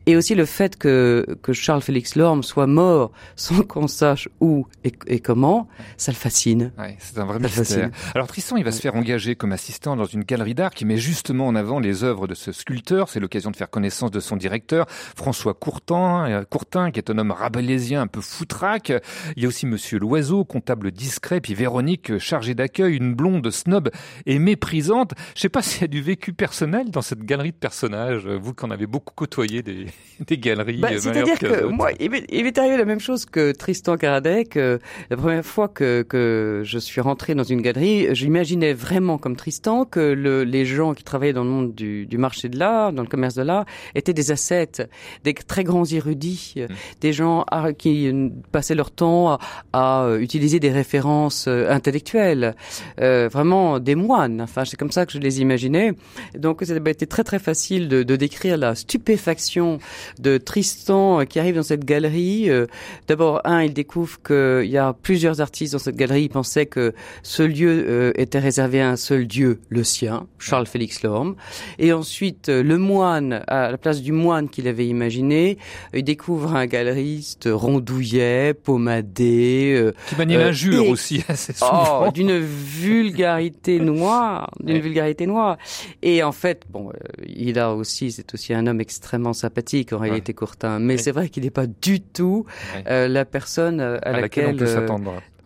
et 0.06 0.16
aussi 0.16 0.36
le 0.36 0.44
fait 0.44 0.76
que, 0.76 1.26
que 1.42 1.52
Charles 1.52 1.82
Félix 1.82 2.14
Lorme 2.14 2.44
soit 2.44 2.68
mort 2.68 3.10
sans 3.34 3.62
qu'on 3.62 3.88
sache 3.88 4.28
où 4.40 4.66
et, 4.84 4.92
et, 5.08 5.20
comment, 5.20 5.68
ça 5.96 6.12
le 6.12 6.16
fascine. 6.16 6.72
Ouais, 6.78 6.96
c'est 7.00 7.18
un 7.18 7.24
vrai 7.24 7.40
mystère. 7.40 7.90
Alors 8.14 8.28
Tristan, 8.28 8.56
il 8.56 8.64
va 8.64 8.70
se 8.70 8.80
faire 8.80 8.94
engager 8.94 9.34
comme 9.34 9.52
assistant 9.52 9.96
dans 9.96 10.04
une 10.04 10.22
galerie 10.22 10.54
d'art 10.54 10.70
qui 10.70 10.84
met 10.84 10.96
justement 10.96 11.48
en 11.48 11.56
avant 11.56 11.80
les 11.80 12.04
œuvres 12.04 12.28
de 12.28 12.34
ce 12.34 12.52
sculpteur. 12.52 13.08
C'est 13.08 13.18
l'occasion 13.18 13.50
de 13.50 13.56
faire 13.56 13.68
connaissance 13.68 14.12
de 14.12 14.20
son 14.20 14.36
directeur, 14.36 14.86
François 14.88 15.54
Courtin, 15.54 16.30
euh, 16.30 16.44
Courtin, 16.44 16.92
qui 16.92 17.00
est 17.00 17.10
un 17.10 17.18
homme 17.18 17.32
rabelaisien 17.32 18.02
un 18.02 18.06
peu 18.06 18.20
foutraque. 18.20 18.92
Il 19.36 19.42
y 19.42 19.46
a 19.46 19.48
aussi 19.48 19.66
Monsieur 19.66 19.98
Loiseau, 19.98 20.44
comptable 20.44 20.92
discret, 20.92 21.40
puis 21.40 21.54
Véronique, 21.54 22.18
chargée 22.18 22.54
d'accueil, 22.54 22.96
une 22.96 23.14
blonde 23.14 23.50
snob 23.50 23.90
et 24.26 24.38
méprisante. 24.38 25.14
Je 25.34 25.40
sais 25.40 25.48
pas 25.48 25.62
s'il 25.62 25.80
y 25.80 25.84
a 25.84 25.88
du 25.88 26.00
vécu 26.00 26.32
personnel 26.32 26.90
dans 26.90 27.02
cette 27.02 27.24
galerie 27.24 27.50
de 27.50 27.56
personnages, 27.56 28.26
vous 28.26 28.54
qui 28.54 28.64
en 28.64 28.70
avez 28.70 28.86
beaucoup 28.86 29.14
côtoyé 29.14 29.62
des, 29.62 29.86
des 30.26 30.38
galeries. 30.38 30.78
Bah, 30.78 30.88
C'est-à-dire 30.98 31.38
que 31.38 31.64
moi, 31.64 31.90
il 32.00 32.10
m'est 32.10 32.58
arrivé 32.58 32.76
la 32.76 32.84
même 32.84 33.00
chose 33.00 33.26
que 33.26 33.52
Tristan 33.52 33.96
Karadec. 33.96 34.56
Euh, 34.56 34.78
la 35.10 35.16
première 35.16 35.44
fois 35.44 35.68
que, 35.68 36.02
que 36.02 36.62
je 36.64 36.78
suis 36.78 37.00
rentré 37.00 37.34
dans 37.34 37.44
une 37.44 37.60
galerie, 37.60 38.14
j'imaginais 38.14 38.72
vraiment 38.72 39.18
comme 39.18 39.36
Tristan 39.36 39.84
que 39.84 40.00
le, 40.00 40.44
les 40.44 40.64
gens 40.64 40.94
qui 40.94 41.04
travaillaient 41.04 41.32
dans 41.32 41.44
le 41.44 41.50
monde 41.50 41.74
du, 41.74 42.06
du 42.06 42.18
marché 42.18 42.48
de 42.48 42.58
l'art, 42.58 42.92
dans 42.92 43.02
le 43.02 43.08
commerce 43.08 43.34
de 43.34 43.42
l'art, 43.42 43.66
étaient 43.94 44.14
des 44.14 44.30
ascètes, 44.30 44.88
des 45.24 45.34
très 45.34 45.64
grands 45.64 45.84
érudits, 45.84 46.54
mmh. 46.56 46.74
des 47.00 47.12
gens 47.12 47.44
qui 47.78 48.10
passaient 48.52 48.74
leur 48.74 48.90
temps 48.90 49.32
à, 49.32 49.38
à 49.72 50.04
euh, 50.04 50.18
utiliser 50.18 50.60
des 50.60 50.70
références 50.70 51.46
euh, 51.48 51.70
intellectuelles, 51.70 52.54
euh, 53.00 53.28
vraiment 53.30 53.78
des 53.78 53.94
moines. 53.94 54.40
Enfin, 54.40 54.64
c'est 54.64 54.76
comme 54.76 54.90
ça 54.90 55.06
que 55.06 55.12
je 55.12 55.18
les 55.18 55.40
imaginais. 55.40 55.92
Donc, 56.36 56.62
ça 56.62 56.74
a 56.74 56.90
été 56.90 57.06
très 57.06 57.24
très 57.24 57.38
facile 57.38 57.88
de, 57.88 58.02
de 58.02 58.16
décrire 58.16 58.56
la 58.56 58.74
stupéfaction 58.74 59.78
de 60.18 60.38
Tristan 60.38 61.20
euh, 61.20 61.24
qui 61.24 61.38
arrive 61.38 61.56
dans 61.56 61.62
cette 61.62 61.84
galerie. 61.84 62.50
Euh, 62.50 62.66
d'abord, 63.08 63.40
un, 63.44 63.62
il 63.62 63.72
découvre 63.72 64.20
qu'il 64.22 64.70
y 64.70 64.78
a 64.78 64.92
plusieurs 64.92 65.40
artistes 65.40 65.72
dans 65.72 65.78
cette 65.78 65.96
galerie. 65.96 66.24
Il 66.24 66.28
pensait 66.28 66.66
que 66.66 66.94
ce 67.22 67.42
lieu 67.42 67.84
euh, 67.88 68.12
était 68.16 68.38
réservé 68.38 68.80
à 68.80 68.90
un 68.90 68.96
seul 68.96 69.26
dieu, 69.26 69.60
le 69.68 69.84
sien, 69.84 70.26
Charles 70.38 70.66
Félix 70.66 71.02
Lorme. 71.02 71.36
Et 71.78 71.92
ensuite, 71.92 72.48
le 72.48 72.78
moine, 72.78 73.44
à 73.46 73.70
la 73.70 73.78
place 73.78 74.02
du 74.02 74.12
moine 74.12 74.48
qu'il 74.48 74.68
avait 74.68 74.86
imaginé, 74.86 75.58
il 75.94 76.04
découvre 76.04 76.54
un 76.54 76.66
galeriste 76.66 77.48
rondouillet, 77.50 78.54
pommadé. 78.54 79.92
qui 80.08 80.16
manie 80.16 80.34
l'injure 80.34 80.88
aussi 80.88 81.22
assez 81.28 81.52
souvent. 81.52 82.06
Oh, 82.06 82.10
d'une 82.12 82.38
vulgarité 82.38 83.78
noire, 83.80 84.50
d'une 84.60 84.78
vulgarité 84.78 85.26
noire. 85.26 85.58
Et 86.02 86.22
en 86.22 86.32
fait, 86.32 86.62
bon, 86.70 86.92
il 87.26 87.58
a 87.58 87.74
aussi, 87.74 88.12
c'est 88.12 88.32
aussi 88.34 88.54
un 88.54 88.66
homme 88.66 88.80
extrêmement 88.80 89.32
sympathique 89.32 89.65
en 89.92 89.98
réalité 89.98 90.34
Courtin, 90.34 90.78
mais 90.78 90.96
c'est 90.96 91.12
vrai 91.12 91.28
qu'il 91.28 91.44
n'est 91.44 91.50
pas 91.50 91.66
du 91.66 92.00
tout 92.00 92.46
euh, 92.86 93.08
la 93.08 93.24
personne 93.24 93.80
euh, 93.80 93.98
à, 94.02 94.12
laquelle, 94.20 94.54
on 94.54 94.56
peut 94.56 94.64
euh, 94.66 94.86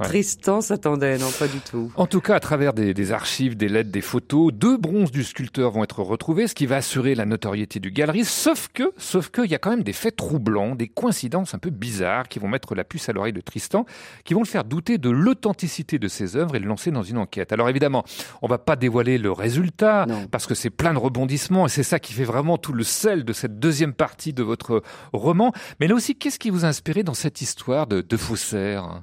Tristan 0.02 0.60
s'attendait, 0.60 1.18
non 1.18 1.30
pas 1.38 1.46
du 1.46 1.60
tout. 1.60 1.92
En 1.96 2.06
tout 2.06 2.20
cas, 2.20 2.36
à 2.36 2.40
travers 2.40 2.72
des, 2.72 3.12
archives, 3.12 3.56
des 3.56 3.68
lettres, 3.68 3.90
des 3.90 4.00
photos, 4.00 4.52
deux 4.52 4.76
bronzes 4.76 5.10
du 5.10 5.24
sculpteur 5.24 5.70
vont 5.70 5.84
être 5.84 6.02
retrouvés, 6.02 6.46
ce 6.46 6.54
qui 6.54 6.66
va 6.66 6.76
assurer 6.76 7.14
la 7.14 7.26
notoriété 7.26 7.80
du 7.80 7.90
galeriste. 7.90 8.30
Sauf 8.30 8.68
que, 8.72 8.92
sauf 8.96 9.28
que, 9.28 9.42
il 9.42 9.50
y 9.50 9.54
a 9.54 9.58
quand 9.58 9.70
même 9.70 9.82
des 9.82 9.92
faits 9.92 10.16
troublants, 10.16 10.74
des 10.74 10.88
coïncidences 10.88 11.54
un 11.54 11.58
peu 11.58 11.70
bizarres 11.70 12.28
qui 12.28 12.38
vont 12.38 12.48
mettre 12.48 12.74
la 12.74 12.84
puce 12.84 13.08
à 13.08 13.12
l'oreille 13.12 13.32
de 13.32 13.40
Tristan, 13.40 13.84
qui 14.24 14.34
vont 14.34 14.40
le 14.40 14.46
faire 14.46 14.64
douter 14.64 14.98
de 14.98 15.10
l'authenticité 15.10 15.98
de 15.98 16.08
ses 16.08 16.36
œuvres 16.36 16.56
et 16.56 16.58
le 16.58 16.66
lancer 16.66 16.90
dans 16.90 17.02
une 17.02 17.18
enquête. 17.18 17.52
Alors 17.52 17.68
évidemment, 17.68 18.04
on 18.42 18.48
va 18.48 18.58
pas 18.58 18.76
dévoiler 18.76 19.18
le 19.18 19.32
résultat 19.32 20.06
parce 20.30 20.46
que 20.46 20.54
c'est 20.54 20.70
plein 20.70 20.94
de 20.94 20.98
rebondissements 20.98 21.66
et 21.66 21.70
c'est 21.70 21.82
ça 21.82 21.98
qui 21.98 22.12
fait 22.12 22.24
vraiment 22.24 22.58
tout 22.58 22.72
le 22.72 22.84
sel 22.84 23.24
de 23.24 23.32
cette 23.32 23.58
deuxième 23.58 23.92
partie 23.92 24.32
de 24.32 24.42
votre 24.42 24.82
roman. 25.12 25.52
Mais 25.78 25.88
là 25.88 25.94
aussi, 25.94 26.16
qu'est-ce 26.16 26.38
qui 26.38 26.50
vous 26.50 26.64
a 26.64 26.68
inspiré 26.68 27.02
dans 27.02 27.14
cette 27.14 27.40
histoire 27.40 27.86
de, 27.86 28.00
de 28.00 28.16
faussaire? 28.16 29.02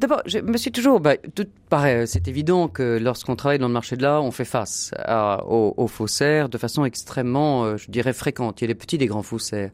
D'abord, 0.00 0.22
je 0.24 0.38
me 0.38 0.56
suis 0.56 0.72
toujours, 0.72 0.98
bah, 0.98 1.18
tout 1.34 1.44
pareil, 1.68 2.08
c'est 2.08 2.26
évident 2.26 2.68
que 2.68 2.98
lorsqu'on 2.98 3.36
travaille 3.36 3.58
dans 3.58 3.68
le 3.68 3.74
marché 3.74 3.98
de 3.98 4.02
l'art, 4.02 4.24
on 4.24 4.30
fait 4.30 4.46
face 4.46 4.92
à, 4.96 5.44
aux, 5.44 5.74
aux, 5.76 5.88
faussaires 5.88 6.48
de 6.48 6.56
façon 6.56 6.86
extrêmement, 6.86 7.64
euh, 7.64 7.76
je 7.76 7.90
dirais, 7.90 8.14
fréquente. 8.14 8.62
Il 8.62 8.64
y 8.64 8.66
a 8.66 8.68
les 8.68 8.74
petits, 8.74 8.96
des 8.96 9.04
grands 9.04 9.22
faussaires. 9.22 9.70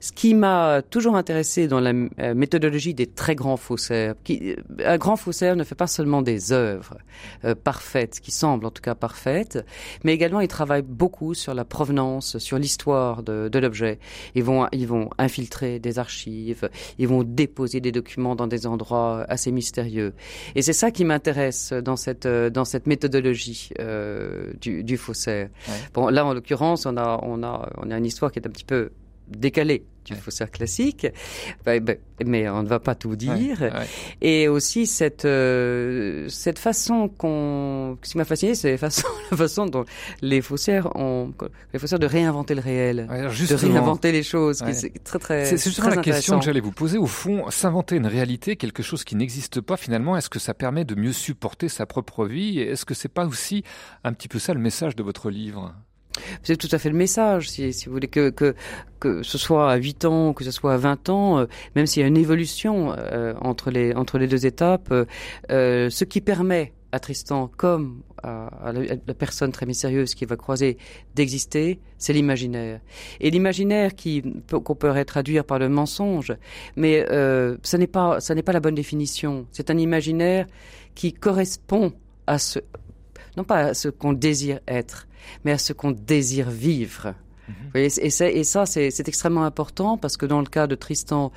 Ce 0.00 0.10
qui 0.10 0.34
m'a 0.34 0.82
toujours 0.82 1.14
intéressé 1.14 1.68
dans 1.68 1.78
la 1.78 1.92
euh, 1.92 2.34
méthodologie 2.34 2.92
des 2.92 3.06
très 3.06 3.36
grands 3.36 3.56
faussaires, 3.56 4.16
qui, 4.24 4.50
euh, 4.50 4.56
un 4.84 4.98
grand 4.98 5.14
faussaire 5.14 5.54
ne 5.54 5.62
fait 5.62 5.76
pas 5.76 5.86
seulement 5.86 6.22
des 6.22 6.50
œuvres 6.50 6.98
parfaites, 7.62 8.18
qui 8.18 8.32
semblent 8.32 8.66
en 8.66 8.72
tout 8.72 8.82
cas 8.82 8.96
parfaites, 8.96 9.64
mais 10.02 10.12
également 10.12 10.40
il 10.40 10.48
travaille 10.48 10.82
beaucoup 10.82 11.34
sur 11.34 11.54
la 11.54 11.64
provenance, 11.64 12.38
sur 12.38 12.58
l'histoire 12.58 13.22
de, 13.22 13.48
de 13.48 13.58
l'objet. 13.60 14.00
Ils 14.34 14.42
vont, 14.42 14.66
ils 14.72 14.88
vont 14.88 15.08
infiltrer 15.18 15.78
des 15.78 16.00
archives, 16.00 16.68
ils 16.98 17.06
vont 17.06 17.22
déposer 17.22 17.80
des 17.80 17.92
documents 17.92 18.34
dans 18.34 18.48
des 18.48 18.66
endroits 18.66 19.24
assez 19.28 19.51
mystérieux. 19.52 20.12
Et 20.54 20.62
c'est 20.62 20.72
ça 20.72 20.90
qui 20.90 21.04
m'intéresse 21.04 21.72
dans 21.72 21.96
cette 21.96 22.26
euh, 22.26 22.50
dans 22.50 22.64
cette 22.64 22.86
méthodologie 22.86 23.70
euh, 23.78 24.52
du, 24.60 24.82
du 24.82 24.96
faussaire. 24.96 25.48
Bon, 25.94 26.08
là 26.08 26.26
en 26.26 26.34
l'occurrence, 26.34 26.86
on 26.86 26.96
a 26.96 27.20
on 27.22 27.42
a 27.42 27.70
on 27.76 27.90
a 27.90 27.98
une 27.98 28.06
histoire 28.06 28.32
qui 28.32 28.38
est 28.38 28.46
un 28.46 28.50
petit 28.50 28.64
peu 28.64 28.90
décalée 29.28 29.84
du 30.04 30.14
faussaire 30.14 30.50
classique, 30.50 31.06
bah, 31.64 31.78
bah, 31.80 31.94
mais 32.24 32.48
on 32.48 32.62
ne 32.62 32.68
va 32.68 32.80
pas 32.80 32.94
tout 32.94 33.16
dire. 33.16 33.72
Et 34.20 34.48
aussi 34.48 34.86
cette 34.86 35.24
euh, 35.24 36.28
cette 36.28 36.58
façon 36.58 37.08
qu'on, 37.08 37.98
ce 38.02 38.12
qui 38.12 38.18
m'a 38.18 38.24
fasciné, 38.24 38.54
c'est 38.54 38.72
la 38.72 38.78
façon, 38.78 39.06
la 39.30 39.36
façon 39.36 39.66
dont 39.66 39.84
les 40.20 40.40
faussaires 40.40 40.94
ont, 40.96 41.32
les 41.72 41.78
faussaires 41.78 41.98
de 41.98 42.06
réinventer 42.06 42.54
le 42.54 42.60
réel, 42.60 43.06
de 43.08 43.54
réinventer 43.54 44.12
les 44.12 44.22
choses. 44.22 44.62
C'est 44.72 45.02
très 45.02 45.18
très. 45.18 45.44
C'est 45.44 45.62
justement 45.62 45.88
la 45.88 45.96
question 46.02 46.38
que 46.38 46.44
j'allais 46.44 46.60
vous 46.60 46.72
poser. 46.72 46.98
Au 46.98 47.06
fond, 47.06 47.48
s'inventer 47.50 47.96
une 47.96 48.06
réalité, 48.06 48.56
quelque 48.56 48.82
chose 48.82 49.04
qui 49.04 49.16
n'existe 49.16 49.60
pas 49.60 49.76
finalement, 49.76 50.16
est-ce 50.16 50.30
que 50.30 50.38
ça 50.38 50.54
permet 50.54 50.84
de 50.84 50.94
mieux 50.94 51.12
supporter 51.12 51.68
sa 51.68 51.86
propre 51.86 52.26
vie? 52.26 52.58
Est-ce 52.58 52.84
que 52.84 52.94
c'est 52.94 53.08
pas 53.08 53.26
aussi 53.26 53.62
un 54.04 54.12
petit 54.12 54.28
peu 54.28 54.38
ça 54.38 54.54
le 54.54 54.60
message 54.60 54.96
de 54.96 55.02
votre 55.02 55.30
livre? 55.30 55.74
C'est 56.42 56.56
tout 56.56 56.68
à 56.70 56.78
fait 56.78 56.88
le 56.88 56.96
message, 56.96 57.50
si, 57.50 57.70
vous 57.86 57.92
voulez, 57.92 58.08
que, 58.08 58.30
que, 58.30 58.54
ce 59.22 59.38
soit 59.38 59.70
à 59.70 59.76
8 59.76 60.04
ans, 60.04 60.32
que 60.32 60.44
ce 60.44 60.50
soit 60.50 60.74
à 60.74 60.76
20 60.76 61.08
ans, 61.08 61.38
euh, 61.38 61.46
même 61.74 61.86
s'il 61.86 62.02
y 62.02 62.04
a 62.04 62.08
une 62.08 62.16
évolution 62.16 62.94
euh, 62.96 63.34
entre, 63.40 63.70
les, 63.70 63.94
entre 63.94 64.18
les 64.18 64.28
deux 64.28 64.46
étapes, 64.46 64.92
euh, 65.50 65.90
ce 65.90 66.04
qui 66.04 66.20
permet 66.20 66.72
à 66.92 67.00
Tristan 67.00 67.50
comme 67.56 68.02
à, 68.22 68.72
la, 68.72 69.14
personne 69.14 69.50
très 69.50 69.64
mystérieuse 69.64 70.14
qui 70.14 70.26
va 70.26 70.36
croiser 70.36 70.76
d'exister, 71.14 71.80
c'est 71.96 72.12
l'imaginaire. 72.12 72.80
Et 73.18 73.30
l'imaginaire 73.30 73.92
qu'on 74.50 74.74
pourrait 74.74 75.06
traduire 75.06 75.44
par 75.44 75.58
le 75.58 75.70
mensonge, 75.70 76.34
mais 76.76 77.04
ce 77.08 77.76
n'est 77.78 77.86
pas 77.86 78.20
ça 78.20 78.34
n'est 78.34 78.42
pas 78.42 78.52
la 78.52 78.60
bonne 78.60 78.74
définition. 78.74 79.46
C'est 79.52 79.70
un 79.70 79.78
imaginaire 79.78 80.46
qui 80.94 81.14
correspond 81.14 81.94
à 82.26 82.38
ce 82.38 82.58
non 83.36 83.44
pas 83.44 83.58
à 83.58 83.74
ce 83.74 83.88
qu'on 83.88 84.12
désire 84.12 84.60
être, 84.68 85.06
mais 85.44 85.52
à 85.52 85.58
ce 85.58 85.72
qu'on 85.72 85.92
désire 85.92 86.50
vivre. 86.50 87.14
Mhm. 87.48 87.54
et, 87.74 88.44
ça, 88.44 88.66
c'est 88.66 89.08
extrêmement 89.08 89.44
important 89.44 89.98
parce 89.98 90.16
que 90.16 90.26
dans 90.26 90.40
le 90.40 90.46
cas 90.46 90.66
de 90.66 90.74
Tristan, 90.74 91.32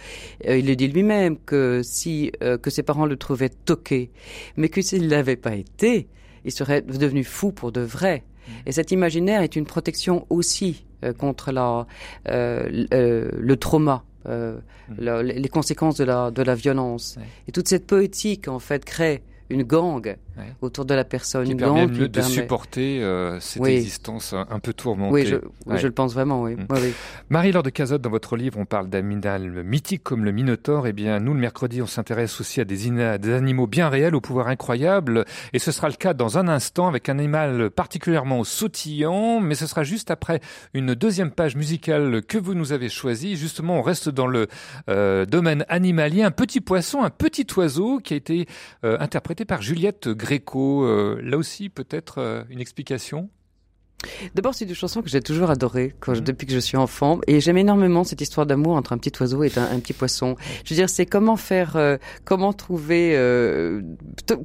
euh, 0.47 0.57
il 0.57 0.67
le 0.67 0.75
dit 0.75 0.87
lui-même 0.87 1.37
que 1.37 1.81
si 1.83 2.31
euh, 2.43 2.57
que 2.57 2.69
ses 2.69 2.83
parents 2.83 3.07
le 3.07 3.17
trouvaient 3.17 3.49
toqué, 3.49 4.11
mais 4.55 4.69
que 4.69 4.81
s'il 4.81 5.09
l'avait 5.09 5.35
pas 5.35 5.55
été, 5.55 6.07
il 6.43 6.51
serait 6.51 6.83
devenu 6.83 7.23
fou 7.23 7.51
pour 7.51 7.71
de 7.71 7.81
vrai. 7.81 8.23
Mhm. 8.47 8.53
Et 8.67 8.71
cet 8.71 8.91
imaginaire 8.91 9.41
est 9.41 9.55
une 9.55 9.65
protection 9.65 10.27
aussi 10.29 10.85
euh, 11.03 11.13
contre 11.13 11.51
la, 11.51 11.87
le 12.25 13.55
trauma. 13.55 14.03
Mhm. 14.27 14.61
les 15.21 15.49
conséquences 15.49 15.97
de 15.97 16.03
la, 16.03 16.31
de 16.31 16.41
la 16.41 16.55
violence. 16.55 17.17
Et 17.47 17.51
toute 17.51 17.67
cette 17.67 17.85
poétique, 17.85 18.47
en 18.47 18.57
fait, 18.57 18.83
crée 18.83 19.21
une 19.49 19.61
gangue 19.61 20.17
autour 20.61 20.85
de 20.85 20.93
la 20.93 21.03
personne. 21.03 21.45
Qui 21.45 21.55
permet 21.55 21.87
de 21.87 22.21
supporter 22.21 23.01
euh, 23.01 23.39
cette 23.39 23.65
existence 23.65 24.33
un, 24.33 24.59
peu 24.59 24.73
tourmentée. 24.73 25.39
Oui, 25.65 25.77
je, 25.77 25.85
le 25.87 25.91
pense 25.91 26.13
vraiment, 26.13 26.43
oui. 26.43 26.55
Mm. 26.55 26.65
Marie-Laure 27.29 27.63
de 27.63 27.69
Cazotte, 27.69 28.01
dans 28.01 28.09
votre 28.09 28.35
livre, 28.35 28.57
on 28.59 28.65
parle 28.65 28.89
d'animal 28.89 29.63
mythique 29.63 30.03
comme 30.03 30.25
le 30.25 30.31
Minotaure. 30.31 30.87
Eh 30.87 30.93
bien, 30.93 31.19
nous, 31.19 31.33
le 31.33 31.39
mercredi, 31.39 31.81
on 31.81 31.87
s'intéresse 31.87 32.39
aussi 32.39 32.61
à 32.61 32.65
des, 32.65 32.77
des, 33.19 33.33
animaux 33.33 33.67
bien 33.67 33.89
réels, 33.89 34.15
au 34.15 34.21
pouvoir 34.21 34.47
incroyable. 34.47 35.25
Et 35.53 35.59
ce 35.59 35.71
sera 35.71 35.89
le 35.89 35.95
cas 35.95 36.13
dans 36.13 36.37
un 36.37 36.47
instant 36.47 36.87
avec 36.87 37.09
un 37.09 37.17
animal 37.19 37.69
particulièrement 37.69 38.43
sautillant. 38.43 39.39
Mais 39.39 39.55
ce 39.55 39.67
sera 39.67 39.83
juste 39.83 40.11
après 40.11 40.41
une 40.73 40.95
deuxième 40.95 41.31
page 41.31 41.55
musicale 41.55 42.21
que 42.27 42.37
vous 42.37 42.53
nous 42.53 42.71
avez 42.71 42.89
choisie. 42.89 43.35
Justement, 43.35 43.79
on 43.79 43.81
reste 43.81 44.09
dans 44.09 44.27
le 44.27 44.47
euh, 44.89 45.25
domaine 45.25 45.65
animalier. 45.69 46.23
Un 46.23 46.31
petit 46.31 46.61
poisson, 46.61 47.03
un 47.03 47.09
petit 47.09 47.47
oiseau 47.55 47.99
qui 47.99 48.13
a 48.13 48.17
été 48.17 48.47
euh, 48.83 48.97
interprété 48.99 49.45
par 49.45 49.61
Juliette 49.61 50.09
Gréco. 50.25 50.85
Euh, 50.85 51.21
là 51.21 51.37
aussi, 51.37 51.69
peut-être 51.69 52.17
euh, 52.17 52.43
une 52.49 52.59
explication? 52.59 53.29
D'abord, 54.35 54.53
c'est 54.53 54.65
une 54.65 54.75
chanson 54.75 55.01
que 55.01 55.09
j'ai 55.09 55.21
toujours 55.21 55.49
adorée 55.49 55.95
quand 55.99 56.13
mhm. 56.13 56.21
depuis 56.21 56.47
que 56.47 56.53
je 56.53 56.59
suis 56.59 56.77
enfant, 56.77 57.19
et 57.27 57.39
j'aime 57.39 57.57
énormément 57.57 58.03
cette 58.03 58.21
histoire 58.21 58.45
d'amour 58.45 58.75
entre 58.75 58.93
un 58.93 58.97
petit 58.97 59.11
oiseau 59.19 59.43
et 59.43 59.51
un, 59.57 59.79
petit 59.79 59.93
poisson. 59.93 60.35
Je 60.63 60.73
veux 60.73 60.75
dire, 60.75 60.89
c'est 60.89 61.05
comment 61.05 61.35
faire, 61.35 61.75
euh, 61.75 61.97
comment 62.23 62.53
trouver, 62.53 63.15
euh, 63.15 63.81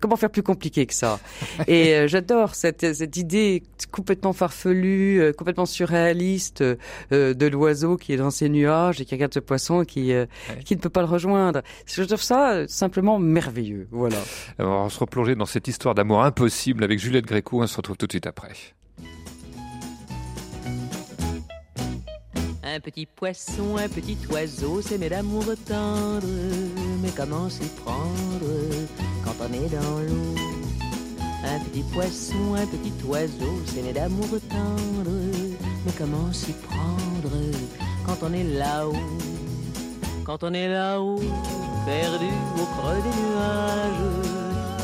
comment 0.01 0.17
faire 0.17 0.31
plus 0.31 0.43
compliqué 0.43 0.87
que 0.87 0.95
ça. 0.95 1.21
et 1.67 1.95
euh, 1.95 2.09
j'adore 2.09 2.55
cette, 2.55 2.95
cette 2.95 3.17
idée 3.17 3.63
complètement 3.91 4.33
farfelue, 4.33 5.33
complètement 5.37 5.67
surréaliste 5.67 6.63
de 6.63 7.47
l'oiseau 7.47 7.97
qui 7.97 8.13
est 8.13 8.17
dans 8.17 8.31
ses 8.31 8.49
nuages 8.49 9.01
et 9.01 9.05
qui 9.05 9.15
regarde 9.15 9.35
ce 9.35 9.41
poisson 9.41 9.83
et 9.83 9.87
qui 9.87 10.13
qui 10.65 10.77
ne 10.77 10.81
peut 10.81 10.89
pas 10.89 11.01
le 11.01 11.07
rejoindre. 11.07 11.63
Je 11.87 12.03
trouve 12.03 12.23
ça 12.23 12.67
simplement 12.69 13.19
merveilleux. 13.19 13.89
Voilà. 13.91 14.19
Alors, 14.59 14.81
on 14.81 14.85
va 14.85 14.91
se 14.91 14.99
replonger 14.99 15.35
dans 15.35 15.47
cette 15.47 15.69
histoire 15.69 15.95
d'amour 15.95 16.23
impossible 16.23 16.85
avec 16.85 16.99
Juliette 16.99 17.27
Gréco. 17.27 17.63
On 17.63 17.67
se 17.67 17.77
retrouve 17.77 17.97
tout 17.97 18.07
de 18.07 18.13
suite 18.13 18.27
après. 18.27 18.53
Un 22.73 22.79
petit 22.79 23.05
poisson, 23.05 23.77
un 23.79 23.89
petit 23.89 24.17
oiseau, 24.31 24.81
c'est 24.81 24.97
mes 24.97 25.09
d'amour 25.09 25.45
tendre. 25.67 26.23
Mais 27.03 27.11
comment 27.17 27.51
s'y 27.51 27.67
prendre 27.85 28.47
quand 29.25 29.35
on 29.41 29.53
est 29.53 29.69
dans 29.71 29.99
l'eau? 29.99 30.37
Un 31.45 31.59
petit 31.65 31.83
poisson, 31.93 32.55
un 32.55 32.67
petit 32.67 32.93
oiseau, 33.05 33.61
c'est 33.67 33.83
mes 33.83 33.93
d'amour 33.93 34.29
tendre. 34.49 35.11
Mais 35.85 35.93
comment 35.99 36.33
s'y 36.33 36.53
prendre 36.53 37.37
quand 38.07 38.19
on 38.23 38.33
est 38.33 38.45
là-haut? 38.45 38.95
Quand 40.23 40.45
on 40.45 40.55
est 40.55 40.69
là-haut, 40.69 41.19
perdu 41.85 42.29
au 42.57 42.67
creux 42.67 43.03
des 43.03 43.21
nuages, 43.21 44.31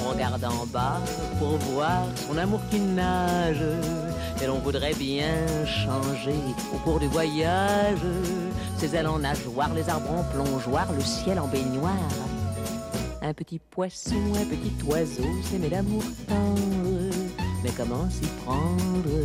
on 0.05 0.11
regarde 0.11 0.45
en 0.45 0.67
bas 0.67 1.01
pour 1.39 1.57
voir 1.73 2.03
son 2.27 2.37
amour 2.37 2.61
qui 2.69 2.81
nage 2.81 3.63
et 4.47 4.49
l'on 4.49 4.61
voudrait 4.61 4.95
bien 4.95 5.45
changer 5.67 6.39
au 6.73 6.79
cours 6.79 7.01
du 7.01 7.09
voyage. 7.09 7.99
Ses 8.79 8.95
ailes 8.95 9.09
en 9.09 9.19
nageoire, 9.19 9.75
les 9.75 9.89
arbres 9.89 10.13
en 10.13 10.23
plongeoir, 10.23 10.87
le 10.93 11.01
ciel 11.01 11.41
en 11.41 11.49
baignoire. 11.49 11.93
Un 13.23 13.35
petit 13.35 13.59
poisson, 13.59 14.15
un 14.37 14.45
petit 14.45 14.73
oiseau, 14.87 15.27
c'est 15.43 15.59
mes 15.59 15.69
d'amour 15.69 16.03
tendre. 16.29 17.15
Mais 17.65 17.71
comment 17.77 18.09
s'y 18.09 18.29
prendre 18.45 19.19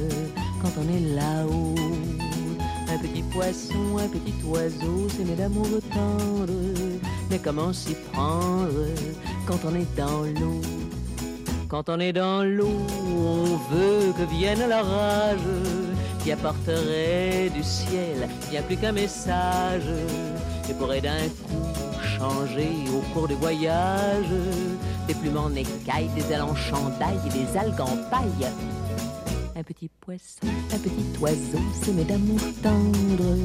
quand 0.62 0.72
on 0.80 0.88
est 0.90 1.16
là-haut? 1.16 1.76
Un 2.90 2.98
petit 2.98 3.22
poisson, 3.24 3.98
un 4.00 4.08
petit 4.08 4.34
oiseau, 4.44 5.08
c'est 5.16 5.24
mes 5.24 5.36
d'amour 5.36 5.68
tendre. 5.94 6.52
Mais 7.30 7.38
comment 7.38 7.72
s'y 7.72 7.94
prendre 8.12 8.88
quand 9.46 9.60
on 9.66 9.76
est 9.76 9.96
dans 9.96 10.24
l'eau? 10.40 10.81
Quand 11.72 11.88
on 11.88 12.02
est 12.02 12.12
dans 12.12 12.44
l'eau, 12.44 12.86
on 13.00 13.46
veut 13.74 14.12
que 14.18 14.30
vienne 14.30 14.60
l'orage 14.70 15.40
qui 16.22 16.34
apporterait 16.34 17.50
du 17.56 17.64
ciel 17.64 18.28
bien 18.50 18.62
plus 18.62 18.76
qu'un 18.76 18.92
message 18.92 19.90
et 20.70 20.74
pourrait 20.74 21.00
d'un 21.00 21.30
coup 21.46 21.64
changer 22.04 22.68
au 22.94 23.00
cours 23.14 23.30
du 23.30 23.36
voyage 23.36 24.34
des 25.08 25.14
plumes 25.14 25.38
en 25.38 25.50
écailles, 25.52 26.10
des 26.14 26.34
ailes 26.34 26.42
en 26.42 26.56
chandail 26.56 27.18
et 27.26 27.30
des 27.30 27.58
algues 27.58 27.80
en 27.80 27.96
paille. 28.12 28.52
Un 29.56 29.64
petit 29.64 29.90
poisson, 30.02 30.48
un 30.74 30.78
petit 30.78 31.20
oiseau, 31.22 31.64
c'est 31.82 32.06
d'amour 32.06 32.42
tendre. 32.62 33.38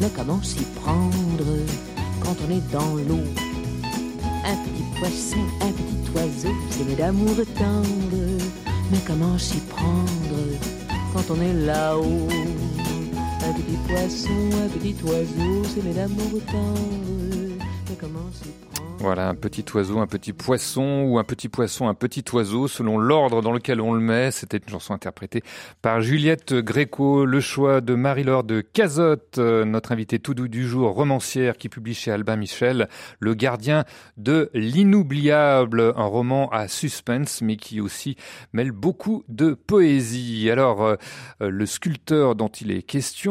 Mais 0.00 0.08
comment 0.16 0.42
s'y 0.42 0.64
prendre 0.82 1.44
quand 2.22 2.36
on 2.46 2.50
est 2.50 2.72
dans 2.72 2.94
l'eau? 2.94 3.47
Un 4.44 4.56
petit 4.56 4.84
poisson, 4.98 5.36
un 5.60 5.72
petit 5.72 6.10
oiseau, 6.14 6.54
c'est 6.70 6.96
d'amour 6.96 7.36
tendre. 7.56 8.42
Mais 8.90 8.98
comment 9.06 9.36
s'y 9.38 9.58
prendre 9.60 10.38
quand 11.12 11.30
on 11.30 11.40
est 11.40 11.52
là-haut? 11.52 12.28
Un 13.44 13.52
petit 13.52 13.78
poisson, 13.88 14.50
un 14.64 14.68
petit 14.78 14.96
oiseau, 15.04 15.64
c'est 15.74 15.94
d'amour 15.94 16.40
tendre. 16.46 17.07
Voilà, 18.98 19.28
un 19.28 19.34
petit 19.36 19.64
oiseau, 19.74 20.00
un 20.00 20.08
petit 20.08 20.32
poisson 20.32 21.04
ou 21.06 21.18
un 21.18 21.24
petit 21.24 21.48
poisson, 21.48 21.88
un 21.88 21.94
petit 21.94 22.24
oiseau, 22.32 22.66
selon 22.66 22.98
l'ordre 22.98 23.42
dans 23.42 23.52
lequel 23.52 23.80
on 23.80 23.92
le 23.92 24.00
met. 24.00 24.32
C'était 24.32 24.56
une 24.56 24.68
chanson 24.68 24.92
interprétée 24.92 25.42
par 25.82 26.00
Juliette 26.00 26.52
Gréco, 26.52 27.24
le 27.24 27.40
choix 27.40 27.80
de 27.80 27.94
Marie-Laure 27.94 28.42
de 28.42 28.60
Cazotte, 28.60 29.38
euh, 29.38 29.64
notre 29.64 29.92
invitée 29.92 30.18
tout 30.18 30.34
doux 30.34 30.48
du 30.48 30.66
jour, 30.66 30.92
romancière 30.92 31.56
qui 31.56 31.68
publie 31.68 31.94
chez 31.94 32.10
Albin 32.10 32.36
Michel, 32.36 32.88
Le 33.20 33.34
gardien 33.34 33.84
de 34.16 34.50
l'inoubliable, 34.52 35.92
un 35.96 36.06
roman 36.06 36.50
à 36.50 36.66
suspense, 36.66 37.40
mais 37.40 37.56
qui 37.56 37.80
aussi 37.80 38.16
mêle 38.52 38.72
beaucoup 38.72 39.22
de 39.28 39.54
poésie. 39.54 40.50
Alors, 40.50 40.84
euh, 40.84 40.96
euh, 41.40 41.50
le 41.50 41.66
sculpteur 41.66 42.34
dont 42.34 42.48
il 42.48 42.72
est 42.72 42.82
question 42.82 43.28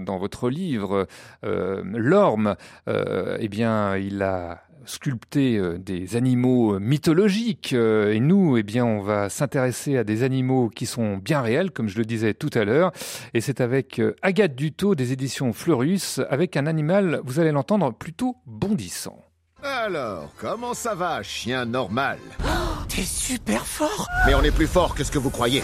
dans 0.00 0.18
votre 0.18 0.48
livre, 0.48 1.06
Lorme, 1.42 2.56
eh 2.86 3.48
bien, 3.48 3.96
il 3.96 4.22
a 4.22 4.65
sculpter 4.86 5.56
euh, 5.56 5.78
des 5.78 6.16
animaux 6.16 6.74
euh, 6.74 6.78
mythologiques 6.78 7.72
euh, 7.72 8.12
et 8.12 8.20
nous, 8.20 8.56
eh 8.56 8.62
bien, 8.62 8.84
on 8.84 9.02
va 9.02 9.28
s'intéresser 9.28 9.96
à 9.96 10.04
des 10.04 10.22
animaux 10.22 10.68
qui 10.68 10.86
sont 10.86 11.16
bien 11.16 11.40
réels, 11.40 11.70
comme 11.70 11.88
je 11.88 11.98
le 11.98 12.04
disais 12.04 12.34
tout 12.34 12.50
à 12.54 12.64
l'heure. 12.64 12.92
Et 13.34 13.40
c'est 13.40 13.60
avec 13.60 14.00
Agathe 14.22 14.54
Dutot 14.54 14.94
des 14.94 15.12
éditions 15.12 15.52
Fleurus, 15.52 16.20
avec 16.30 16.56
un 16.56 16.66
animal, 16.66 17.20
vous 17.24 17.40
allez 17.40 17.52
l'entendre, 17.52 17.92
plutôt 17.92 18.36
bondissant. 18.46 19.18
Alors, 19.62 20.32
comment 20.38 20.74
ça 20.74 20.94
va, 20.94 21.22
chien 21.22 21.64
normal? 21.64 22.18
Oh, 22.44 22.84
T'es 22.88 23.02
super 23.02 23.66
fort 23.66 24.06
Mais 24.26 24.34
on 24.34 24.42
est 24.42 24.54
plus 24.54 24.66
fort 24.66 24.94
que 24.94 25.02
ce 25.02 25.10
que 25.10 25.18
vous 25.18 25.30
croyez. 25.30 25.62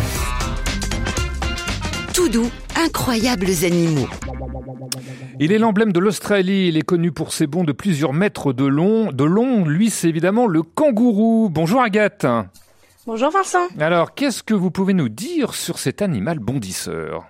Tout 2.23 2.29
doux, 2.29 2.51
incroyables 2.77 3.51
animaux. 3.65 4.07
Il 5.41 5.51
est 5.51 5.59
l'emblème 5.59 5.93
de 5.93 5.99
l'Australie. 5.99 6.69
Il 6.69 6.77
est 6.77 6.83
connu 6.83 7.11
pour 7.11 7.33
ses 7.33 7.49
bonds 7.49 7.65
de 7.65 7.73
plusieurs 7.73 8.13
mètres 8.13 8.53
de 8.53 8.65
long. 8.65 9.11
De 9.11 9.25
long, 9.25 9.65
lui, 9.65 9.91
c'est 9.91 10.09
évidemment 10.09 10.47
le 10.47 10.63
kangourou. 10.63 11.49
Bonjour 11.51 11.83
Agathe. 11.83 12.25
Bonjour 13.07 13.31
Vincent. 13.31 13.67
Alors, 13.81 14.15
qu'est-ce 14.15 14.45
que 14.45 14.55
vous 14.55 14.71
pouvez 14.71 14.95
nous 14.95 15.09
dire 15.09 15.55
sur 15.55 15.81
cet 15.81 16.01
animal 16.01 16.39
bondisseur? 16.39 17.25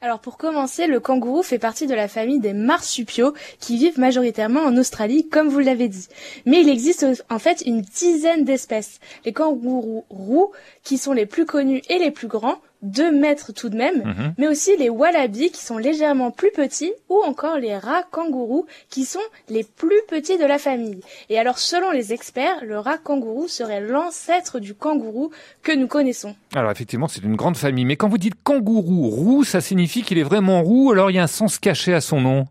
Alors 0.00 0.20
pour 0.20 0.38
commencer, 0.38 0.86
le 0.86 1.00
kangourou 1.00 1.42
fait 1.42 1.58
partie 1.58 1.88
de 1.88 1.94
la 1.94 2.06
famille 2.06 2.38
des 2.38 2.52
marsupiaux 2.52 3.34
qui 3.58 3.78
vivent 3.78 3.98
majoritairement 3.98 4.60
en 4.60 4.76
Australie, 4.76 5.28
comme 5.28 5.48
vous 5.48 5.58
l'avez 5.58 5.88
dit. 5.88 6.06
Mais 6.46 6.60
il 6.60 6.68
existe 6.68 7.04
en 7.28 7.38
fait 7.40 7.64
une 7.66 7.80
dizaine 7.80 8.44
d'espèces. 8.44 9.00
Les 9.24 9.32
kangourous 9.32 10.04
roux, 10.08 10.52
qui 10.84 10.98
sont 10.98 11.12
les 11.12 11.26
plus 11.26 11.46
connus 11.46 11.82
et 11.88 11.98
les 11.98 12.12
plus 12.12 12.28
grands, 12.28 12.60
2 12.82 13.12
mètres 13.12 13.52
tout 13.52 13.68
de 13.68 13.76
même, 13.76 13.98
Mhm. 14.04 14.34
mais 14.38 14.48
aussi 14.48 14.76
les 14.76 14.88
wallabies 14.88 15.50
qui 15.50 15.60
sont 15.62 15.78
légèrement 15.78 16.30
plus 16.30 16.50
petits 16.50 16.92
ou 17.08 17.20
encore 17.22 17.58
les 17.58 17.76
rats 17.76 18.04
kangourous 18.10 18.66
qui 18.88 19.04
sont 19.04 19.18
les 19.48 19.64
plus 19.64 20.00
petits 20.08 20.38
de 20.38 20.44
la 20.46 20.58
famille. 20.58 21.00
Et 21.28 21.38
alors 21.38 21.58
selon 21.58 21.90
les 21.90 22.12
experts, 22.12 22.64
le 22.64 22.78
rat 22.78 22.98
kangourou 22.98 23.48
serait 23.48 23.80
l'ancêtre 23.80 24.58
du 24.60 24.74
kangourou 24.74 25.30
que 25.62 25.72
nous 25.72 25.86
connaissons. 25.88 26.34
Alors 26.54 26.70
effectivement, 26.70 27.08
c'est 27.08 27.22
une 27.22 27.36
grande 27.36 27.56
famille. 27.56 27.84
Mais 27.84 27.96
quand 27.96 28.08
vous 28.08 28.18
dites 28.18 28.34
kangourou 28.42 29.08
roux, 29.10 29.44
ça 29.44 29.60
signifie 29.60 30.02
qu'il 30.02 30.18
est 30.18 30.22
vraiment 30.22 30.62
roux, 30.62 30.90
alors 30.90 31.10
il 31.10 31.14
y 31.16 31.18
a 31.18 31.22
un 31.22 31.26
sens 31.26 31.58
caché 31.58 31.92
à 31.94 32.00
son 32.00 32.20
nom. 32.20 32.46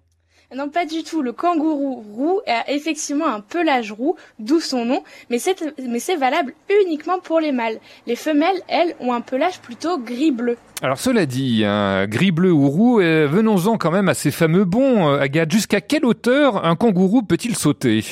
Non, 0.56 0.68
pas 0.70 0.86
du 0.86 1.04
tout. 1.04 1.22
Le 1.22 1.32
kangourou 1.32 2.04
roux 2.14 2.42
a 2.48 2.72
effectivement 2.72 3.28
un 3.28 3.40
pelage 3.40 3.92
roux, 3.92 4.16
d'où 4.40 4.60
son 4.60 4.84
nom, 4.84 5.04
mais 5.30 5.38
c'est, 5.38 6.16
valable 6.16 6.54
uniquement 6.84 7.20
pour 7.20 7.40
les 7.40 7.52
mâles. 7.52 7.80
Les 8.08 8.16
femelles, 8.16 8.60
elles, 8.68 8.96
ont 9.00 9.14
un 9.14 9.22
pelage 9.22 9.60
plutôt 9.60 10.00
gris-bleu. 10.00 10.58
Alors 10.82 10.98
cela 10.98 11.28
dit, 11.28 11.64
hein, 11.66 12.08
gris, 12.08 12.32
bleu 12.32 12.52
ou 12.52 12.68
roux, 12.68 12.98
venons-en 12.98 13.78
quand 13.78 13.92
même 13.92 14.10
à 14.10 14.16
ces 14.16 14.32
fameux 14.32 14.66
bons. 14.66 15.10
euh, 15.10 15.20
Agathe, 15.20 15.52
jusqu'à 15.52 15.82
quelle 15.82 16.06
hauteur 16.06 16.66
un 16.66 16.76
kangourou 16.76 17.22
peut-il 17.22 17.56
sauter? 17.56 18.04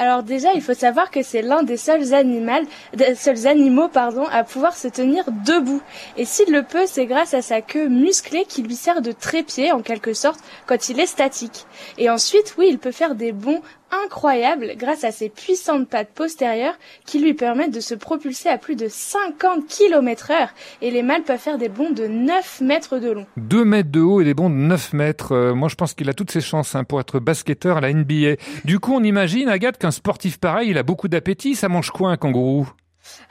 Alors 0.00 0.22
déjà, 0.22 0.52
il 0.54 0.62
faut 0.62 0.74
savoir 0.74 1.10
que 1.10 1.24
c'est 1.24 1.42
l'un 1.42 1.64
des 1.64 1.76
seuls 1.76 2.04
seuls 2.06 3.46
animaux, 3.48 3.90
à 4.30 4.44
pouvoir 4.44 4.76
se 4.76 4.86
tenir 4.86 5.24
debout. 5.44 5.82
Et 6.16 6.24
s'il 6.24 6.52
le 6.52 6.62
peut, 6.62 6.86
c'est 6.86 7.06
grâce 7.06 7.34
à 7.34 7.42
sa 7.42 7.62
queue 7.62 7.88
musclée 7.88 8.44
qui 8.48 8.62
lui 8.62 8.76
sert 8.76 9.02
de 9.02 9.10
trépied, 9.10 9.72
en 9.72 9.82
quelque 9.82 10.14
sorte, 10.14 10.38
quand 10.66 10.88
il 10.88 11.00
est 11.00 11.06
statique. 11.06 11.66
Et 11.98 12.08
ensuite, 12.10 12.54
oui, 12.58 12.68
il 12.70 12.78
peut 12.78 12.92
faire 12.92 13.16
des 13.16 13.32
bonds 13.32 13.60
incroyables 14.04 14.74
grâce 14.76 15.04
à 15.04 15.10
ses 15.10 15.28
puissantes 15.28 15.88
pattes 15.88 16.12
postérieures 16.14 16.78
qui 17.06 17.18
lui 17.18 17.34
permettent 17.34 17.74
de 17.74 17.80
se 17.80 17.94
propulser 17.94 18.48
à 18.48 18.58
plus 18.58 18.76
de 18.76 18.86
50 18.88 19.66
km 19.66 20.30
heure. 20.30 20.50
Et 20.82 20.90
les 20.90 21.02
mâles 21.02 21.22
peuvent 21.22 21.38
faire 21.38 21.58
des 21.58 21.68
bonds 21.68 21.90
de 21.90 22.06
9 22.06 22.60
mètres 22.60 22.98
de 22.98 23.10
long. 23.10 23.26
2 23.36 23.64
mètres 23.64 23.90
de 23.90 24.00
haut 24.00 24.20
et 24.20 24.24
des 24.24 24.34
bonds 24.34 24.50
de 24.50 24.54
9 24.54 24.92
mètres. 24.92 25.32
Euh, 25.32 25.54
moi, 25.54 25.68
je 25.68 25.74
pense 25.74 25.94
qu'il 25.94 26.08
a 26.08 26.14
toutes 26.14 26.30
ses 26.30 26.40
chances 26.40 26.74
hein, 26.74 26.84
pour 26.84 27.00
être 27.00 27.18
basketteur 27.18 27.78
à 27.78 27.80
la 27.80 27.92
NBA. 27.92 28.36
Du 28.64 28.78
coup, 28.78 28.94
on 28.94 29.02
imagine, 29.02 29.48
Agathe, 29.48 29.78
qu'un 29.78 29.90
sportif 29.90 30.38
pareil, 30.38 30.70
il 30.70 30.78
a 30.78 30.82
beaucoup 30.82 31.08
d'appétit. 31.08 31.54
Ça 31.54 31.68
mange 31.68 31.90
quoi, 31.90 32.10
un 32.10 32.16
kangourou? 32.16 32.68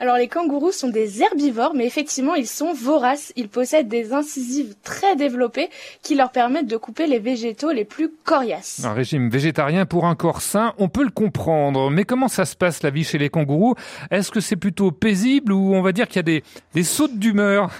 Alors 0.00 0.16
les 0.16 0.28
kangourous 0.28 0.72
sont 0.72 0.88
des 0.88 1.22
herbivores, 1.22 1.74
mais 1.74 1.86
effectivement 1.86 2.34
ils 2.34 2.46
sont 2.46 2.72
voraces. 2.72 3.32
Ils 3.36 3.48
possèdent 3.48 3.88
des 3.88 4.12
incisives 4.12 4.74
très 4.82 5.16
développées 5.16 5.68
qui 6.02 6.14
leur 6.14 6.30
permettent 6.30 6.66
de 6.66 6.76
couper 6.76 7.06
les 7.06 7.18
végétaux 7.18 7.72
les 7.72 7.84
plus 7.84 8.10
coriaces. 8.24 8.84
Un 8.84 8.92
régime 8.92 9.28
végétarien 9.28 9.86
pour 9.86 10.06
un 10.06 10.14
corps 10.14 10.42
sain, 10.42 10.74
on 10.78 10.88
peut 10.88 11.04
le 11.04 11.10
comprendre. 11.10 11.90
Mais 11.90 12.04
comment 12.04 12.28
ça 12.28 12.44
se 12.44 12.56
passe 12.56 12.82
la 12.82 12.90
vie 12.90 13.04
chez 13.04 13.18
les 13.18 13.28
kangourous? 13.28 13.74
Est-ce 14.10 14.30
que 14.30 14.40
c'est 14.40 14.56
plutôt 14.56 14.90
paisible 14.90 15.52
ou 15.52 15.74
on 15.74 15.82
va 15.82 15.92
dire 15.92 16.06
qu'il 16.08 16.16
y 16.16 16.18
a 16.36 16.40
des, 16.74 16.82
sautes 16.82 17.18
d'humeur? 17.18 17.70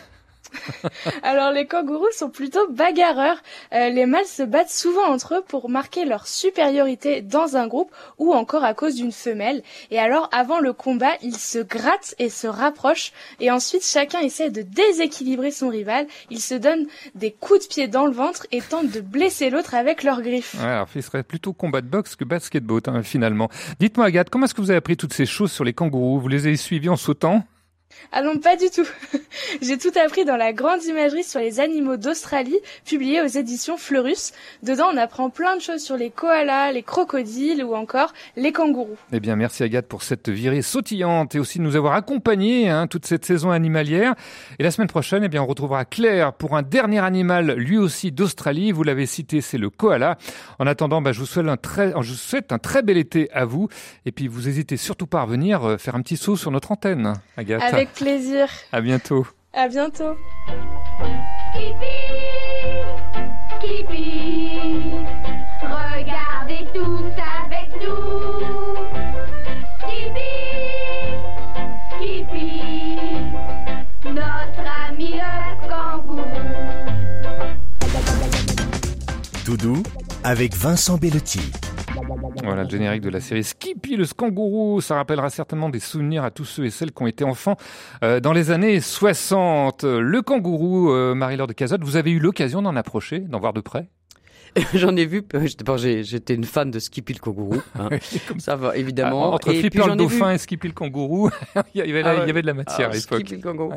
Alors 1.23 1.53
les 1.53 1.67
kangourous 1.67 2.13
sont 2.13 2.31
plutôt 2.31 2.69
bagarreurs. 2.71 3.43
Euh, 3.73 3.91
les 3.91 4.07
mâles 4.07 4.27
se 4.27 4.43
battent 4.43 4.71
souvent 4.71 5.07
entre 5.07 5.37
eux 5.37 5.45
pour 5.47 5.69
marquer 5.69 6.05
leur 6.05 6.27
supériorité 6.27 7.21
dans 7.23 7.57
un 7.57 7.67
groupe 7.67 7.91
ou 8.19 8.33
encore 8.33 8.65
à 8.65 8.75
cause 8.75 8.95
d'une 8.95 9.13
femelle. 9.13 9.63
Et 9.91 9.99
alors 9.99 10.29
avant 10.33 10.61
le 10.61 10.73
combat, 10.73 11.13
ils 11.23 11.37
se 11.37 11.59
grattent 11.59 12.15
et 12.19 12.29
se 12.29 12.47
rapprochent 12.47 13.13
et 13.41 13.51
ensuite 13.51 13.85
chacun 13.85 14.21
essaie 14.21 14.51
de 14.51 14.63
déséquilibrer 14.63 15.51
son 15.51 15.69
rival. 15.69 16.07
Ils 16.31 16.41
se 16.41 16.55
donnent 16.55 16.87
des 17.15 17.33
coups 17.33 17.65
de 17.65 17.69
pied 17.69 17.89
dans 17.89 18.07
le 18.07 18.13
ventre 18.13 18.47
et 18.53 18.61
tentent 18.61 18.91
de 18.91 19.01
blesser 19.01 19.51
l'autre 19.51 19.75
avec 19.75 20.03
leurs 20.03 20.23
griffes. 20.23 20.55
Ouais, 20.55 20.65
alors, 20.65 20.89
il 20.95 21.03
serait 21.03 21.23
plutôt 21.23 21.53
combat 21.53 21.81
de 21.81 21.87
boxe 21.87 22.17
que 22.17 22.25
basketball, 22.25 22.81
hein, 22.87 23.03
finalement. 23.03 23.49
Dites-moi, 23.81 24.07
Agathe, 24.07 24.31
comment 24.31 24.45
est-ce 24.45 24.55
que 24.55 24.61
vous 24.61 24.71
avez 24.71 24.79
appris 24.79 24.97
toutes 24.97 25.13
ces 25.13 25.27
choses 25.27 25.53
sur 25.53 25.65
les 25.65 25.73
kangourous? 25.73 26.21
Vous 26.21 26.29
les 26.29 26.47
avez 26.47 26.57
suivis 26.57 26.89
en 26.89 26.97
sautant? 26.97 27.45
Ah 28.13 28.23
non, 28.23 28.39
pas 28.39 28.57
du 28.57 28.71
tout. 28.71 28.87
J'ai 29.63 29.77
tout 29.77 29.93
appris 30.03 30.25
dans 30.25 30.37
la 30.37 30.53
grande 30.53 30.83
imagerie 30.85 31.25
sur 31.25 31.41
les 31.41 31.61
animaux 31.61 31.97
d'Australie, 31.97 32.59
publiée 32.87 33.21
aux 33.21 33.27
éditions 33.27 33.77
Fleurus. 33.77 34.33
Dedans, 34.63 34.87
on 34.93 34.97
apprend 34.97 35.31
plein 35.31 35.57
de 35.57 35.61
choses 35.61 35.83
sur 35.83 35.97
les 35.97 36.11
koalas, 36.11 36.73
les 36.73 36.83
crocodiles 36.83 37.63
ou 37.63 37.75
encore 37.75 38.13
les 38.37 38.53
kangourous. 38.53 38.97
Eh 39.13 39.21
bien, 39.21 39.37
merci 39.37 39.63
Agathe 39.63 39.87
pour 39.87 40.03
cette 40.03 40.29
virée 40.29 40.63
sautillante 40.63 41.35
et 41.35 41.39
aussi 41.39 41.59
de 41.59 41.65
nous 41.65 41.77
avoir 41.77 41.95
accompagnés 41.95 42.71
hein, 42.71 42.87
toute 42.87 43.07
cette 43.07 43.25
saison 43.25 43.51
animalière. 43.51 44.15
Et 44.59 44.63
la 44.63 44.71
semaine 44.71 44.89
prochaine, 44.89 45.25
eh 45.25 45.29
bien, 45.29 45.43
on 45.43 45.47
retrouvera 45.47 45.85
Claire 45.85 46.33
pour 46.33 46.57
un 46.57 46.63
dernier 46.63 47.01
animal, 47.01 47.53
lui 47.53 47.77
aussi 47.77 48.11
d'Australie. 48.11 48.73
Vous 48.73 48.85
l'avez 48.85 49.07
cité, 49.07 49.41
c'est 49.41 49.59
le 49.59 49.71
koala. 49.71 50.17
En 50.59 50.67
attendant, 50.67 51.03
bah, 51.03 51.13
je, 51.13 51.21
vous 51.21 51.27
souhaite 51.27 51.49
un 51.49 51.57
très, 51.57 51.91
je 51.91 52.11
vous 52.11 52.19
souhaite 52.19 52.53
un 52.53 52.59
très 52.59 52.83
bel 52.83 52.97
été 52.97 53.31
à 53.33 53.45
vous. 53.45 53.69
Et 54.07 54.13
puis, 54.13 54.29
vous 54.29 54.49
hésitez 54.49 54.77
surtout 54.77 55.07
pas 55.07 55.23
à 55.23 55.27
venir 55.27 55.65
euh, 55.65 55.77
faire 55.77 55.95
un 55.95 56.03
petit 56.03 56.17
saut 56.17 56.37
sur 56.37 56.51
notre 56.51 56.73
antenne, 56.73 57.15
Agathe. 57.37 57.63
Avec 57.63 57.78
plaisir. 57.87 58.49
À 58.73 58.81
bientôt. 58.81 59.27
À 59.53 59.69
bientôt. 59.69 60.17
Skippy, 63.59 64.61
regardez 65.63 66.67
tous 66.73 67.13
avec 67.45 67.69
nous. 67.83 68.77
Skippy, 69.79 70.35
Skippy, 71.91 72.97
notre 74.05 74.65
ami 74.89 75.13
le 75.15 75.69
kangourou. 75.69 76.23
Tout 79.45 79.57
doux 79.57 79.83
avec 80.25 80.55
Vincent 80.55 80.99
Bellotti. 80.99 81.53
Voilà 82.43 82.65
le 82.65 82.69
générique 82.69 83.03
de 83.03 83.11
la 83.11 83.21
série 83.21 83.45
Skippy 83.45 83.97
le 83.97 84.07
kangourou. 84.07 84.81
Ça 84.81 84.97
rappellera 84.97 85.31
certainement 85.31 85.69
des 85.69 85.81
souvenirs 85.81 86.25
à 86.25 86.31
tous 86.31 86.45
ceux 86.45 86.65
et 86.65 86.71
celles 86.71 86.93
qui 86.93 87.03
ont 87.03 87.07
été 87.07 87.25
enfants 87.25 87.57
euh, 88.03 88.21
dans 88.21 88.33
les 88.33 88.51
années 88.51 88.81
60. 88.81 89.85
Le 89.85 90.23
kangourou, 90.23 90.91
euh, 90.91 91.15
Marie-Laure 91.15 91.47
de 91.47 91.53
Cazotte, 91.53 91.83
vous 91.83 91.97
avez 91.97 92.11
eu 92.11 92.19
l'occasion 92.19 92.63
d'en 92.63 92.77
approcher, 92.77 93.21
d'en 93.21 93.41
voir 93.41 93.53
de 93.53 93.61
près? 93.61 93.89
J'en 94.75 94.97
ai 94.97 95.07
vu, 95.07 95.23
euh, 95.35 95.47
j'étais- 96.03 96.35
une 96.35 96.45
fan 96.45 96.71
de 96.71 96.79
Skippy 96.79 97.15
le 97.15 97.19
kangourou. 97.21 97.57
hein. 97.79 97.89
Ça 98.39 98.57
va, 98.57 98.77
évidemment. 98.77 99.33
Ah, 99.33 99.35
entre 99.37 99.51
Et 99.51 99.61
Flipper 99.61 99.87
le 99.89 99.97
dauphin 99.97 100.29
vu- 100.31 100.35
et 100.35 100.39
Skippy 100.39 100.69
le 100.69 100.75
kangourou, 100.75 101.31
il, 101.75 101.79
y 101.79 101.91
avait 101.91 102.03
Ah 102.05 102.15
ouais. 102.15 102.21
il 102.25 102.27
y 102.27 102.31
avait 102.31 102.43
de 102.43 102.47
la 102.47 102.55
matière 102.55 102.89
Ah, 102.91 102.93
à 102.93 102.95
l'époque. 102.95 103.21
Skippy 103.21 103.37
le 103.37 103.43
kangourou. 103.43 103.75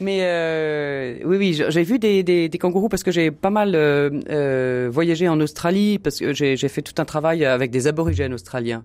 Mais 0.00 0.20
euh, 0.22 1.16
oui, 1.24 1.36
oui, 1.38 1.60
j'ai 1.70 1.82
vu 1.82 1.98
des, 1.98 2.22
des, 2.22 2.48
des 2.48 2.58
kangourous 2.58 2.88
parce 2.88 3.02
que 3.02 3.10
j'ai 3.10 3.32
pas 3.32 3.50
mal 3.50 3.74
euh, 3.74 4.10
euh, 4.30 4.88
voyagé 4.92 5.28
en 5.28 5.40
Australie 5.40 5.98
parce 5.98 6.20
que 6.20 6.32
j'ai 6.32 6.56
fait 6.68 6.82
tout 6.82 6.94
un 7.02 7.04
travail 7.04 7.44
avec 7.44 7.72
des 7.72 7.88
aborigènes 7.88 8.32
australiens 8.32 8.84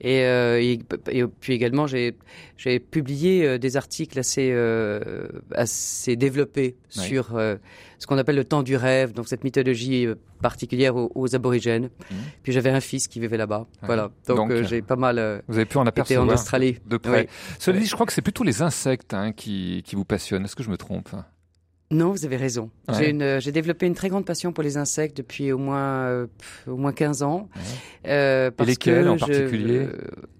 et, 0.00 0.16
et, 0.22 0.80
et 1.12 1.24
puis 1.26 1.52
également 1.52 1.86
j'ai 1.86 2.16
publié 2.90 3.56
des 3.60 3.76
articles 3.76 4.18
assez 4.18 4.52
assez 5.54 6.16
développés 6.16 6.74
sur 6.88 7.38
ce 7.98 8.06
qu'on 8.06 8.16
appelle 8.18 8.36
le 8.36 8.44
temps 8.44 8.62
du 8.62 8.76
rêve, 8.76 9.12
donc 9.12 9.28
cette 9.28 9.44
mythologie 9.44 10.06
euh, 10.06 10.14
particulière 10.40 10.96
aux, 10.96 11.10
aux 11.14 11.34
aborigènes. 11.34 11.90
Puis 12.42 12.52
j'avais 12.52 12.70
un 12.70 12.80
fils 12.80 13.08
qui 13.08 13.20
vivait 13.20 13.36
là-bas, 13.36 13.66
voilà. 13.82 14.10
Donc, 14.26 14.36
Donc, 14.36 14.50
euh, 14.52 14.64
j'ai 14.64 14.82
pas 14.82 14.96
mal. 14.96 15.18
euh, 15.18 15.40
Vous 15.48 15.56
avez 15.56 15.66
pu 15.66 15.76
en 15.78 15.86
apercevoir 15.86 16.26
en 16.26 16.32
Australie 16.32 16.78
de 16.86 16.96
près. 16.96 17.22
Oui. 17.22 17.28
Cela 17.58 17.78
dit, 17.78 17.86
je 17.86 17.94
crois 17.94 18.06
que 18.06 18.12
c'est 18.12 18.22
plutôt 18.22 18.44
les 18.44 18.62
insectes 18.62 19.14
hein, 19.14 19.32
qui, 19.32 19.82
qui 19.84 19.96
vous 19.96 20.04
passionnent. 20.04 20.44
Est-ce 20.44 20.56
que 20.56 20.62
je 20.62 20.70
me 20.70 20.76
trompe? 20.76 21.10
Non, 21.90 22.10
vous 22.12 22.26
avez 22.26 22.36
raison. 22.36 22.70
Ouais. 22.88 22.94
J'ai 22.98 23.22
euh, 23.22 23.40
j'ai 23.40 23.50
développé 23.50 23.86
une 23.86 23.94
très 23.94 24.10
grande 24.10 24.26
passion 24.26 24.52
pour 24.52 24.62
les 24.62 24.76
insectes 24.76 25.16
depuis 25.16 25.52
au 25.52 25.58
moins, 25.58 26.02
euh, 26.04 26.26
au 26.66 26.76
moins 26.76 26.92
15 26.92 27.22
ans. 27.22 27.48
Euh, 28.06 28.50
parce 28.50 28.68
lesquels 28.68 29.04
que 29.04 29.08
en 29.08 29.16
je- 29.16 29.24
particulier? 29.24 29.78
euh, 29.78 29.92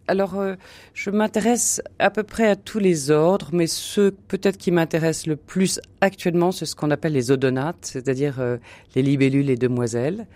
Alors, 0.08 0.40
euh, 0.40 0.54
je 0.94 1.10
m'intéresse 1.10 1.80
à 1.98 2.10
peu 2.10 2.22
près 2.22 2.48
à 2.48 2.56
tous 2.56 2.78
les 2.78 3.10
ordres, 3.10 3.50
mais 3.52 3.66
ceux 3.66 4.10
peut-être 4.10 4.56
qui 4.56 4.70
m'intéressent 4.70 5.26
le 5.26 5.36
plus 5.36 5.80
actuellement, 6.00 6.50
c'est 6.50 6.64
ce 6.66 6.74
qu'on 6.74 6.90
appelle 6.90 7.12
les 7.12 7.30
odonates, 7.30 7.76
c'est-à-dire 7.82 8.36
euh, 8.40 8.56
les 8.94 9.02
libellules, 9.02 9.46
les 9.46 9.56
demoiselles. 9.56 10.26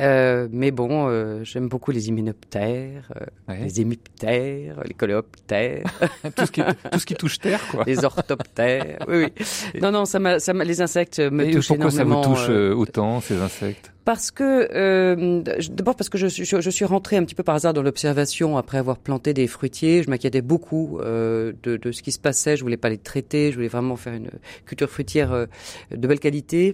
Euh, 0.00 0.48
mais 0.52 0.70
bon, 0.70 1.08
euh, 1.08 1.40
j'aime 1.44 1.68
beaucoup 1.68 1.90
les 1.90 2.08
hyménoptères, 2.08 3.10
euh, 3.50 3.54
les 3.64 3.80
hémiptères, 3.80 4.80
les 4.86 4.94
coléoptères. 4.94 5.84
tout, 6.36 6.46
ce 6.46 6.50
qui, 6.52 6.62
tout 6.92 6.98
ce 6.98 7.06
qui 7.06 7.14
touche 7.14 7.38
terre, 7.38 7.60
quoi. 7.70 7.84
Les 7.86 8.04
orthoptères. 8.04 8.98
Oui, 9.08 9.26
oui. 9.36 9.80
Non, 9.82 9.90
non, 9.90 10.04
ça 10.04 10.18
m'a, 10.18 10.38
ça 10.38 10.54
m'a- 10.54 10.64
les 10.64 10.80
insectes 10.80 11.18
me 11.18 11.44
Et 11.48 11.50
touchent 11.50 11.68
pourquoi 11.68 11.90
ça 11.90 12.04
vous 12.04 12.10
énormément. 12.12 12.34
touche 12.34 12.46
euh, 12.48 12.74
autant, 12.74 13.20
ces 13.20 13.40
insectes? 13.42 13.92
Parce 14.04 14.30
que 14.30 14.68
euh, 14.74 15.42
d'abord 15.70 15.94
parce 15.94 16.08
que 16.08 16.18
je 16.18 16.26
suis 16.26 16.44
je, 16.44 16.70
suis 16.70 16.84
rentré 16.84 17.16
un 17.16 17.24
petit 17.24 17.34
peu 17.34 17.42
par 17.42 17.54
hasard 17.54 17.74
dans 17.74 17.82
l'observation 17.82 18.56
après 18.56 18.78
avoir 18.78 18.98
planté 18.98 19.34
des 19.34 19.46
fruitiers. 19.46 20.02
Je 20.02 20.10
m'inquiétais 20.10 20.42
beaucoup 20.42 20.98
euh, 21.00 21.52
de, 21.62 21.76
de 21.76 21.92
ce 21.92 22.02
qui 22.02 22.12
se 22.12 22.18
passait. 22.18 22.56
Je 22.56 22.62
voulais 22.62 22.76
pas 22.76 22.88
les 22.88 22.98
traiter. 22.98 23.50
Je 23.50 23.56
voulais 23.56 23.68
vraiment 23.68 23.96
faire 23.96 24.14
une 24.14 24.30
culture 24.64 24.88
fruitière 24.88 25.32
euh, 25.32 25.46
de 25.94 26.06
belle 26.06 26.20
qualité. 26.20 26.72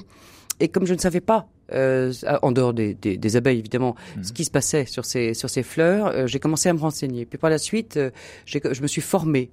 Et 0.61 0.69
comme 0.69 0.87
je 0.87 0.95
ne 0.95 0.99
savais 0.99 1.21
pas, 1.21 1.49
euh, 1.73 2.13
en 2.43 2.53
dehors 2.53 2.73
des, 2.73 2.95
des, 2.95 3.17
des 3.17 3.37
abeilles 3.37 3.59
évidemment, 3.59 3.97
ce 4.23 4.33
qui 4.33 4.45
se 4.45 4.51
passait 4.51 4.85
sur 4.87 5.05
ces 5.05 5.35
sur 5.35 5.51
ces 5.51 5.63
fleurs, 5.63 6.07
euh, 6.09 6.27
j'ai 6.27 6.39
commencé 6.39 6.69
à 6.69 6.73
me 6.73 6.79
renseigner. 6.79 7.27
Puis 7.27 7.39
par 7.39 7.51
la 7.51 7.59
suite, 7.59 7.97
euh, 7.97 8.11
je 8.47 8.83
me 8.83 8.87
suis 8.87 9.03
formé 9.03 9.51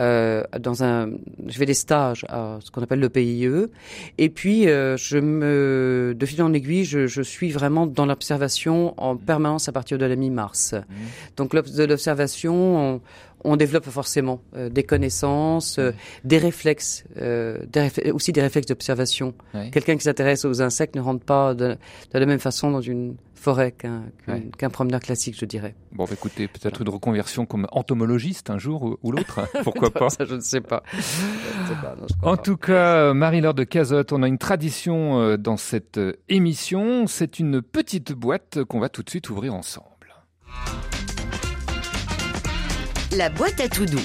euh, 0.00 0.42
dans 0.58 0.82
un. 0.84 1.10
Je 1.46 1.56
fais 1.58 1.66
des 1.66 1.74
stages 1.74 2.24
à 2.28 2.58
ce 2.62 2.70
qu'on 2.70 2.82
appelle 2.82 3.00
le 3.00 3.08
PIE. 3.08 3.48
Et 4.18 4.28
puis 4.28 4.68
euh, 4.68 4.96
je 4.96 5.18
me, 5.18 6.14
de 6.16 6.26
fil 6.26 6.42
en 6.42 6.52
aiguille, 6.52 6.84
je, 6.84 7.06
je 7.06 7.22
suis 7.22 7.50
vraiment 7.50 7.86
dans 7.86 8.06
l'observation 8.06 8.94
en 8.96 9.16
permanence 9.16 9.68
à 9.68 9.72
partir 9.72 9.98
de 9.98 10.04
la 10.06 10.16
mi-mars. 10.16 10.74
Donc 11.36 11.54
l'obs- 11.54 11.72
de 11.72 11.84
l'observation, 11.84 13.00
on, 13.44 13.56
développe 13.56 13.84
forcément 13.88 14.40
euh, 14.56 14.68
des 14.68 14.82
connaissances, 14.82 15.78
euh, 15.78 15.92
des 16.24 16.38
réflexes, 16.38 17.04
euh, 17.16 17.58
des 17.68 18.10
aussi 18.12 18.32
des 18.32 18.40
réflexes 18.42 18.66
d'observation. 18.66 19.34
Ouais. 19.54 19.70
Quelqu'un 19.70 19.96
qui 19.96 20.02
s'intéresse 20.04 20.44
aux 20.44 20.62
insectes 20.62 20.96
ne 20.96 21.00
rentre 21.00 21.24
pas 21.24 21.54
de, 21.54 21.76
de 22.12 22.18
la 22.18 22.26
même 22.26 22.38
façon 22.38 22.70
dans 22.70 22.80
une 22.80 23.16
forêt 23.34 23.72
qu'un 23.72 24.02
Ouais. 24.28 24.68
promeneur 24.68 25.00
classique, 25.00 25.36
je 25.38 25.44
dirais. 25.44 25.74
Bon, 25.90 26.04
bah, 26.04 26.10
écoutez, 26.12 26.46
peut-être 26.46 26.80
une 26.82 26.88
reconversion 26.88 27.44
comme 27.44 27.66
entomologiste 27.72 28.50
un 28.50 28.58
jour 28.58 28.82
ou, 28.84 28.96
ou 29.02 29.10
l'autre. 29.12 29.40
Pourquoi 29.64 29.90
pas 29.90 30.10
Ça, 30.10 30.24
je 30.24 30.36
ne 30.36 30.40
sais 30.40 30.60
pas. 30.60 30.82
Sais 31.00 31.24
non, 31.82 32.06
En 32.22 32.36
pas. 32.36 32.42
tout 32.42 32.56
cas, 32.56 33.12
Marie-Laure 33.12 33.54
de 33.54 33.64
Cazotte, 33.64 34.12
on 34.12 34.22
a 34.22 34.28
une 34.28 34.38
tradition 34.38 35.36
dans 35.36 35.56
cette 35.56 35.98
émission. 36.28 37.06
C'est 37.08 37.40
une 37.40 37.62
petite 37.62 38.12
boîte 38.12 38.62
qu'on 38.64 38.78
va 38.78 38.88
tout 38.88 39.02
de 39.02 39.10
suite 39.10 39.28
ouvrir 39.30 39.54
ensemble. 39.54 39.88
La 43.16 43.28
boîte 43.28 43.60
à 43.60 43.68
tout 43.68 43.84
doux. 43.86 44.00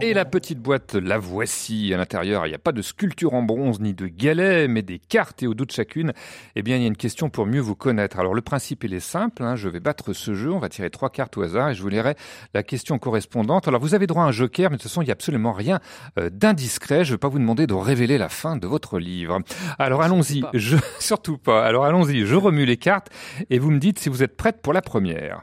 Et 0.00 0.12
la 0.14 0.24
petite 0.24 0.58
boîte, 0.58 0.94
la 0.94 1.18
voici. 1.18 1.94
À 1.94 1.96
l'intérieur, 1.96 2.46
il 2.46 2.50
n'y 2.50 2.54
a 2.54 2.58
pas 2.58 2.72
de 2.72 2.82
sculpture 2.82 3.34
en 3.34 3.42
bronze 3.42 3.80
ni 3.80 3.94
de 3.94 4.06
galets, 4.06 4.68
mais 4.68 4.82
des 4.82 4.98
cartes 4.98 5.42
et 5.42 5.46
au 5.46 5.54
doute 5.54 5.68
de 5.68 5.74
chacune, 5.74 6.12
eh 6.56 6.62
bien, 6.62 6.76
il 6.76 6.82
y 6.82 6.84
a 6.84 6.88
une 6.88 6.96
question 6.96 7.30
pour 7.30 7.46
mieux 7.46 7.60
vous 7.60 7.74
connaître. 7.76 8.18
Alors, 8.18 8.34
le 8.34 8.42
principe, 8.42 8.84
il 8.84 8.94
est 8.94 9.00
simple. 9.00 9.42
hein. 9.42 9.56
Je 9.56 9.68
vais 9.68 9.80
battre 9.80 10.12
ce 10.12 10.34
jeu. 10.34 10.50
On 10.52 10.58
va 10.58 10.68
tirer 10.68 10.90
trois 10.90 11.10
cartes 11.10 11.36
au 11.36 11.42
hasard 11.42 11.70
et 11.70 11.74
je 11.74 11.82
vous 11.82 11.88
lirai 11.88 12.14
la 12.52 12.62
question 12.62 12.98
correspondante. 12.98 13.68
Alors, 13.68 13.80
vous 13.80 13.94
avez 13.94 14.06
droit 14.06 14.24
à 14.24 14.26
un 14.26 14.32
joker, 14.32 14.70
mais 14.70 14.76
de 14.76 14.82
toute 14.82 14.90
façon, 14.90 15.02
il 15.02 15.06
n'y 15.06 15.10
a 15.10 15.14
absolument 15.14 15.52
rien 15.52 15.80
euh, 16.18 16.28
d'indiscret. 16.30 17.04
Je 17.04 17.10
ne 17.10 17.14
vais 17.14 17.18
pas 17.20 17.28
vous 17.28 17.38
demander 17.38 17.66
de 17.66 17.74
révéler 17.74 18.18
la 18.18 18.28
fin 18.28 18.56
de 18.56 18.66
votre 18.66 18.98
livre. 18.98 19.38
Alors, 19.78 20.02
allons-y. 20.02 20.42
Je... 20.54 20.76
Surtout 20.98 21.38
pas. 21.38 21.64
Alors, 21.64 21.84
allons-y. 21.84 22.26
Je 22.26 22.34
remue 22.34 22.66
les 22.66 22.76
cartes 22.76 23.08
et 23.50 23.58
vous 23.58 23.70
me 23.70 23.78
dites 23.78 23.98
si 23.98 24.08
vous 24.08 24.22
êtes 24.22 24.36
prête 24.36 24.60
pour 24.60 24.72
la 24.72 24.82
première. 24.82 25.42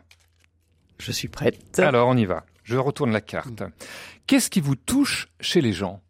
Je 1.00 1.14
suis 1.14 1.30
prête. 1.30 1.80
Alors, 1.80 2.10
on 2.10 2.18
y 2.18 2.26
va. 2.26 2.44
Je 2.70 2.78
retourne 2.78 3.12
la 3.12 3.22
carte. 3.22 3.64
Qu'est-ce 4.28 4.52
qui 4.52 4.62
vous 4.62 4.76
touche 4.76 5.28
chez 5.40 5.60
les 5.60 5.74
gens? 5.74 6.02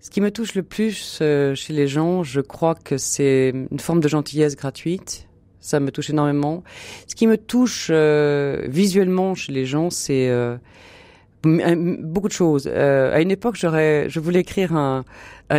Ce 0.00 0.08
qui 0.08 0.22
me 0.22 0.30
touche 0.30 0.54
le 0.54 0.62
plus 0.62 1.18
euh, 1.20 1.54
chez 1.54 1.74
les 1.74 1.86
gens, 1.86 2.22
je 2.22 2.40
crois 2.40 2.74
que 2.74 2.96
c'est 2.96 3.50
une 3.70 3.78
forme 3.78 4.00
de 4.00 4.08
gentillesse 4.08 4.56
gratuite. 4.56 5.28
Ça 5.60 5.80
me 5.80 5.90
touche 5.90 6.08
énormément. 6.08 6.64
Ce 7.06 7.14
qui 7.14 7.26
me 7.26 7.36
touche 7.36 7.88
euh, 7.90 8.64
visuellement 8.68 9.34
chez 9.34 9.52
les 9.52 9.66
gens, 9.66 9.90
c'est 9.90 10.30
euh, 10.30 10.56
beaucoup 11.42 12.28
de 12.28 12.32
choses. 12.32 12.66
À 12.66 13.20
une 13.20 13.30
époque, 13.30 13.56
j'aurais, 13.56 14.08
je 14.08 14.18
voulais 14.18 14.40
écrire 14.40 14.72
un, 14.74 15.04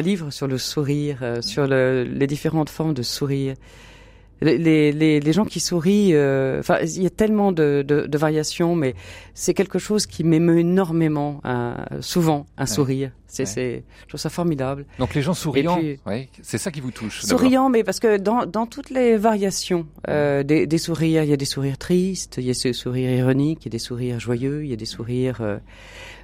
livre 0.02 0.32
sur 0.32 0.48
le 0.48 0.58
sourire, 0.58 1.38
sur 1.42 1.68
le- 1.68 2.06
les 2.06 2.26
différentes 2.26 2.72
formes 2.72 2.96
de 2.96 3.04
sourire. 3.04 3.54
Les, 4.44 4.92
les, 4.92 5.20
les, 5.20 5.34
gens 5.34 5.46
qui 5.46 5.60
sourient, 5.60 6.16
euh, 6.16 6.60
enfin, 6.62 6.80
il 6.82 7.04
y 7.04 7.06
a 7.06 7.12
tellement 7.12 7.52
de, 7.52 7.84
de, 7.88 8.08
de 8.08 8.18
variations, 8.18 8.74
mais 8.76 8.96
c'est 9.36 9.54
quelque 9.54 9.78
chose 9.78 10.08
qui 10.08 10.24
m'émeut 10.24 10.58
énormément, 10.60 11.42
euh, 11.46 11.76
souvent, 12.00 12.48
un 12.58 12.66
sourire. 12.66 13.12
C'est, 13.28 13.44
Ouais. 13.44 13.46
c'est, 13.46 13.84
je 14.04 14.08
trouve 14.10 14.20
ça 14.20 14.30
formidable. 14.30 14.86
Donc 15.00 15.14
les 15.16 15.22
gens 15.22 15.34
souriants, 15.36 15.78
puis- 15.78 16.00
ouais, 16.06 16.28
c'est 16.42 16.58
ça 16.58 16.70
qui 16.72 16.82
vous 16.82 16.92
touche. 16.92 17.22
d'abord. 17.24 17.40
Souriant, 17.40 17.70
mais 17.70 17.84
parce 17.84 18.00
que 18.02 18.18
dans, 18.18 18.46
dans 18.48 18.66
toutes 18.66 18.90
les 18.90 19.16
variations 19.16 19.86
euh, 20.10 20.44
des, 20.44 20.66
des 20.68 20.78
sourires, 20.80 21.24
il 21.24 21.30
y 21.30 21.34
a 21.34 21.38
des 21.38 21.46
sourires 21.46 21.78
tristes, 21.78 22.36
il 22.40 22.44
y 22.46 22.50
a 22.50 22.54
des 22.64 22.74
sourires 22.74 23.12
ironiques, 23.16 23.60
il 23.62 23.66
y 23.68 23.70
a 23.70 23.72
des 23.72 23.80
sourires 23.80 24.20
joyeux, 24.20 24.66
il 24.66 24.70
y 24.70 24.74
a 24.74 24.76
des 24.76 24.86
sourires 24.86 25.38
euh, 25.42 25.60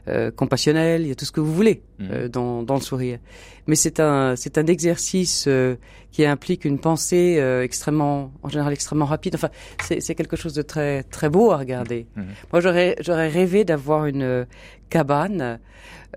euh, 0.08 0.32
compassionnels, 0.32 1.02
il 1.04 1.08
y 1.10 1.12
a 1.12 1.16
tout 1.16 1.26
ce 1.26 1.32
que 1.32 1.40
vous 1.42 1.54
voulez 1.54 1.82
euh, 2.02 2.28
dans, 2.30 2.64
dans 2.64 2.76
le 2.76 2.82
sourire. 2.82 3.20
Mais 3.68 3.76
c'est 3.76 4.00
un 4.00 4.36
c'est 4.36 4.58
un 4.58 4.66
exercice 4.68 5.46
euh, 5.48 5.76
qui 6.12 6.26
implique 6.26 6.64
une 6.66 6.80
pensée 6.80 7.38
euh, 7.40 7.64
extrêmement, 7.64 8.32
en 8.44 8.50
général 8.50 8.72
extrêmement 8.74 9.06
rapide. 9.06 9.36
Enfin, 9.36 9.50
c'est 9.84 10.00
c'est 10.02 10.16
quelque 10.16 10.36
chose 10.38 10.54
de 10.54 10.62
très 10.62 11.04
très 11.04 11.30
beau 11.30 11.52
à 11.52 11.58
regarder. 11.58 12.08
Moi, 12.52 12.62
j'aurais 12.62 12.96
j'aurais 13.02 13.28
rêvé 13.30 13.66
d'avoir 13.66 14.06
une 14.06 14.22
euh, 14.24 14.46
cabane 14.90 15.60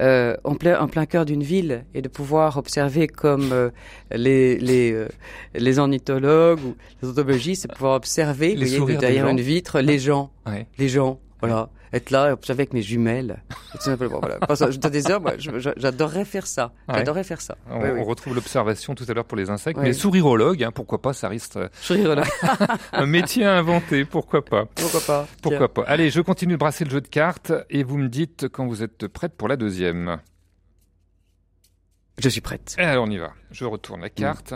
euh, 0.01 0.36
en 0.45 0.55
plein 0.55 0.78
en 0.80 0.86
plein 0.86 1.05
cœur 1.07 1.24
d'une 1.24 1.43
ville 1.43 1.84
et 1.95 2.03
de 2.03 2.09
pouvoir 2.09 2.57
observer 2.57 3.09
comme 3.09 3.51
euh, 3.53 3.70
les 4.12 4.57
les 4.59 4.93
euh, 4.93 5.09
les 5.55 5.78
ornithologues 5.80 6.61
ou 6.64 6.76
les 7.03 7.09
entomologistes, 7.09 7.66
pouvoir 7.74 7.97
observer 7.97 8.55
Les 8.55 8.76
vous 8.78 8.84
voyez, 8.84 8.99
derrière 8.99 9.26
une 9.28 9.41
vitre 9.41 9.80
les 9.80 9.99
gens, 9.99 10.30
Ouais. 10.47 10.66
les 10.78 10.88
gens, 10.88 11.18
voilà, 11.41 11.68
être 11.93 12.11
là 12.11 12.28
et 12.28 12.32
observer 12.32 12.62
avec 12.62 12.72
mes 12.72 12.82
jumelles. 12.82 13.43
Tout 13.72 13.80
simplement, 13.80 14.20
voilà. 14.20 14.38
Parce 14.47 14.61
que 14.61 14.76
dans 14.76 14.88
des 14.91 15.11
heures, 15.11 15.20
moi, 15.20 15.32
j'adorerais 15.76 16.24
faire 16.24 16.47
ça. 16.47 16.72
J'adorerais 16.88 17.24
faire 17.24 17.41
ça. 17.41 17.57
On, 17.70 17.80
Oui, 17.80 17.88
oui. 17.93 18.01
on 18.01 18.05
retrouve 18.05 18.34
l'observation 18.34 18.95
tout 18.95 19.05
à 19.09 19.12
l'heure 19.12 19.24
pour 19.24 19.36
les 19.36 19.51
insectes, 19.51 19.78
mais 19.80 19.93
sourirologue, 19.93 20.62
hein, 20.62 20.70
pourquoi 20.72 21.01
pas, 21.01 21.12
ça 21.12 21.28
reste 21.28 21.57
euh, 21.57 21.68
Sourirologue. 21.80 22.24
un 22.93 23.07
métier 23.07 23.45
à 23.45 23.57
inventer, 23.57 24.05
pourquoi 24.05 24.45
pas. 24.45 24.64
Pourquoi 24.74 25.01
pas 25.01 25.26
Pourquoi 25.43 25.72
pas. 25.72 25.82
Allez, 25.86 26.11
je 26.11 26.20
continue 26.20 26.55
de 26.55 26.59
brasser 26.59 26.84
le 26.84 26.91
jeu 26.91 27.01
de 27.01 27.09
cartes 27.09 27.53
et 27.70 27.82
vous 27.82 27.99
me 27.99 28.09
dites 28.09 28.49
quand 28.49 28.66
vous 28.66 28.82
êtes 28.82 29.07
prête 29.09 29.34
pour 29.36 29.49
la 29.49 29.57
deuxième. 29.57 30.18
Je 32.20 32.28
suis 32.28 32.40
prête. 32.42 32.76
Et 32.78 32.82
alors 32.82 33.06
on 33.06 33.10
y 33.10 33.16
va. 33.16 33.32
Je 33.50 33.64
retourne 33.64 34.02
la 34.02 34.10
carte. 34.10 34.54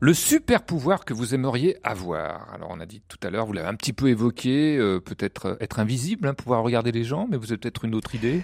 Le 0.00 0.14
super 0.14 0.62
pouvoir 0.64 1.04
que 1.04 1.12
vous 1.12 1.34
aimeriez 1.34 1.76
avoir. 1.84 2.52
Alors 2.54 2.70
on 2.70 2.80
a 2.80 2.86
dit 2.86 3.02
tout 3.06 3.18
à 3.22 3.30
l'heure, 3.30 3.46
vous 3.46 3.52
l'avez 3.52 3.68
un 3.68 3.74
petit 3.74 3.92
peu 3.92 4.08
évoqué, 4.08 4.78
euh, 4.78 4.98
peut-être 4.98 5.58
être 5.60 5.78
invisible, 5.78 6.26
hein, 6.26 6.34
pouvoir 6.34 6.62
regarder 6.62 6.90
les 6.90 7.04
gens, 7.04 7.26
mais 7.30 7.36
vous 7.36 7.52
avez 7.52 7.58
peut-être 7.58 7.84
une 7.84 7.94
autre 7.94 8.14
idée? 8.14 8.42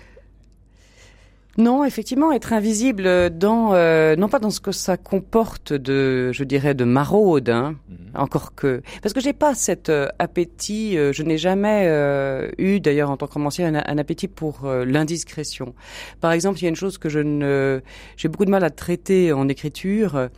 Non, 1.58 1.84
effectivement, 1.84 2.30
être 2.30 2.52
invisible 2.52 3.30
dans 3.36 3.74
euh, 3.74 4.14
non 4.14 4.28
pas 4.28 4.38
dans 4.38 4.50
ce 4.50 4.60
que 4.60 4.70
ça 4.70 4.96
comporte 4.96 5.72
de, 5.72 6.30
je 6.30 6.44
dirais, 6.44 6.72
de 6.72 6.84
maraude, 6.84 7.50
hein, 7.50 7.74
encore 8.14 8.54
que 8.54 8.80
parce 9.02 9.12
que 9.12 9.20
j'ai 9.20 9.32
pas 9.32 9.56
cet 9.56 9.88
euh, 9.88 10.06
appétit. 10.20 10.96
euh, 10.96 11.12
je 11.12 11.24
n'ai 11.24 11.36
jamais 11.36 11.86
euh, 11.88 12.48
eu, 12.58 12.78
d'ailleurs, 12.78 13.10
en 13.10 13.16
tant 13.16 13.26
que 13.26 13.40
un, 13.62 13.74
un 13.74 13.98
appétit 13.98 14.28
pour 14.28 14.66
euh, 14.66 14.84
l'indiscrétion. 14.84 15.74
Par 16.20 16.30
exemple, 16.30 16.60
il 16.60 16.62
y 16.62 16.66
a 16.66 16.68
une 16.68 16.76
chose 16.76 16.96
que 16.96 17.08
je 17.08 17.18
ne, 17.18 17.80
j'ai 18.16 18.28
beaucoup 18.28 18.44
de 18.44 18.50
mal 18.52 18.62
à 18.62 18.70
traiter 18.70 19.32
en 19.32 19.48
écriture, 19.48 20.28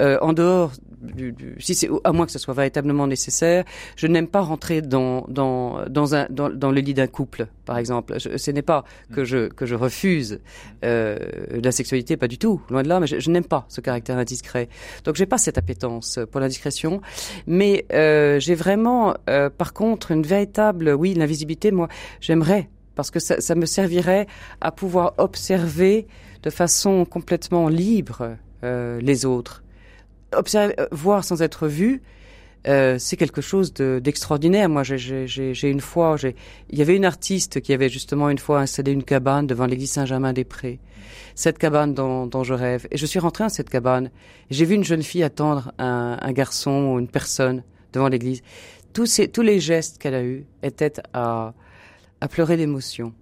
euh, 0.00 0.18
en 0.22 0.32
dehors. 0.32 0.72
Du, 1.00 1.32
du- 1.32 1.56
si 1.60 1.74
c'est 1.74 1.88
à 2.04 2.12
moins 2.12 2.26
que 2.26 2.32
ce 2.32 2.38
soit 2.38 2.52
véritablement 2.52 3.06
nécessaire, 3.06 3.64
je 3.96 4.06
n'aime 4.06 4.26
pas 4.28 4.42
rentrer 4.42 4.82
dans 4.82 5.24
dans 5.28 5.86
dans 5.88 6.14
un 6.14 6.26
dans, 6.28 6.50
dans 6.50 6.70
le 6.70 6.80
lit 6.82 6.92
d'un 6.92 7.06
couple, 7.06 7.46
par 7.64 7.78
exemple. 7.78 8.18
Je- 8.20 8.36
ce 8.36 8.50
n'est 8.50 8.60
pas 8.62 8.84
que 9.14 9.24
je 9.24 9.48
que 9.48 9.64
je 9.64 9.74
refuse 9.74 10.40
euh, 10.84 11.18
la 11.62 11.72
sexualité, 11.72 12.16
pas 12.18 12.28
du 12.28 12.36
tout, 12.36 12.60
loin 12.68 12.82
de 12.82 12.88
là, 12.88 13.00
mais 13.00 13.06
je, 13.06 13.18
je 13.18 13.30
n'aime 13.30 13.44
pas 13.44 13.64
ce 13.68 13.80
caractère 13.80 14.18
indiscret. 14.18 14.68
Donc 15.04 15.16
j'ai 15.16 15.26
pas 15.26 15.38
cette 15.38 15.56
appétence 15.56 16.18
pour 16.30 16.40
la 16.40 16.48
discrétion, 16.48 17.00
mais 17.46 17.86
euh, 17.92 18.38
j'ai 18.38 18.54
vraiment, 18.54 19.14
euh, 19.30 19.48
par 19.48 19.72
contre, 19.72 20.10
une 20.10 20.22
véritable, 20.22 20.90
oui, 20.90 21.14
l'invisibilité. 21.14 21.70
Moi, 21.70 21.88
j'aimerais 22.20 22.68
parce 22.94 23.10
que 23.10 23.20
ça, 23.20 23.40
ça 23.40 23.54
me 23.54 23.64
servirait 23.64 24.26
à 24.60 24.70
pouvoir 24.70 25.14
observer 25.16 26.06
de 26.42 26.50
façon 26.50 27.06
complètement 27.06 27.68
libre 27.68 28.36
euh, 28.64 29.00
les 29.00 29.24
autres, 29.24 29.62
observer, 30.34 30.74
euh, 30.80 30.86
voir 30.92 31.24
sans 31.24 31.42
être 31.42 31.66
vu. 31.68 32.02
Euh, 32.66 32.96
c'est 32.98 33.16
quelque 33.16 33.40
chose 33.40 33.72
de- 33.72 34.00
d'extraordinaire. 34.04 34.68
Moi, 34.68 34.82
j'ai- 34.82 35.70
une 35.70 35.80
fois, 35.80 36.16
il 36.68 36.78
y 36.78 36.82
avait 36.82 36.94
une 36.96 37.06
artiste 37.06 37.60
qui 37.62 37.72
avait 37.72 37.88
justement 37.88 38.28
une 38.28 38.36
fois 38.38 38.60
installé 38.60 38.92
une 38.92 39.02
cabane 39.02 39.46
devant 39.46 39.64
l'église 39.66 39.92
Saint-Germain-des-Prés. 39.92 40.78
Cette 41.34 41.56
cabane 41.56 41.94
dont, 41.94 42.26
dont 42.26 42.44
je 42.44 42.52
rêve. 42.52 42.86
Et 42.90 42.98
je 42.98 43.06
suis 43.06 43.18
rentré 43.18 43.44
dans 43.44 43.48
cette 43.48 43.70
cabane. 43.70 44.10
J'ai 44.50 44.66
vu 44.66 44.74
une 44.74 44.84
jeune 44.84 45.02
fille 45.02 45.22
attendre 45.22 45.72
un, 45.78 46.18
un 46.20 46.32
garçon 46.32 46.92
ou 46.92 46.98
une 46.98 47.08
personne 47.08 47.62
devant 47.94 48.08
l'église. 48.08 48.42
Tous 48.92 49.06
ces, 49.06 49.28
tous 49.28 49.42
les 49.42 49.58
gestes 49.58 49.96
qu'elle 49.98 50.14
a 50.14 50.22
eus 50.22 50.44
étaient 50.62 50.92
à, 51.14 51.54
à 52.20 52.28
pleurer 52.28 52.58
l'émotion. 52.58 53.14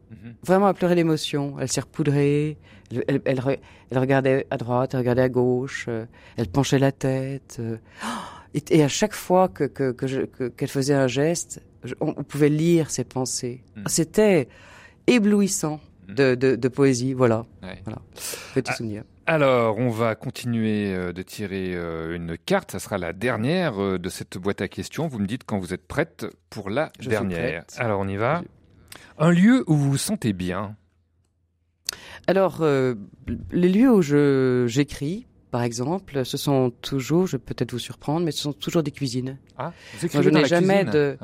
Vraiment 0.42 0.66
à 0.66 0.74
pleurer 0.74 0.96
l'émotion. 0.96 1.54
Elle 1.60 1.68
s'est 1.70 1.82
repoudrée. 1.82 2.56
Elle, 2.90 3.04
elle, 3.08 3.20
elle 3.24 3.38
re- 3.40 3.58
elle 3.90 3.98
regardait 3.98 4.46
à 4.50 4.56
droite, 4.56 4.94
elle 4.94 5.00
regardait 5.00 5.22
à 5.22 5.28
gauche. 5.28 5.86
euh, 5.88 6.06
elle 6.36 6.48
penchait 6.48 6.78
la 6.78 6.92
tête. 6.92 7.56
euh. 7.60 7.76
Et, 8.54 8.62
et 8.70 8.82
à 8.82 8.88
chaque 8.88 9.14
fois 9.14 9.48
que 9.48 9.64
que 9.64 9.92
que 9.92 10.06
je- 10.06 10.22
que- 10.22 10.48
qu'elle 10.48 10.68
faisait 10.70 10.94
un 10.94 11.06
geste, 11.06 11.62
je- 11.84 11.94
on, 12.00 12.14
on 12.16 12.24
pouvait 12.24 12.48
lire 12.48 12.90
ses 12.90 13.04
pensées. 13.04 13.62
C'était 13.86 14.48
éblouissant 15.06 15.80
de, 16.08 16.34
de, 16.34 16.56
de 16.56 16.68
poésie. 16.68 17.12
Voilà. 17.12 17.44
Ouais. 17.62 17.80
Voilà. 17.84 18.00
Petit 18.54 18.70
Ah, 18.72 18.74
souvenir. 18.76 19.02
Alors, 19.26 19.76
on 19.78 19.90
va 19.90 20.14
continuer 20.14 20.94
euh, 20.94 21.12
de 21.12 21.20
tirer 21.22 21.74
une 21.74 22.38
carte. 22.38 22.70
Ça 22.72 22.78
sera 22.78 22.96
la 22.96 23.12
dernière 23.12 23.98
de 23.98 24.08
cette 24.08 24.38
boîte 24.38 24.62
à 24.62 24.68
questions. 24.68 25.06
Vous 25.06 25.18
me 25.18 25.26
dites 25.26 25.44
quand 25.44 25.58
vous 25.58 25.74
êtes 25.74 25.86
prête 25.86 26.24
pour 26.48 26.70
la 26.70 26.90
Je 26.98 27.02
suis 27.02 27.10
dernière. 27.10 27.64
prête. 27.66 27.76
Alors, 27.78 28.00
on 28.00 28.08
y 28.08 28.16
va. 28.16 28.42
Un 29.18 29.30
lieu 29.30 29.64
où 29.66 29.74
vous 29.74 29.90
vous 29.90 29.98
sentez 29.98 30.32
bien. 30.32 30.76
Alors, 32.26 32.58
euh, 32.60 32.94
les 33.50 33.68
lieux 33.68 33.92
où 33.92 34.02
je 34.02 34.64
j'écris, 34.66 35.26
par 35.50 35.62
exemple, 35.62 36.24
ce 36.24 36.36
sont 36.36 36.70
toujours, 36.82 37.26
je 37.26 37.36
vais 37.36 37.42
peut-être 37.42 37.72
vous 37.72 37.78
surprendre, 37.78 38.24
mais 38.24 38.32
ce 38.32 38.42
sont 38.42 38.52
toujours 38.52 38.82
des 38.82 38.90
cuisines. 38.90 39.38
Ah, 39.56 39.72
vous 39.94 39.98
Moi, 40.00 40.06
écrivez 40.06 40.24
je 40.24 40.30
n'ai 40.30 40.44
jamais 40.44 40.84
cuisine 40.84 40.92
de. 40.92 41.16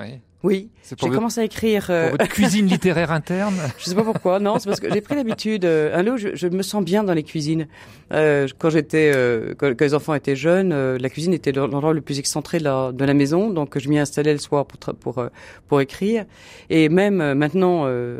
Oui, 0.45 0.69
pour 0.71 0.99
j'ai 0.99 1.07
votre- 1.07 1.15
commencé 1.17 1.41
à 1.41 1.45
écrire. 1.45 1.87
Pour 1.87 1.95
euh, 1.95 2.11
votre 2.11 2.29
cuisine 2.29 2.67
littéraire 2.67 3.11
interne 3.11 3.55
Je 3.79 3.85
sais 3.85 3.95
pas 3.95 4.05
pourquoi. 4.05 4.39
Non, 4.39 4.59
c'est 4.59 4.69
parce 4.69 4.79
que 4.81 4.93
j'ai 4.93 5.01
pris 5.01 5.15
l'habitude. 5.15 5.65
Euh, 5.65 5.97
un 5.97 6.03
lot, 6.03 6.17
je, 6.19 6.29
je 6.35 6.47
me 6.49 6.63
sens 6.63 6.85
bien 6.85 7.03
dans 7.03 7.15
les 7.15 7.23
cuisines. 7.23 7.67
Euh, 8.13 8.47
quand 8.59 8.69
j'étais, 8.71 9.11
euh, 9.15 9.55
quand, 9.57 9.71
quand 9.71 9.85
les 9.85 9.95
enfants 9.95 10.15
étaient 10.15 10.37
jeunes, 10.37 10.73
euh, 10.73 10.99
la 11.01 11.09
cuisine 11.09 11.33
était 11.33 11.51
l'endroit 11.53 11.95
le 11.95 12.03
plus 12.03 12.19
excentré 12.19 12.59
de 12.59 12.65
la, 12.65 12.93
de 12.93 13.05
la 13.05 13.15
maison, 13.15 13.49
donc 13.51 13.79
je 13.79 13.89
m'y 13.89 13.99
installais 13.99 14.33
le 14.33 14.39
soir 14.39 14.67
pour 14.67 14.79
pour 14.95 15.19
euh, 15.19 15.29
pour 15.69 15.81
écrire. 15.81 16.27
Et 16.69 16.89
même 16.91 17.33
maintenant, 17.35 17.85
euh, 17.87 18.19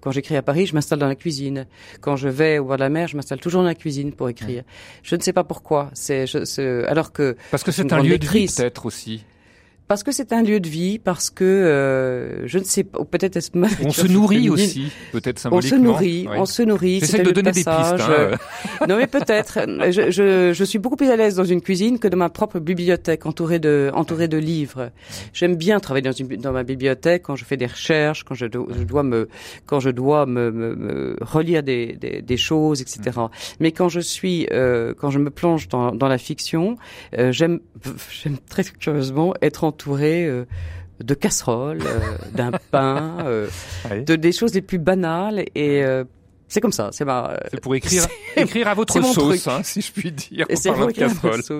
quand 0.00 0.10
j'écris 0.10 0.36
à 0.36 0.42
Paris, 0.42 0.64
je 0.66 0.74
m'installe 0.74 0.98
dans 0.98 1.06
la 1.08 1.14
cuisine. 1.16 1.66
Quand 2.00 2.16
je 2.16 2.28
vais 2.28 2.58
au 2.58 2.64
bord 2.64 2.76
de 2.76 2.80
la 2.80 2.88
mer, 2.88 3.08
je 3.08 3.16
m'installe 3.16 3.40
toujours 3.40 3.60
dans 3.60 3.68
la 3.68 3.74
cuisine 3.74 4.12
pour 4.12 4.28
écrire. 4.30 4.62
Je 5.02 5.14
ne 5.16 5.20
sais 5.20 5.34
pas 5.34 5.44
pourquoi. 5.44 5.90
C'est 5.92 6.26
je- 6.26 6.44
c'est- 6.44 6.84
alors 6.86 7.12
que 7.12 7.36
Parce 7.50 7.62
que 7.62 7.72
c'est 7.72 7.92
un 7.92 8.02
lieu 8.02 8.16
de 8.18 8.26
vie 8.26 8.46
peut-être 8.56 8.86
aussi. 8.86 9.24
Parce 9.88 10.02
que 10.02 10.12
c'est 10.12 10.32
un 10.34 10.42
lieu 10.42 10.60
de 10.60 10.68
vie, 10.68 10.98
parce 10.98 11.30
que 11.30 11.44
euh, 11.44 12.46
je 12.46 12.58
ne 12.58 12.64
sais 12.64 12.84
pas, 12.84 13.02
peut-être 13.04 13.36
est-ce 13.36 13.50
ma 13.56 13.68
On 13.84 13.90
se 13.90 14.06
nourrit 14.06 14.34
féminine. 14.36 14.52
aussi, 14.52 14.92
peut-être 15.12 15.36
On 15.50 15.60
se 15.62 15.68
symboliquement. 15.68 15.92
nourrit, 15.92 16.28
on 16.36 16.44
se 16.44 16.62
nourrit. 16.62 17.00
J'essaie 17.00 17.22
de 17.22 17.30
donner 17.30 17.52
des 17.52 17.64
pistes. 17.64 17.68
hein. 17.68 18.30
non 18.88 18.96
mais 18.98 19.06
peut-être. 19.06 19.60
Je, 19.90 20.10
je, 20.10 20.52
je 20.52 20.64
suis 20.64 20.78
beaucoup 20.78 20.96
plus 20.96 21.08
à 21.10 21.16
l'aise 21.16 21.36
dans 21.36 21.44
une 21.44 21.62
cuisine 21.62 21.98
que 21.98 22.06
dans 22.06 22.18
ma 22.18 22.28
propre 22.28 22.58
bibliothèque, 22.60 23.24
entourée 23.26 23.58
de 23.58 23.90
entourée 23.94 24.28
de 24.28 24.36
livres. 24.36 24.90
J'aime 25.32 25.56
bien 25.56 25.80
travailler 25.80 26.02
dans, 26.04 26.12
une, 26.12 26.28
dans 26.36 26.52
ma 26.52 26.64
bibliothèque 26.64 27.22
quand 27.22 27.36
je 27.36 27.44
fais 27.46 27.56
des 27.56 27.66
recherches, 27.66 28.24
quand 28.24 28.34
je, 28.34 28.46
do- 28.46 28.68
je 28.76 28.84
dois 28.84 29.02
me 29.02 29.28
quand 29.66 29.80
je 29.80 29.90
dois 29.90 30.26
me, 30.26 30.50
me, 30.50 30.74
me 30.76 31.16
relire 31.22 31.62
des, 31.62 31.94
des, 31.94 32.20
des 32.20 32.36
choses, 32.36 32.82
etc. 32.82 33.18
Mais 33.58 33.72
quand 33.72 33.88
je 33.88 34.00
suis 34.00 34.46
euh, 34.52 34.92
quand 34.98 35.10
je 35.10 35.18
me 35.18 35.30
plonge 35.30 35.68
dans, 35.68 35.94
dans 35.94 36.08
la 36.08 36.18
fiction, 36.18 36.76
euh, 37.16 37.32
j'aime 37.32 37.60
j'aime 38.22 38.36
très 38.50 38.64
curieusement 38.64 39.32
être 39.40 39.64
entouré. 39.78 40.26
euh, 40.26 40.44
de 41.04 41.14
casseroles, 41.14 41.82
euh, 41.86 42.00
d'un 42.34 42.50
pain, 42.72 43.18
euh, 43.24 43.46
de 44.04 44.16
des 44.16 44.32
choses 44.32 44.52
les 44.54 44.62
plus 44.62 44.78
banales 44.78 45.44
et 45.54 45.84
c'est 46.48 46.60
comme 46.60 46.72
ça, 46.72 46.90
c'est 46.92 47.04
ma. 47.04 47.38
C'est 47.50 47.60
pour 47.60 47.74
écrire, 47.74 48.04
écrire 48.36 48.68
à 48.68 48.74
votre 48.74 48.98
mon 49.00 49.12
sauce, 49.12 49.46
hein, 49.46 49.60
si 49.62 49.80
je 49.80 49.92
puis 49.92 50.12
dire. 50.12 50.46
C'est 50.50 50.70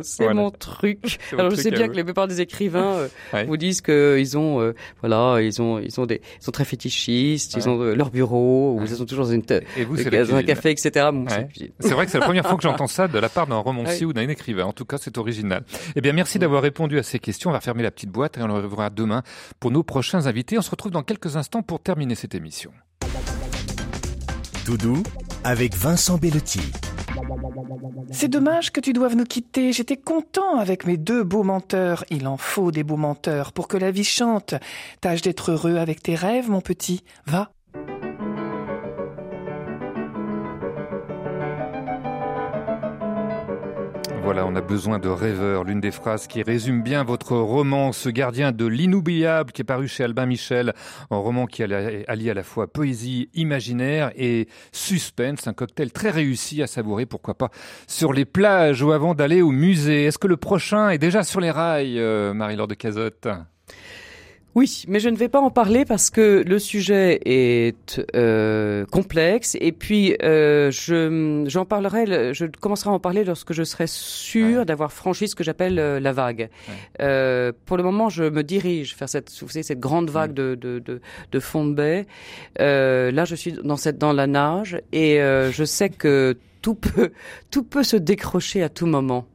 c'est 0.02 0.24
Voilà. 0.24 0.34
mon 0.34 0.50
truc. 0.50 1.18
Alors 1.32 1.50
je 1.50 1.56
sais 1.56 1.70
bien 1.70 1.88
que 1.88 1.96
la 1.96 2.04
plupart 2.04 2.26
des 2.28 2.40
écrivains 2.40 2.96
euh, 2.96 3.08
Ouais. 3.32 3.44
vous 3.44 3.56
disent 3.56 3.80
qu'ils 3.80 4.38
ont, 4.38 4.60
euh, 4.60 4.74
voilà, 5.00 5.40
ils 5.42 5.60
ont, 5.60 5.78
ils 5.78 6.00
ont 6.00 6.06
des, 6.06 6.20
ils 6.40 6.44
sont 6.44 6.50
très 6.50 6.64
fétichistes, 6.64 7.54
ils 7.56 7.68
ont 7.68 7.80
euh, 7.80 7.94
leur 7.94 8.10
bureau, 8.10 8.78
ils 8.82 8.88
sont 8.88 9.04
toujours 9.04 9.26
dans 9.26 9.32
une, 9.32 9.42
Et 9.76 9.84
vous, 9.84 9.96
dans 9.96 10.34
un 10.34 10.42
café, 10.42 10.70
etc. 10.70 11.08
Bon, 11.12 11.26
c'est 11.80 11.90
vrai 11.94 12.06
que 12.06 12.12
c'est 12.12 12.18
la 12.18 12.24
première 12.24 12.46
fois 12.46 12.56
que 12.56 12.62
j'entends 12.62 12.86
ça 12.86 13.08
de 13.08 13.18
la 13.18 13.28
part 13.28 13.46
d'un 13.46 13.56
romancier 13.56 14.06
ou 14.06 14.12
d'un 14.12 14.28
écrivain. 14.28 14.64
En 14.64 14.72
tout 14.72 14.84
cas, 14.84 14.96
c'est 14.98 15.18
original. 15.18 15.64
Eh 15.96 16.00
bien, 16.00 16.12
merci 16.12 16.38
d'avoir 16.38 16.62
répondu 16.62 16.98
à 16.98 17.02
ces 17.02 17.18
questions. 17.18 17.50
On 17.50 17.52
va 17.52 17.60
fermer 17.60 17.82
la 17.82 17.90
petite 17.90 18.10
boîte 18.10 18.38
et 18.38 18.42
on 18.42 18.46
le 18.46 18.54
reverra 18.54 18.90
demain 18.90 19.22
pour 19.60 19.70
nos 19.70 19.82
prochains 19.82 20.26
invités. 20.26 20.58
On 20.58 20.62
se 20.62 20.70
retrouve 20.70 20.92
dans 20.92 21.02
quelques 21.02 21.36
instants 21.36 21.62
pour 21.62 21.80
terminer 21.80 22.14
cette 22.14 22.34
émission. 22.34 22.70
Doudou 24.68 25.02
avec 25.44 25.74
Vincent 25.74 26.18
Bellotti. 26.18 26.60
C'est 28.10 28.28
dommage 28.28 28.70
que 28.70 28.80
tu 28.80 28.92
doives 28.92 29.16
nous 29.16 29.24
quitter. 29.24 29.72
J'étais 29.72 29.96
content 29.96 30.58
avec 30.58 30.84
mes 30.84 30.98
deux 30.98 31.24
beaux 31.24 31.42
menteurs. 31.42 32.04
Il 32.10 32.26
en 32.26 32.36
faut 32.36 32.70
des 32.70 32.84
beaux 32.84 32.98
menteurs 32.98 33.52
pour 33.52 33.66
que 33.66 33.78
la 33.78 33.90
vie 33.90 34.04
chante. 34.04 34.52
Tâche 35.00 35.22
d'être 35.22 35.52
heureux 35.52 35.76
avec 35.76 36.02
tes 36.02 36.14
rêves, 36.14 36.50
mon 36.50 36.60
petit. 36.60 37.02
Va. 37.24 37.50
Voilà, 44.28 44.44
on 44.44 44.56
a 44.56 44.60
besoin 44.60 44.98
de 44.98 45.08
rêveurs. 45.08 45.64
L'une 45.64 45.80
des 45.80 45.90
phrases 45.90 46.26
qui 46.26 46.42
résume 46.42 46.82
bien 46.82 47.02
votre 47.02 47.34
roman, 47.34 47.92
ce 47.92 48.10
gardien 48.10 48.52
de 48.52 48.66
l'inoubliable 48.66 49.52
qui 49.52 49.62
est 49.62 49.64
paru 49.64 49.88
chez 49.88 50.04
Albin 50.04 50.26
Michel, 50.26 50.74
un 51.10 51.16
roman 51.16 51.46
qui 51.46 51.62
allie 51.62 52.28
à 52.28 52.34
la 52.34 52.42
fois 52.42 52.70
poésie 52.70 53.30
imaginaire 53.32 54.12
et 54.16 54.46
suspense, 54.70 55.46
un 55.46 55.54
cocktail 55.54 55.92
très 55.92 56.10
réussi 56.10 56.62
à 56.62 56.66
savourer, 56.66 57.06
pourquoi 57.06 57.38
pas, 57.38 57.48
sur 57.86 58.12
les 58.12 58.26
plages 58.26 58.82
ou 58.82 58.92
avant 58.92 59.14
d'aller 59.14 59.40
au 59.40 59.50
musée. 59.50 60.04
Est-ce 60.04 60.18
que 60.18 60.28
le 60.28 60.36
prochain 60.36 60.90
est 60.90 60.98
déjà 60.98 61.22
sur 61.22 61.40
les 61.40 61.50
rails, 61.50 61.98
euh, 61.98 62.34
Marie-Laure 62.34 62.68
de 62.68 62.74
Cazotte? 62.74 63.28
Oui, 64.54 64.82
mais 64.88 64.98
je 64.98 65.08
ne 65.08 65.16
vais 65.16 65.28
pas 65.28 65.40
en 65.40 65.50
parler 65.50 65.84
parce 65.84 66.10
que 66.10 66.42
le 66.44 66.58
sujet 66.58 67.20
est 67.24 68.00
euh, 68.16 68.84
complexe 68.86 69.56
et 69.60 69.70
puis 69.70 70.16
euh, 70.22 70.72
je 70.72 71.44
j'en 71.46 71.64
parlerai, 71.64 72.06
le- 72.06 72.32
je 72.32 72.46
commencerai 72.46 72.90
à 72.90 72.92
en 72.94 72.98
parler 72.98 73.22
lorsque 73.24 73.52
je 73.52 73.62
serai 73.62 73.86
sûr 73.86 74.66
d'avoir 74.66 74.92
franchi 74.92 75.28
ce 75.28 75.36
que 75.36 75.44
j'appelle 75.44 75.78
euh, 75.78 76.00
la 76.00 76.12
vague. 76.12 76.48
Euh, 77.00 77.52
pour 77.66 77.76
le 77.76 77.84
moment, 77.84 78.08
je 78.08 78.24
me 78.24 78.42
dirige 78.42 78.96
vers 78.98 79.08
cette, 79.08 79.30
vous 79.42 79.48
savez, 79.48 79.62
cette 79.62 79.80
grande 79.80 80.10
vague 80.10 80.32
de, 80.34 80.56
de, 80.60 80.80
de, 80.80 81.00
de 81.30 81.40
fond 81.40 81.64
de 81.66 81.74
baie. 81.74 82.06
Euh, 82.60 83.12
là, 83.12 83.24
je 83.26 83.36
suis 83.36 83.52
dans 83.52 83.76
cette 83.76 83.98
dans 83.98 84.12
la 84.12 84.26
nage 84.26 84.80
et 84.92 85.18
je 85.52 85.64
sais 85.64 85.90
que 85.90 86.36
tout 86.60 86.74
peut 86.74 87.12
tout 87.52 87.62
peut 87.62 87.84
se 87.84 87.96
décrocher 87.96 88.64
à 88.64 88.68
tout 88.68 88.86
moment. 88.86 89.26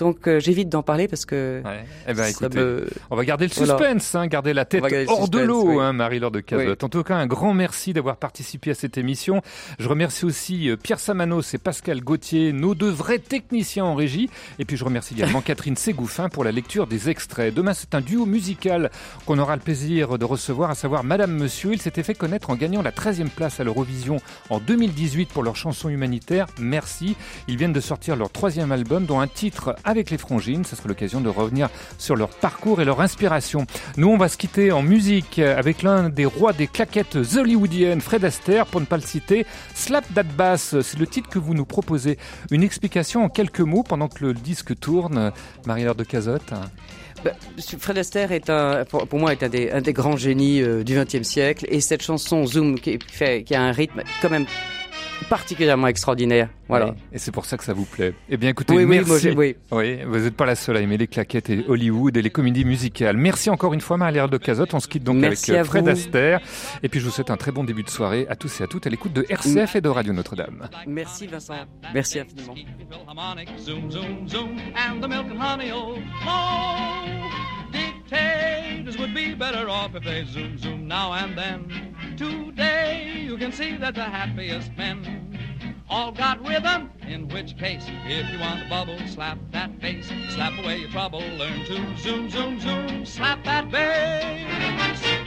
Donc 0.00 0.26
euh, 0.26 0.40
j'évite 0.40 0.68
d'en 0.70 0.82
parler 0.82 1.06
parce 1.08 1.26
que 1.26 1.62
Eh 2.08 2.14
ben, 2.14 2.24
écoutez, 2.24 2.58
me- 2.58 2.88
on 3.10 3.16
va 3.16 3.24
garder 3.24 3.46
le 3.46 3.52
Voilà. 3.54 3.76
suspense, 3.78 4.14
hein, 4.14 4.26
garder 4.26 4.52
la 4.54 4.64
tête 4.64 4.80
garder 4.82 5.04
hors 5.08 5.28
de 5.28 5.38
l'eau, 5.38 5.64
oui. 5.68 5.76
hein, 5.80 5.92
Marie-Laure 5.92 6.30
de 6.30 6.40
Cazotte. 6.40 6.82
En 6.82 6.88
tout 6.88 7.02
cas, 7.02 7.16
un 7.16 7.26
grand 7.26 7.52
merci 7.54 7.92
d'avoir 7.92 8.16
participé 8.16 8.70
à 8.70 8.74
cette 8.74 8.96
émission. 8.98 9.42
Je 9.78 9.86
remercie 9.88 10.24
aussi 10.24 10.70
euh, 10.70 10.76
Pierre 10.76 10.98
Samanos 10.98 11.52
et 11.54 11.58
Pascal 11.58 12.00
Gauthier, 12.00 12.52
nos 12.52 12.74
deux 12.74 12.88
vrais 12.90 13.18
techniciens 13.18 13.84
en 13.84 13.94
régie. 13.94 14.30
Et 14.58 14.64
puis 14.64 14.76
je 14.78 14.84
remercie 14.84 15.14
également 15.14 15.40
Catherine 15.42 15.76
Ségouffin 15.76 16.28
pour 16.30 16.44
la 16.44 16.50
lecture 16.52 16.86
des 16.86 17.10
extraits. 17.10 17.52
Demain, 17.54 17.74
c'est 17.74 17.94
un 17.94 18.00
duo 18.00 18.24
musical 18.26 18.90
qu'on 19.26 19.38
aura 19.38 19.54
le 19.54 19.60
plaisir 19.62 20.18
de 20.18 20.24
recevoir, 20.24 20.70
à 20.70 20.74
savoir 20.74 21.04
Madame 21.04 21.32
Monsieur. 21.32 21.74
Ils 21.74 21.80
s'étaient 21.82 22.02
fait 22.02 22.14
connaître 22.14 22.48
en 22.50 22.56
gagnant 22.56 22.80
la 22.82 22.90
13e 22.90 23.28
place 23.28 23.60
à 23.60 23.64
l'Eurovision 23.64 24.16
en 24.48 24.58
2018 24.60 25.28
pour 25.28 25.42
leur 25.42 25.56
chanson 25.56 25.90
humanitaire. 25.90 26.46
Merci. 26.58 27.16
Ils 27.48 27.58
viennent 27.58 27.74
de 27.74 27.80
sortir 27.80 28.16
leur 28.16 28.30
troisième 28.30 28.72
album, 28.72 29.04
dont 29.04 29.20
un 29.20 29.26
titre 29.28 29.74
avec 29.90 30.10
les 30.10 30.18
Frangines. 30.18 30.64
Ça 30.64 30.76
sera 30.76 30.88
l'occasion 30.88 31.20
de 31.20 31.28
revenir 31.28 31.68
sur 31.98 32.16
leur 32.16 32.30
parcours 32.30 32.80
et 32.80 32.84
leur 32.84 33.00
inspiration. 33.00 33.66
Nous, 33.96 34.08
on 34.08 34.16
va 34.16 34.28
se 34.28 34.36
quitter 34.36 34.72
en 34.72 34.82
musique 34.82 35.38
avec 35.38 35.82
l'un 35.82 36.08
des 36.08 36.24
rois 36.24 36.52
des 36.52 36.66
claquettes 36.66 37.18
hollywoodiennes, 37.36 38.00
Fred 38.00 38.24
Astaire, 38.24 38.66
pour 38.66 38.80
ne 38.80 38.86
pas 38.86 38.96
le 38.96 39.02
citer. 39.02 39.46
Slap 39.74 40.04
That 40.14 40.24
Bass, 40.24 40.80
c'est 40.80 40.98
le 40.98 41.06
titre 41.06 41.28
que 41.28 41.38
vous 41.38 41.54
nous 41.54 41.66
proposez. 41.66 42.18
Une 42.50 42.62
explication 42.62 43.24
en 43.24 43.28
quelques 43.28 43.60
mots 43.60 43.82
pendant 43.82 44.08
que 44.08 44.24
le 44.24 44.34
disque 44.34 44.78
tourne. 44.78 45.32
Marie-Laure 45.66 45.94
de 45.94 46.04
Cazotte. 46.04 46.52
Bah, 47.24 47.32
Fred 47.78 47.98
Astaire 47.98 48.32
est 48.32 48.48
un, 48.48 48.84
pour, 48.84 49.18
moi, 49.18 49.32
est 49.32 49.42
un 49.42 49.80
des, 49.80 49.92
grands 49.92 50.16
génies 50.16 50.62
euh, 50.62 50.82
du 50.82 50.94
XXe 50.94 51.22
siècle. 51.22 51.66
Et 51.68 51.80
cette 51.80 52.02
chanson 52.02 52.46
Zoom 52.46 52.78
qui 52.78 52.98
a 53.54 53.62
un 53.62 53.72
rythme 53.72 54.02
quand 54.22 54.30
même 54.30 54.46
particulièrement 55.28 55.86
extraordinaire. 55.88 56.48
Voilà. 56.68 56.86
Oui, 56.86 56.92
Et 57.12 57.18
c'est 57.18 57.32
pour 57.32 57.44
ça 57.44 57.56
que 57.56 57.64
ça 57.64 57.72
vous 57.72 57.84
plaît. 57.84 58.14
Eh 58.28 58.36
bien, 58.36 58.50
écoutez, 58.50 58.72
Oui, 58.74 58.84
oui, 58.84 58.96
merci. 59.04 59.08
moi, 59.10 59.18
j'ai- 59.18 59.56
oui. 59.72 59.98
vous 60.06 60.18
n'êtes 60.18 60.36
pas 60.36 60.46
la 60.46 60.54
seule 60.54 60.76
à 60.76 60.80
aimer 60.80 60.96
les 60.96 61.06
claquettes 61.08 61.50
et 61.50 61.64
Hollywood 61.68 62.16
et 62.16 62.22
les 62.22 62.30
comédies 62.30 62.64
musicales. 62.64 63.16
Merci 63.16 63.50
encore 63.50 63.74
une 63.74 63.80
fois, 63.80 63.96
Marie-Laure 63.96 64.28
de 64.28 64.38
Cazotte. 64.38 64.74
On 64.74 64.80
se 64.80 64.88
quitte 64.88 65.04
donc 65.04 65.16
Merci 65.16 65.50
avec 65.52 65.62
euh, 65.62 65.64
Fred 65.64 65.84
vous. 65.84 65.90
Astaire. 65.90 66.40
Et 66.82 66.88
puis, 66.88 67.00
je 67.00 67.04
vous 67.06 67.10
souhaite 67.10 67.30
un 67.30 67.36
très 67.36 67.52
bon 67.52 67.64
début 67.64 67.82
de 67.82 67.90
soirée 67.90 68.26
à 68.28 68.36
tous 68.36 68.60
et 68.60 68.64
à 68.64 68.66
toutes 68.66 68.86
à 68.86 68.90
l'écoute 68.90 69.12
de 69.12 69.24
RCF 69.28 69.76
et 69.76 69.80
de 69.80 69.88
Radio 69.88 70.12
Notre-Dame. 70.12 70.68
Merci 70.86 71.26
Vincent. 71.26 71.54
Merci 71.92 72.20
infiniment. 72.20 72.54
Dictators 77.72 78.96
would 78.98 79.14
be 79.14 79.34
better 79.34 79.68
off 79.68 79.94
if 79.94 80.02
they 80.04 80.24
zoom, 80.24 80.58
zoom 80.58 80.88
now 80.88 81.12
and 81.12 81.36
then. 81.36 81.89
Today, 82.20 83.22
you 83.24 83.38
can 83.38 83.50
see 83.50 83.78
that 83.78 83.94
the 83.94 84.04
happiest 84.04 84.76
men 84.76 85.38
all 85.88 86.12
got 86.12 86.46
rhythm, 86.46 86.90
in 87.08 87.26
which 87.28 87.56
case, 87.56 87.82
if 88.04 88.30
you 88.30 88.38
want 88.38 88.60
a 88.60 88.68
bubble, 88.68 88.98
slap 89.06 89.38
that 89.52 89.80
bass, 89.80 90.12
slap 90.28 90.52
away 90.62 90.80
your 90.80 90.90
trouble, 90.90 91.20
learn 91.38 91.64
to 91.64 91.96
zoom, 91.96 92.28
zoom, 92.28 92.60
zoom, 92.60 93.06
slap 93.06 93.42
that 93.44 93.70
bass. 93.70 95.19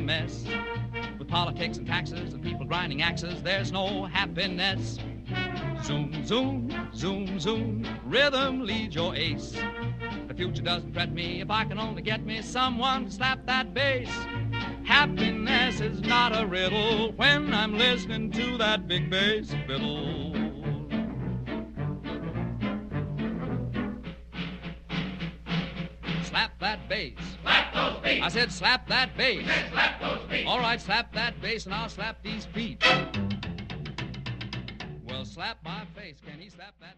Mess. 0.00 0.44
With 1.18 1.28
politics 1.28 1.78
and 1.78 1.86
taxes 1.86 2.32
and 2.32 2.42
people 2.42 2.66
grinding 2.66 3.02
axes, 3.02 3.42
there's 3.42 3.70
no 3.70 4.04
happiness. 4.06 4.98
Zoom, 5.82 6.24
zoom, 6.26 6.88
zoom, 6.94 7.38
zoom, 7.38 7.86
rhythm 8.04 8.62
leads 8.62 8.94
your 8.94 9.14
ace. 9.14 9.56
The 10.28 10.34
future 10.34 10.62
doesn't 10.62 10.92
fret 10.92 11.12
me 11.12 11.40
if 11.40 11.50
I 11.50 11.64
can 11.64 11.78
only 11.78 12.02
get 12.02 12.24
me 12.24 12.42
someone 12.42 13.06
to 13.06 13.10
slap 13.10 13.46
that 13.46 13.72
bass. 13.74 14.10
Happiness 14.84 15.80
is 15.80 16.00
not 16.00 16.36
a 16.36 16.46
riddle 16.46 17.12
when 17.12 17.54
I'm 17.54 17.78
listening 17.78 18.30
to 18.32 18.58
that 18.58 18.88
big 18.88 19.08
bass 19.08 19.54
fiddle. 19.66 20.34
Slap 26.24 26.58
that 26.58 26.88
bass. 26.88 27.19
Said 28.30 28.52
slap 28.52 28.86
that 28.86 29.16
bass. 29.16 29.44
Said 29.44 29.70
slap 29.72 30.00
those 30.00 30.30
feet. 30.30 30.46
All 30.46 30.60
right, 30.60 30.80
slap 30.80 31.12
that 31.14 31.40
bass 31.40 31.66
and 31.66 31.74
I'll 31.74 31.88
slap 31.88 32.22
these 32.22 32.46
feet. 32.46 32.82
Well, 35.08 35.24
slap 35.24 35.58
my 35.64 35.84
face. 35.96 36.18
Can 36.24 36.38
he 36.38 36.48
slap 36.48 36.74
that? 36.80 36.94